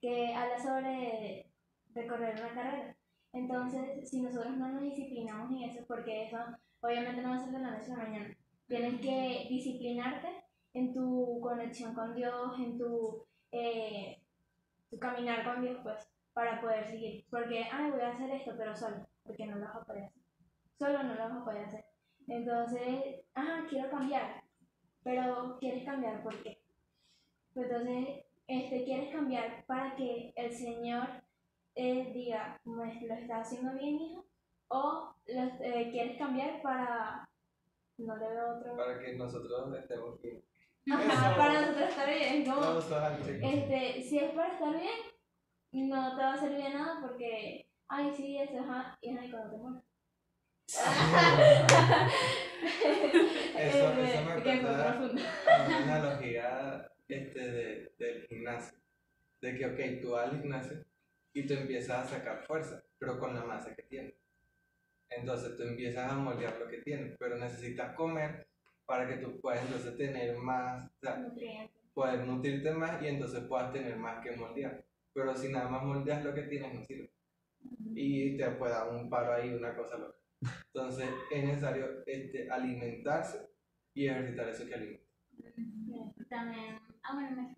que 0.00 0.34
habla 0.34 0.62
sobre 0.62 1.50
recorrer 1.94 2.38
una 2.38 2.54
carrera. 2.54 2.96
Entonces, 3.32 4.10
si 4.10 4.20
nosotros 4.20 4.56
no 4.58 4.68
nos 4.72 4.82
disciplinamos 4.82 5.50
en 5.52 5.70
eso, 5.70 5.84
porque 5.88 6.26
eso 6.26 6.38
obviamente 6.80 7.22
no 7.22 7.30
va 7.30 7.36
a 7.36 7.40
ser 7.40 7.52
de 7.52 7.58
la 7.58 7.70
noche 7.70 7.92
a 7.92 7.96
la 7.96 8.04
mañana, 8.04 8.36
tienes 8.66 9.00
que 9.00 9.46
disciplinarte 9.48 10.28
en 10.74 10.92
tu 10.92 11.40
conexión 11.40 11.94
con 11.94 12.14
Dios, 12.14 12.58
en 12.58 12.78
tu, 12.78 13.24
eh, 13.50 14.22
tu 14.90 14.98
caminar 14.98 15.44
con 15.44 15.62
Dios, 15.62 15.78
pues, 15.82 16.08
para 16.32 16.60
poder 16.60 16.86
seguir. 16.86 17.26
Porque, 17.30 17.64
ay, 17.64 17.90
voy 17.90 18.00
a 18.00 18.10
hacer 18.10 18.30
esto, 18.30 18.52
pero 18.56 18.76
solo, 18.76 19.06
porque 19.24 19.46
no 19.46 19.56
lo 19.56 19.66
vas 19.66 19.76
a 19.76 19.84
poder 19.84 20.04
hacer. 20.04 20.22
Solo 20.78 21.02
no 21.02 21.14
lo 21.14 21.28
vas 21.28 21.32
a 21.32 21.44
poder 21.44 21.64
hacer. 21.64 21.84
Entonces, 22.28 23.22
ah, 23.34 23.66
quiero 23.68 23.90
cambiar, 23.90 24.44
pero 25.02 25.56
¿quieres 25.58 25.84
cambiar 25.84 26.22
por 26.22 26.42
qué? 26.42 26.62
Entonces, 27.54 28.24
este, 28.46 28.84
quieres 28.84 29.10
cambiar 29.12 29.64
para 29.66 29.96
que 29.96 30.32
el 30.36 30.52
Señor 30.52 31.08
eh, 31.74 32.10
diga, 32.12 32.60
"Pues, 32.64 33.00
lo 33.02 33.14
está 33.14 33.40
haciendo 33.40 33.72
bien, 33.74 34.00
hijo, 34.00 34.26
o 34.68 35.14
lo, 35.28 35.42
eh, 35.60 35.88
quieres 35.90 36.18
cambiar 36.18 36.60
para, 36.62 37.28
no 37.98 38.16
le 38.16 38.28
veo 38.28 38.56
otro, 38.58 38.76
Para 38.76 38.98
que 38.98 39.14
nosotros 39.16 39.74
estemos 39.78 40.20
bien. 40.22 40.42
Ajá, 40.90 41.28
Eso. 41.28 41.36
para 41.36 41.60
nosotros 41.60 41.88
estar 41.90 42.08
bien, 42.08 42.44
Todos 42.44 42.92
al 42.92 43.16
chico. 43.18 43.38
este, 43.46 44.02
si 44.02 44.18
es 44.18 44.30
para 44.32 44.52
estar 44.54 44.72
bien, 44.78 45.88
no 45.90 46.16
te 46.16 46.22
va 46.22 46.32
a 46.34 46.38
servir 46.38 46.62
de 46.62 46.70
nada 46.70 47.00
porque, 47.06 47.66
ay, 47.88 48.12
sí, 48.16 48.38
eso, 48.38 48.58
ajá, 48.60 48.98
y 49.02 49.16
ay, 49.16 49.30
cuando 49.30 49.50
te 49.50 49.56
mueras. 49.58 49.84
Eso, 53.58 53.88
Este, 53.90 54.04
eso 54.04 54.24
me 54.24 54.36
recuerda 54.36 54.92
a 54.92 55.66
una 55.66 55.78
analogía 55.82 56.92
este, 57.08 57.40
de, 57.40 57.92
del 57.98 58.26
gimnasio. 58.26 58.78
De 59.40 59.56
que, 59.56 59.66
ok, 59.66 60.02
tú 60.02 60.10
vas 60.10 60.28
al 60.30 60.40
gimnasio 60.40 60.84
y 61.32 61.46
tú 61.46 61.54
empiezas 61.54 62.06
a 62.06 62.16
sacar 62.16 62.44
fuerza, 62.46 62.82
pero 62.98 63.18
con 63.18 63.34
la 63.34 63.44
masa 63.44 63.74
que 63.74 63.82
tienes. 63.84 64.14
Entonces 65.10 65.56
tú 65.56 65.62
empiezas 65.62 66.10
a 66.10 66.16
moldear 66.16 66.58
lo 66.58 66.68
que 66.68 66.78
tienes, 66.78 67.16
pero 67.18 67.36
necesitas 67.36 67.94
comer 67.94 68.46
para 68.86 69.06
que 69.06 69.16
tú 69.16 69.40
puedas 69.40 69.64
entonces 69.64 69.96
tener 69.96 70.36
más, 70.36 70.86
o 70.86 70.98
sea, 71.00 71.26
poder 71.92 72.26
nutrirte 72.26 72.70
más 72.72 73.02
y 73.02 73.08
entonces 73.08 73.44
puedas 73.44 73.72
tener 73.72 73.96
más 73.96 74.22
que 74.24 74.36
moldear. 74.36 74.84
Pero 75.12 75.34
si 75.34 75.48
nada 75.50 75.68
más 75.68 75.82
moldeas 75.82 76.24
lo 76.24 76.34
que 76.34 76.42
tienes, 76.42 76.74
no 76.74 76.84
sirve. 76.84 77.10
Y 77.94 78.36
te 78.36 78.50
puede 78.52 78.72
dar 78.72 78.88
un 78.88 79.10
paro 79.10 79.32
ahí, 79.32 79.52
una 79.52 79.74
cosa 79.76 79.98
loca. 79.98 80.16
Entonces 80.72 81.08
es 81.30 81.44
necesario 81.44 82.04
este, 82.06 82.48
alimentarse 82.50 83.50
y 83.94 84.06
ejercitar 84.06 84.48
eso 84.48 84.66
que 84.66 84.74
alimenta. 84.74 85.04
También, 86.28 86.78
ah, 87.02 87.14
bueno, 87.14 87.56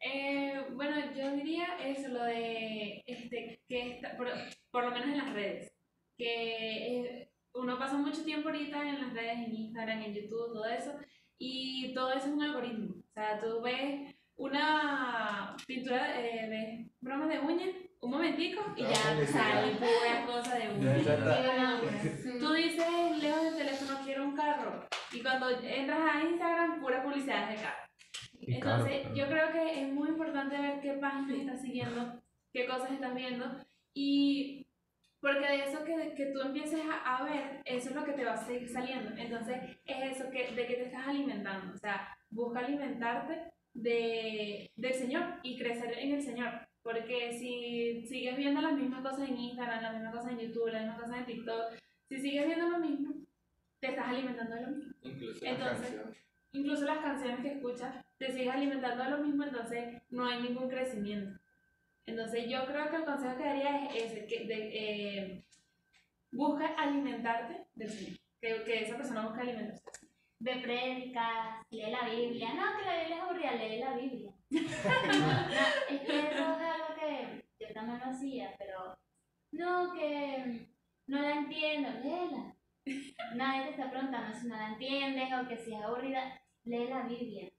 Eh, 0.00 0.66
bueno, 0.74 0.96
yo 1.14 1.32
diría 1.36 1.66
eso, 1.84 2.08
lo 2.08 2.22
de 2.22 3.02
este, 3.06 3.60
que 3.68 3.96
está, 3.96 4.16
por, 4.16 4.28
por 4.70 4.84
lo 4.84 4.90
menos 4.92 5.08
en 5.08 5.18
las 5.18 5.32
redes, 5.34 5.75
que 6.16 6.98
eh, 6.98 7.30
uno 7.54 7.78
pasa 7.78 7.96
mucho 7.96 8.24
tiempo 8.24 8.48
ahorita 8.48 8.82
en 8.88 9.00
las 9.00 9.12
redes, 9.12 9.38
en 9.38 9.54
Instagram, 9.54 10.02
en 10.02 10.14
YouTube, 10.14 10.52
todo 10.52 10.66
eso, 10.66 10.92
y 11.38 11.92
todo 11.94 12.12
eso 12.12 12.26
es 12.26 12.32
un 12.32 12.42
algoritmo. 12.42 12.94
O 12.96 13.12
sea, 13.12 13.38
tú 13.38 13.60
ves 13.62 14.14
una 14.36 15.56
pintura, 15.66 16.20
eh, 16.20 16.48
ves 16.48 16.92
bromas 17.00 17.28
de 17.28 17.38
uñas, 17.40 17.70
un 18.00 18.10
momentico, 18.10 18.62
y 18.76 18.82
ya 18.82 18.88
publicidad. 19.14 19.26
sale 19.26 19.72
pura 19.76 20.26
cosa 20.26 20.54
de 20.58 20.68
uñas. 20.68 22.40
Tú 22.40 22.52
dices, 22.52 23.22
lejos 23.22 23.42
del 23.44 23.56
teléfono 23.56 24.00
quiero 24.04 24.24
un 24.24 24.36
carro, 24.36 24.86
y 25.12 25.22
cuando 25.22 25.50
entras 25.50 26.00
a 26.14 26.22
Instagram, 26.22 26.80
pura 26.80 27.02
publicidad 27.02 27.48
de 27.48 27.56
carro. 27.56 27.86
Entonces, 28.40 29.00
pero- 29.04 29.14
yo 29.14 29.26
creo 29.28 29.52
que 29.52 29.82
es 29.82 29.92
muy 29.92 30.08
importante 30.10 30.58
ver 30.58 30.80
qué 30.80 30.92
páginas 30.94 31.38
estás 31.38 31.62
siguiendo, 31.62 32.22
qué 32.52 32.66
cosas 32.66 32.90
estás 32.92 33.14
viendo, 33.14 33.46
y 33.94 34.65
porque 35.20 35.46
de 35.46 35.64
eso 35.64 35.84
que, 35.84 36.14
que 36.14 36.26
tú 36.26 36.40
empieces 36.40 36.80
a, 36.88 37.16
a 37.16 37.24
ver, 37.24 37.60
eso 37.64 37.90
es 37.90 37.94
lo 37.96 38.04
que 38.04 38.12
te 38.12 38.24
va 38.24 38.34
a 38.34 38.46
seguir 38.46 38.68
saliendo. 38.68 39.10
Entonces, 39.16 39.56
es 39.84 40.16
eso 40.16 40.30
que, 40.30 40.52
de 40.54 40.66
que 40.66 40.74
te 40.74 40.84
estás 40.84 41.08
alimentando. 41.08 41.74
O 41.74 41.78
sea, 41.78 42.16
busca 42.30 42.60
alimentarte 42.60 43.52
de, 43.72 44.70
del 44.76 44.94
Señor 44.94 45.40
y 45.42 45.58
crecer 45.58 45.98
en 45.98 46.14
el 46.14 46.22
Señor. 46.22 46.50
Porque 46.82 47.32
si 47.32 48.06
sigues 48.06 48.36
viendo 48.36 48.60
las 48.60 48.74
mismas 48.74 49.02
cosas 49.02 49.28
en 49.28 49.36
Instagram, 49.36 49.82
las 49.82 49.94
mismas 49.94 50.14
cosas 50.14 50.32
en 50.32 50.38
YouTube, 50.38 50.68
las 50.68 50.82
mismas 50.82 51.00
cosas 51.00 51.18
en 51.18 51.26
TikTok, 51.26 51.72
si 52.08 52.18
sigues 52.18 52.46
viendo 52.46 52.68
lo 52.68 52.78
mismo, 52.78 53.14
te 53.80 53.88
estás 53.88 54.08
alimentando 54.08 54.54
de 54.54 54.60
lo 54.62 54.68
mismo 54.68 54.94
Incluso 55.02 55.44
Entonces, 55.44 56.00
incluso 56.52 56.84
las 56.84 56.98
canciones 56.98 57.40
que 57.40 57.52
escuchas, 57.54 58.04
te 58.18 58.30
sigues 58.30 58.54
alimentando 58.54 59.02
de 59.02 59.10
lo 59.10 59.18
mismo, 59.18 59.44
entonces 59.44 60.00
no 60.10 60.26
hay 60.26 60.42
ningún 60.42 60.68
crecimiento. 60.68 61.38
Entonces 62.06 62.48
yo 62.48 62.64
creo 62.66 62.88
que 62.90 62.96
el 62.96 63.04
consejo 63.04 63.36
que 63.36 63.44
daría 63.44 63.86
es 63.86 64.04
ese, 64.04 64.26
que 64.26 64.46
de, 64.46 64.70
eh, 64.72 65.46
busca 66.32 66.66
alimentarte 66.76 67.66
del 67.74 67.90
Señor, 67.90 68.18
que, 68.40 68.64
que 68.64 68.82
esa 68.84 68.96
persona 68.96 69.26
busca 69.26 69.42
alimentarse. 69.42 69.82
ve 70.38 70.56
prédicas, 70.62 71.66
lee 71.70 71.90
la 71.90 72.08
Biblia. 72.08 72.54
No, 72.54 72.76
que 72.78 72.84
la 72.84 72.98
Biblia 72.98 73.16
es 73.16 73.22
aburrida, 73.22 73.52
lee 73.52 73.78
la 73.78 73.96
Biblia. 73.96 74.32
Es 75.90 76.00
que 76.02 76.18
eso 76.18 76.28
es 76.30 76.60
algo 76.60 76.94
que 77.00 77.44
yo 77.58 77.74
también 77.74 77.98
lo 77.98 78.06
hacía, 78.06 78.54
pero 78.58 78.96
no, 79.52 79.92
que 79.92 80.68
no 81.06 81.20
la 81.20 81.32
entiendo, 81.32 81.88
léela. 82.02 82.54
Nadie 83.34 83.64
te 83.64 83.70
está 83.70 83.90
preguntando 83.90 84.38
si 84.38 84.46
no 84.46 84.56
la 84.56 84.68
entiendes 84.68 85.28
o 85.32 85.48
que 85.48 85.56
si 85.56 85.74
es 85.74 85.82
aburrida, 85.82 86.40
lee 86.64 86.88
la 86.88 87.02
Biblia. 87.02 87.50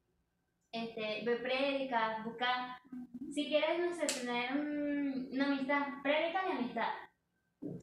Este, 0.71 1.23
ve 1.25 1.37
prédicas, 1.37 2.23
busca, 2.23 2.79
si 3.37 3.49
quieres, 3.49 3.77
no 3.79 3.93
sé, 3.93 4.07
tener 4.07 4.51
un- 4.57 5.29
una 5.31 5.45
amistad, 5.45 6.01
prédicas 6.01 6.43
y 6.47 6.51
amistad. 6.57 6.89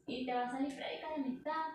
Y 0.05 0.25
te 0.25 0.33
va 0.33 0.47
a 0.47 0.51
salir 0.51 0.75
prédicas 0.75 1.15
de 1.15 1.21
amistad. 1.23 1.65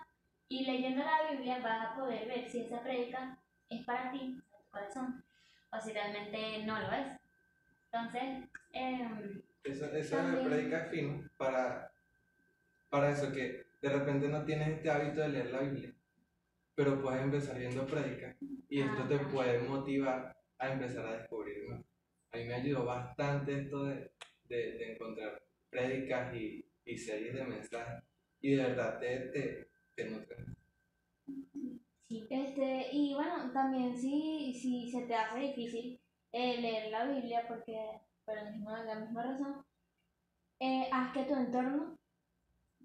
Y 0.51 0.66
leyendo 0.66 1.03
la 1.03 1.31
Biblia 1.31 1.61
vas 1.61 1.87
a 1.87 1.95
poder 1.97 2.28
ver 2.28 2.47
si 2.51 2.61
esa 2.61 2.83
prédica 2.83 3.39
es 3.70 3.83
para 3.87 4.11
ti, 4.12 4.39
para 4.51 4.62
tu 4.62 4.70
corazón, 4.70 5.24
o 5.72 5.81
si 5.81 5.95
realmente 5.95 6.62
no 6.66 6.78
lo 6.78 6.93
es. 6.93 7.07
Entonces, 7.91 8.49
em, 8.74 9.43
Eso, 9.64 9.87
eso 9.95 10.16
También. 10.16 10.45
de 10.45 10.51
predica 10.51 10.85
fino 10.91 11.31
para, 11.39 11.91
para 12.91 13.11
eso 13.11 13.33
que 13.33 13.64
de 13.81 13.89
repente 13.89 14.28
no 14.28 14.45
tienes 14.45 14.68
este 14.68 14.91
hábito 14.91 15.20
de 15.22 15.28
leer 15.31 15.51
la 15.53 15.61
Biblia, 15.61 15.95
pero 16.74 17.01
puedes 17.01 17.22
empezar 17.22 17.57
viendo 17.59 17.87
prédicas 17.87 18.37
y 18.68 18.83
esto 18.83 19.05
te 19.09 19.14
Ah. 19.16 19.28
puede 19.33 19.59
motivar 19.61 20.37
a 20.59 20.68
empezar 20.70 21.07
a 21.07 21.16
descubrir 21.16 21.66
más. 21.70 21.89
A 22.33 22.37
mí 22.39 22.45
me 22.45 22.55
ayudó 22.55 22.85
bastante 22.85 23.61
esto 23.62 23.85
de, 23.85 24.12
de, 24.45 24.57
de 24.78 24.93
encontrar 24.95 25.43
prédicas 25.70 26.35
y, 26.35 26.64
y 26.85 26.97
series 26.99 27.35
de 27.35 27.45
mensajes 27.45 28.05
y 28.41 28.55
de 28.55 28.62
verdad 28.62 28.99
te, 29.01 29.18
te, 29.28 29.70
te 29.95 30.11
nutren. 30.11 30.57
sí. 32.09 32.26
Este, 32.31 32.89
y 32.93 33.14
bueno, 33.14 33.53
también 33.53 33.97
si, 33.97 34.55
si 34.61 34.91
se 34.91 35.03
te 35.07 35.14
hace 35.14 35.39
difícil 35.41 36.01
eh, 36.33 36.61
leer 36.61 36.91
la 36.91 37.05
Biblia, 37.07 37.45
porque 37.49 37.76
por 38.24 38.37
la 38.37 38.51
misma, 38.51 38.85
la 38.85 39.01
misma 39.01 39.22
razón, 39.24 39.64
eh, 40.61 40.89
haz 40.93 41.12
que 41.12 41.24
tu 41.24 41.35
entorno 41.35 41.99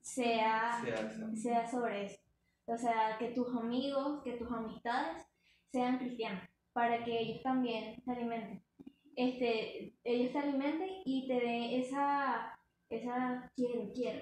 sea, 0.02 0.82
Se 0.84 0.94
hace. 0.94 1.36
sea 1.38 1.68
sobre 1.70 2.06
eso. 2.08 2.22
O 2.68 2.78
sea, 2.78 3.18
que 3.20 3.30
tus 3.32 3.48
amigos, 3.56 4.24
que 4.24 4.34
tus 4.38 4.52
amistades 4.52 5.26
sean 5.72 6.00
cristianos, 6.00 6.44
para 6.74 7.04
que 7.06 7.20
ellos 7.20 7.44
también 7.44 8.02
se 8.04 8.12
alimenten. 8.12 8.65
Este, 9.16 9.94
ellos 10.04 10.32
te 10.34 10.38
alimenten 10.40 10.90
y 11.06 11.28
te 11.28 11.34
den 11.36 11.64
esa, 11.82 12.60
esa 12.90 13.50
quiero, 13.56 13.92
quiero. 13.94 14.20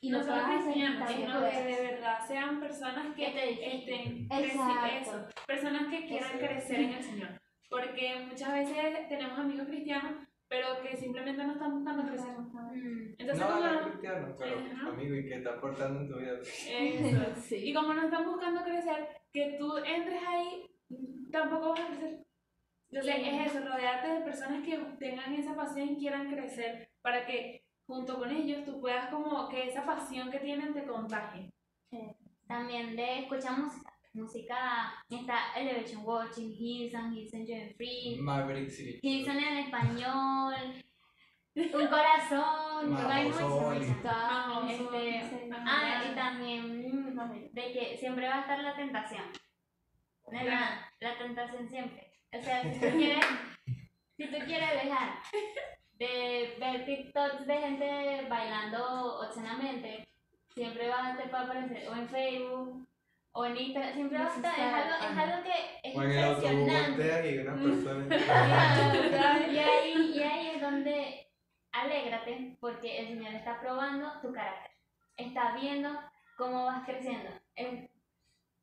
Y 0.00 0.10
no 0.10 0.18
lo 0.18 0.24
solo 0.24 0.42
cristianos, 0.44 0.98
también 1.06 1.28
sino 1.28 1.50
que 1.50 1.62
de 1.64 1.82
verdad 1.90 2.18
sean 2.26 2.60
personas 2.60 3.14
que 3.16 3.24
Que 3.32 3.76
estén 3.78 4.28
eso, 4.30 5.26
personas 5.46 5.88
que 5.88 6.06
quieran 6.06 6.30
Eso. 6.30 6.38
crecer 6.46 6.80
en 6.80 6.92
el 6.92 7.02
Señor. 7.02 7.28
Porque 7.68 8.14
muchas 8.28 8.52
veces 8.52 9.08
tenemos 9.08 9.38
amigos 9.38 9.66
cristianos, 9.66 10.12
pero 10.48 10.80
que 10.82 10.96
simplemente 10.96 11.44
no 11.44 11.52
están 11.54 11.74
buscando 11.74 12.08
crecer. 12.08 12.30
Mm, 12.38 13.14
Entonces, 13.18 13.38
no, 13.40 13.46
como 13.54 13.66
no 13.66 13.72
no- 13.72 13.88
cristiano, 13.90 14.34
pero 14.38 14.58
Ajá. 14.60 14.88
amigo, 14.88 15.14
¿y 15.16 15.28
qué 15.28 15.34
está 15.34 15.50
aportando 15.54 16.00
en 16.00 16.08
tu 16.08 16.16
vida? 16.18 16.32
Eso. 16.42 17.34
Sí. 17.42 17.56
Y 17.56 17.74
como 17.74 17.92
no 17.92 18.04
están 18.04 18.24
buscando 18.24 18.62
crecer, 18.62 19.08
que 19.32 19.56
tú 19.58 19.76
entres 19.78 20.20
ahí, 20.26 20.62
tampoco 21.32 21.70
vas 21.70 21.80
a 21.80 21.86
crecer. 21.88 22.24
Entonces 22.90 23.16
es 23.18 23.52
eso, 23.52 23.66
rodearte 23.66 24.08
de 24.08 24.20
personas 24.20 24.64
que 24.64 24.78
tengan 24.98 25.34
esa 25.34 25.54
pasión 25.54 25.90
y 25.90 25.98
quieran 25.98 26.32
crecer 26.32 26.90
para 27.02 27.26
que 27.26 27.66
junto 27.86 28.18
con 28.18 28.30
ellos 28.30 28.64
tú 28.64 28.80
puedas 28.80 29.10
como 29.10 29.48
que 29.48 29.68
esa 29.68 29.84
pasión 29.84 30.30
que 30.30 30.38
tienen 30.38 30.72
te 30.72 30.86
contagie. 30.86 31.52
También 32.46 32.96
de 32.96 33.20
escuchar 33.20 33.58
música. 33.58 33.92
Música, 34.14 34.94
está 35.10 35.52
Elevation 35.54 36.02
Watching, 36.04 36.50
Hilson, 36.58 37.14
Hilson 37.14 37.46
Join 37.46 37.74
Free, 37.76 38.18
Maverick 38.20 38.70
City. 38.70 38.98
Hilson 39.02 39.36
en 39.36 39.58
español, 39.58 40.54
Un 41.54 41.86
corazón, 41.86 42.96
hay 43.06 43.28
Este, 43.28 43.40
ah, 45.52 46.04
y 46.10 46.14
también 46.16 47.14
de 47.52 47.72
que 47.72 47.96
siempre 47.98 48.28
va 48.28 48.36
a 48.36 48.40
estar 48.40 48.60
la 48.60 48.76
tentación. 48.76 49.24
Nena, 50.30 50.90
la 51.00 51.18
tentación 51.18 51.68
siempre. 51.68 52.07
O 52.32 52.42
sea, 52.42 52.62
si 52.62 52.78
tú 52.78 52.86
quieres, 52.96 53.24
si 54.16 54.26
tú 54.26 54.36
quieres 54.44 54.84
dejar 54.84 55.22
de 55.94 56.56
ver 56.60 56.84
TikToks 56.84 57.46
de 57.46 57.58
gente 57.58 58.26
bailando 58.28 59.20
obscenamente, 59.20 60.06
siempre 60.54 60.88
vas 60.88 61.14
a 61.14 61.22
te 61.22 61.28
va 61.30 61.40
a 61.40 61.44
aparecer 61.44 61.88
o 61.88 61.94
en 61.94 62.08
Facebook 62.08 62.88
o 63.32 63.44
en 63.46 63.56
Instagram, 63.56 63.94
siempre 63.94 64.18
vas 64.18 64.32
a 64.32 64.36
estar. 64.36 64.58
Es 64.58 64.74
algo, 64.74 64.94
es 64.96 65.18
algo 65.18 65.42
que 65.44 65.88
es 65.88 65.96
O 65.96 66.02
en 66.02 66.10
el 66.10 66.28
impresionante. 66.28 66.90
voltean 66.90 67.26
y 67.26 67.38
una 67.38 67.54
persona. 67.54 68.16
y, 69.52 69.58
ahí, 69.58 70.12
y 70.14 70.22
ahí 70.22 70.46
es 70.54 70.60
donde 70.60 71.28
alégrate 71.72 72.56
porque 72.60 72.98
el 72.98 73.08
Señor 73.08 73.34
está 73.34 73.60
probando 73.60 74.20
tu 74.20 74.32
carácter. 74.32 74.72
Está 75.16 75.54
viendo 75.54 75.90
cómo 76.36 76.66
vas 76.66 76.84
creciendo. 76.84 77.30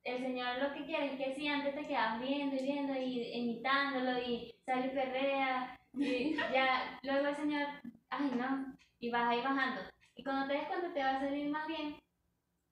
El 0.06 0.22
Señor 0.22 0.60
lo 0.62 0.74
que 0.74 0.86
quiere 0.86 1.14
es 1.14 1.18
que 1.20 1.36
si 1.36 1.47
antes 1.47 1.76
te 1.76 1.88
quedabas 1.88 2.22
viendo 2.22 2.56
y 2.56 2.64
viendo 2.64 2.93
y 2.93 3.32
imitándolo 3.34 4.20
y 4.20 4.56
sale 4.64 4.88
y 4.88 4.89
perrea 4.91 5.78
y 5.93 6.36
ya 6.53 6.99
luego 7.01 7.28
el 7.28 7.36
Señor, 7.36 7.68
ay 8.10 8.32
no, 8.38 8.78
y 8.99 9.10
vas 9.10 9.30
ahí 9.30 9.41
bajando. 9.41 9.82
Y 10.16 10.24
cuando 10.24 10.47
te 10.47 10.53
des 10.53 10.68
cuenta 10.68 10.93
te 10.93 11.03
va 11.03 11.18
a 11.18 11.20
salir 11.20 11.49
más 11.49 11.68
bien. 11.68 11.95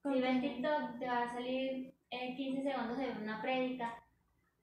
Si 0.03 0.21
ves 0.21 0.41
TikTok 0.41 0.99
te 0.99 1.07
va 1.07 1.23
a 1.23 1.33
salir 1.33 1.93
eh, 2.11 2.35
15 2.35 2.63
segundos 2.63 2.97
de 2.97 3.11
una 3.23 3.41
prédica, 3.41 4.03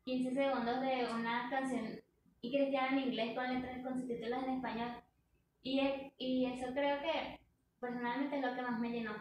15 0.05 0.35
segundos 0.35 0.81
de 0.81 1.09
una 1.13 1.51
canción 1.51 2.01
y 2.43 2.57
cristiana 2.57 2.93
en 2.93 3.09
inglés 3.09 3.35
con 3.35 3.53
letras 3.53 3.83
con 3.83 3.99
subtítulos 3.99 4.45
en 4.45 4.51
español. 4.51 4.91
Y, 5.63 5.81
y 6.19 6.47
eso 6.47 6.73
creo 6.73 7.01
que 7.03 7.41
personalmente 7.81 8.37
es 8.37 8.43
lo 8.43 8.55
que 8.55 8.63
más 8.63 8.79
me 8.79 8.91
llenó, 8.91 9.15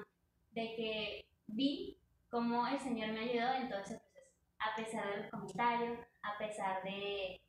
de 0.51 0.75
que 0.75 1.25
vi 1.47 1.98
cómo 2.29 2.67
el 2.67 2.79
Señor 2.79 3.09
me 3.13 3.19
ayudó 3.21 3.53
en 3.55 3.69
todo 3.69 3.79
ese 3.79 3.95
proceso, 3.99 4.31
a 4.59 4.75
pesar 4.75 5.07
de 5.09 5.17
los 5.23 5.31
comentarios, 5.31 5.99
a 6.21 6.37
pesar 6.37 6.83
de 6.83 7.41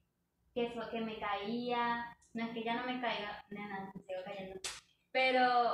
que 0.54 0.70
fue 0.70 0.88
que 0.90 1.00
me 1.00 1.18
caía, 1.18 2.16
no 2.34 2.44
es 2.44 2.50
que 2.50 2.62
ya 2.64 2.76
no 2.76 2.86
me 2.86 3.00
caiga, 3.00 3.44
nada, 3.50 3.92
me 3.94 4.02
sigo 4.02 4.20
cayendo, 4.24 4.60
pero 5.12 5.72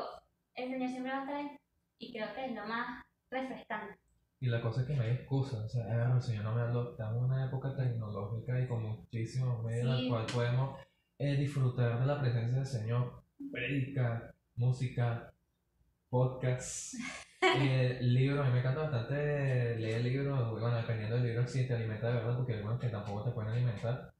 el 0.54 0.70
Señor 0.70 0.88
siempre 0.88 1.12
va 1.12 1.18
a 1.18 1.20
estar 1.22 1.36
ahí 1.36 1.56
y 1.98 2.12
creo 2.12 2.34
que 2.34 2.46
es 2.46 2.52
lo 2.54 2.66
más 2.66 3.04
refrescante, 3.30 3.98
Y 4.38 4.48
la 4.48 4.60
cosa 4.60 4.82
es 4.82 4.86
que 4.86 4.94
me 4.94 5.04
hay 5.04 5.12
excusas, 5.12 5.64
o 5.64 5.68
sea, 5.68 5.84
"Ah, 5.88 6.12
el 6.14 6.20
Señor 6.22 6.44
no 6.44 6.54
me 6.54 6.60
habló, 6.62 6.90
estamos 6.90 7.16
en 7.16 7.24
una 7.24 7.46
época 7.46 7.74
tecnológica 7.74 8.60
y 8.60 8.68
con 8.68 8.82
muchísimos 8.82 9.64
medios 9.64 9.88
en 9.90 9.96
Sí. 9.96 10.04
el 10.04 10.10
cual 10.10 10.26
podemos 10.26 10.80
eh, 11.18 11.36
disfrutar 11.36 11.98
de 11.98 12.04
la 12.06 12.20
presencia 12.20 12.56
del 12.58 12.66
Señor, 12.66 13.22
prédica, 13.50 14.34
música, 14.56 15.32
podcast, 16.10 16.94
eh, 17.42 17.98
libros, 18.02 18.40
a 18.40 18.48
mí 18.48 18.52
me 18.54 18.60
encanta 18.60 18.82
bastante 18.82 19.76
leer 19.76 20.02
libros, 20.02 20.50
bueno, 20.50 20.76
dependiendo 20.76 21.16
del 21.16 21.26
libro 21.26 21.46
si 21.46 21.66
te 21.66 21.74
alimenta 21.74 22.08
de 22.08 22.14
verdad, 22.14 22.36
porque 22.36 22.52
hay 22.52 22.58
algunos 22.58 22.80
que 22.80 22.88
tampoco 22.88 23.24
te 23.24 23.30
pueden 23.32 23.50
alimentar. 23.52 24.10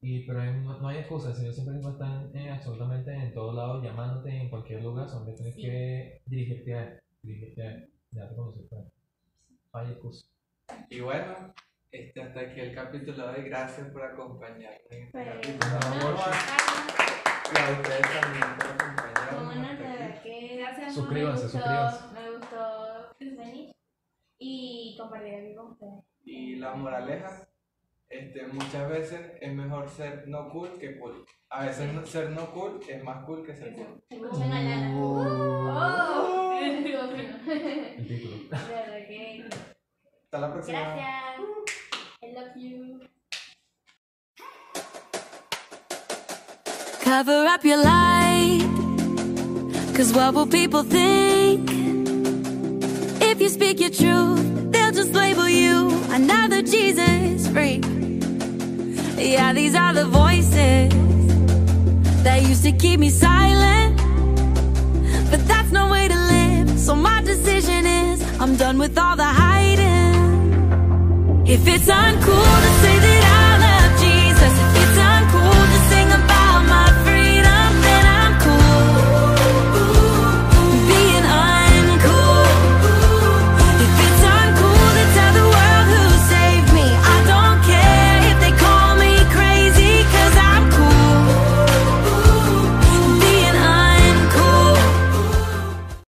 Y, 0.00 0.26
pero 0.26 0.40
hay- 0.42 0.52
no, 0.52 0.78
no 0.80 0.88
hay 0.88 0.98
excusa, 0.98 1.28
el 1.30 1.34
Señor 1.34 1.54
siempre 1.54 1.78
estar 1.78 2.26
en 2.34 2.48
absolutamente 2.50 3.12
en 3.12 3.32
todos 3.32 3.54
lados, 3.54 3.82
llamándote 3.82 4.30
en 4.30 4.50
cualquier 4.50 4.82
lugar, 4.82 5.08
donde 5.08 5.32
tienes 5.32 5.54
Sí. 5.54 5.62
que 5.62 6.20
dirigirte 6.26 6.74
a 6.74 6.82
Él, 6.84 7.00
dirigirte 7.22 7.62
a 7.62 7.70
Él, 7.72 7.90
ya 8.12 8.28
te 8.28 8.34
conoces, 8.36 8.62
pues. 8.68 8.82
No 9.72 9.80
hay 9.80 9.90
excusa. 9.92 10.26
Y 10.90 11.00
bueno, 11.00 11.54
este, 11.90 12.22
hasta 12.22 12.40
aquí 12.40 12.60
el 12.60 12.74
capítulo 12.74 13.26
de 13.32 13.40
hoy. 13.40 13.48
Gracias 13.48 13.88
por 13.88 14.02
acompañarnos 14.02 14.80
en 14.90 15.02
este 15.04 15.12
Pues, 15.12 15.26
capítulo. 15.26 15.72
no, 15.72 16.08
Amor, 16.08 16.14
Y 17.44 17.58
a 17.58 17.80
ustedes 17.80 18.20
también 18.20 18.56
por 18.58 18.66
acompañarnos. 18.66 19.14
Gracias. 20.58 20.94
Suscríbanse, 20.94 21.48
suscríbanse. 21.48 21.98
gustó, 22.04 22.20
me 22.20 22.30
gustó 22.30 23.16
venir 23.42 23.72
y 24.38 24.93
compartir 25.04 25.34
aquí 25.34 25.54
con 25.54 25.72
ustedes. 25.72 26.04
Y 26.24 26.56
la 26.56 26.74
moraleja, 26.74 27.48
este, 28.08 28.46
muchas 28.48 28.88
veces 28.88 29.32
es 29.40 29.54
mejor 29.54 29.88
ser 29.88 30.26
no 30.28 30.48
cool 30.50 30.70
que 30.78 30.98
cool. 30.98 31.24
A 31.50 31.66
veces 31.66 31.92
no- 31.92 32.04
ser 32.06 32.30
no 32.30 32.46
cool 32.52 32.80
es 32.88 33.02
más 33.04 33.24
cool 33.24 33.44
que 33.44 33.54
ser 33.54 33.74
cool. 33.74 34.02
Se 34.08 34.14
escucha 34.16 34.46
mañana. 34.46 34.92
Oh. 35.00 36.52
Estuvo 36.60 37.08
fino. 37.16 37.52
El 37.98 38.08
título. 38.08 38.36
Hasta 40.24 40.38
la 40.38 40.52
próxima. 40.52 40.80
Gracias. 40.80 41.08
I 42.22 42.32
love 42.32 42.56
you. 42.56 43.00
Cover 47.02 47.46
up 47.46 47.62
your 47.64 47.76
light. 47.78 48.62
Cause 49.94 50.12
what 50.14 50.34
will 50.34 50.46
people 50.46 50.82
think? 50.82 51.70
If 53.22 53.40
you 53.40 53.48
speak 53.48 53.78
your 53.78 53.90
truth, 53.90 54.40
another 56.14 56.62
Jesus 56.62 57.48
freak. 57.48 57.84
Yeah, 59.16 59.52
these 59.52 59.74
are 59.74 59.92
the 59.92 60.04
voices 60.04 60.92
that 62.22 62.42
used 62.42 62.62
to 62.62 62.72
keep 62.72 63.00
me 63.00 63.10
silent. 63.10 63.96
But 65.30 65.46
that's 65.48 65.72
no 65.72 65.90
way 65.90 66.06
to 66.06 66.14
live. 66.14 66.78
So 66.78 66.94
my 66.94 67.20
decision 67.22 67.84
is 67.86 68.22
I'm 68.40 68.54
done 68.56 68.78
with 68.78 68.96
all 68.96 69.16
the 69.16 69.24
hiding. 69.24 70.14
If 71.46 71.66
it's 71.66 71.88
uncool 71.88 72.60
to 72.64 72.70
say 72.82 72.98
that 73.06 73.33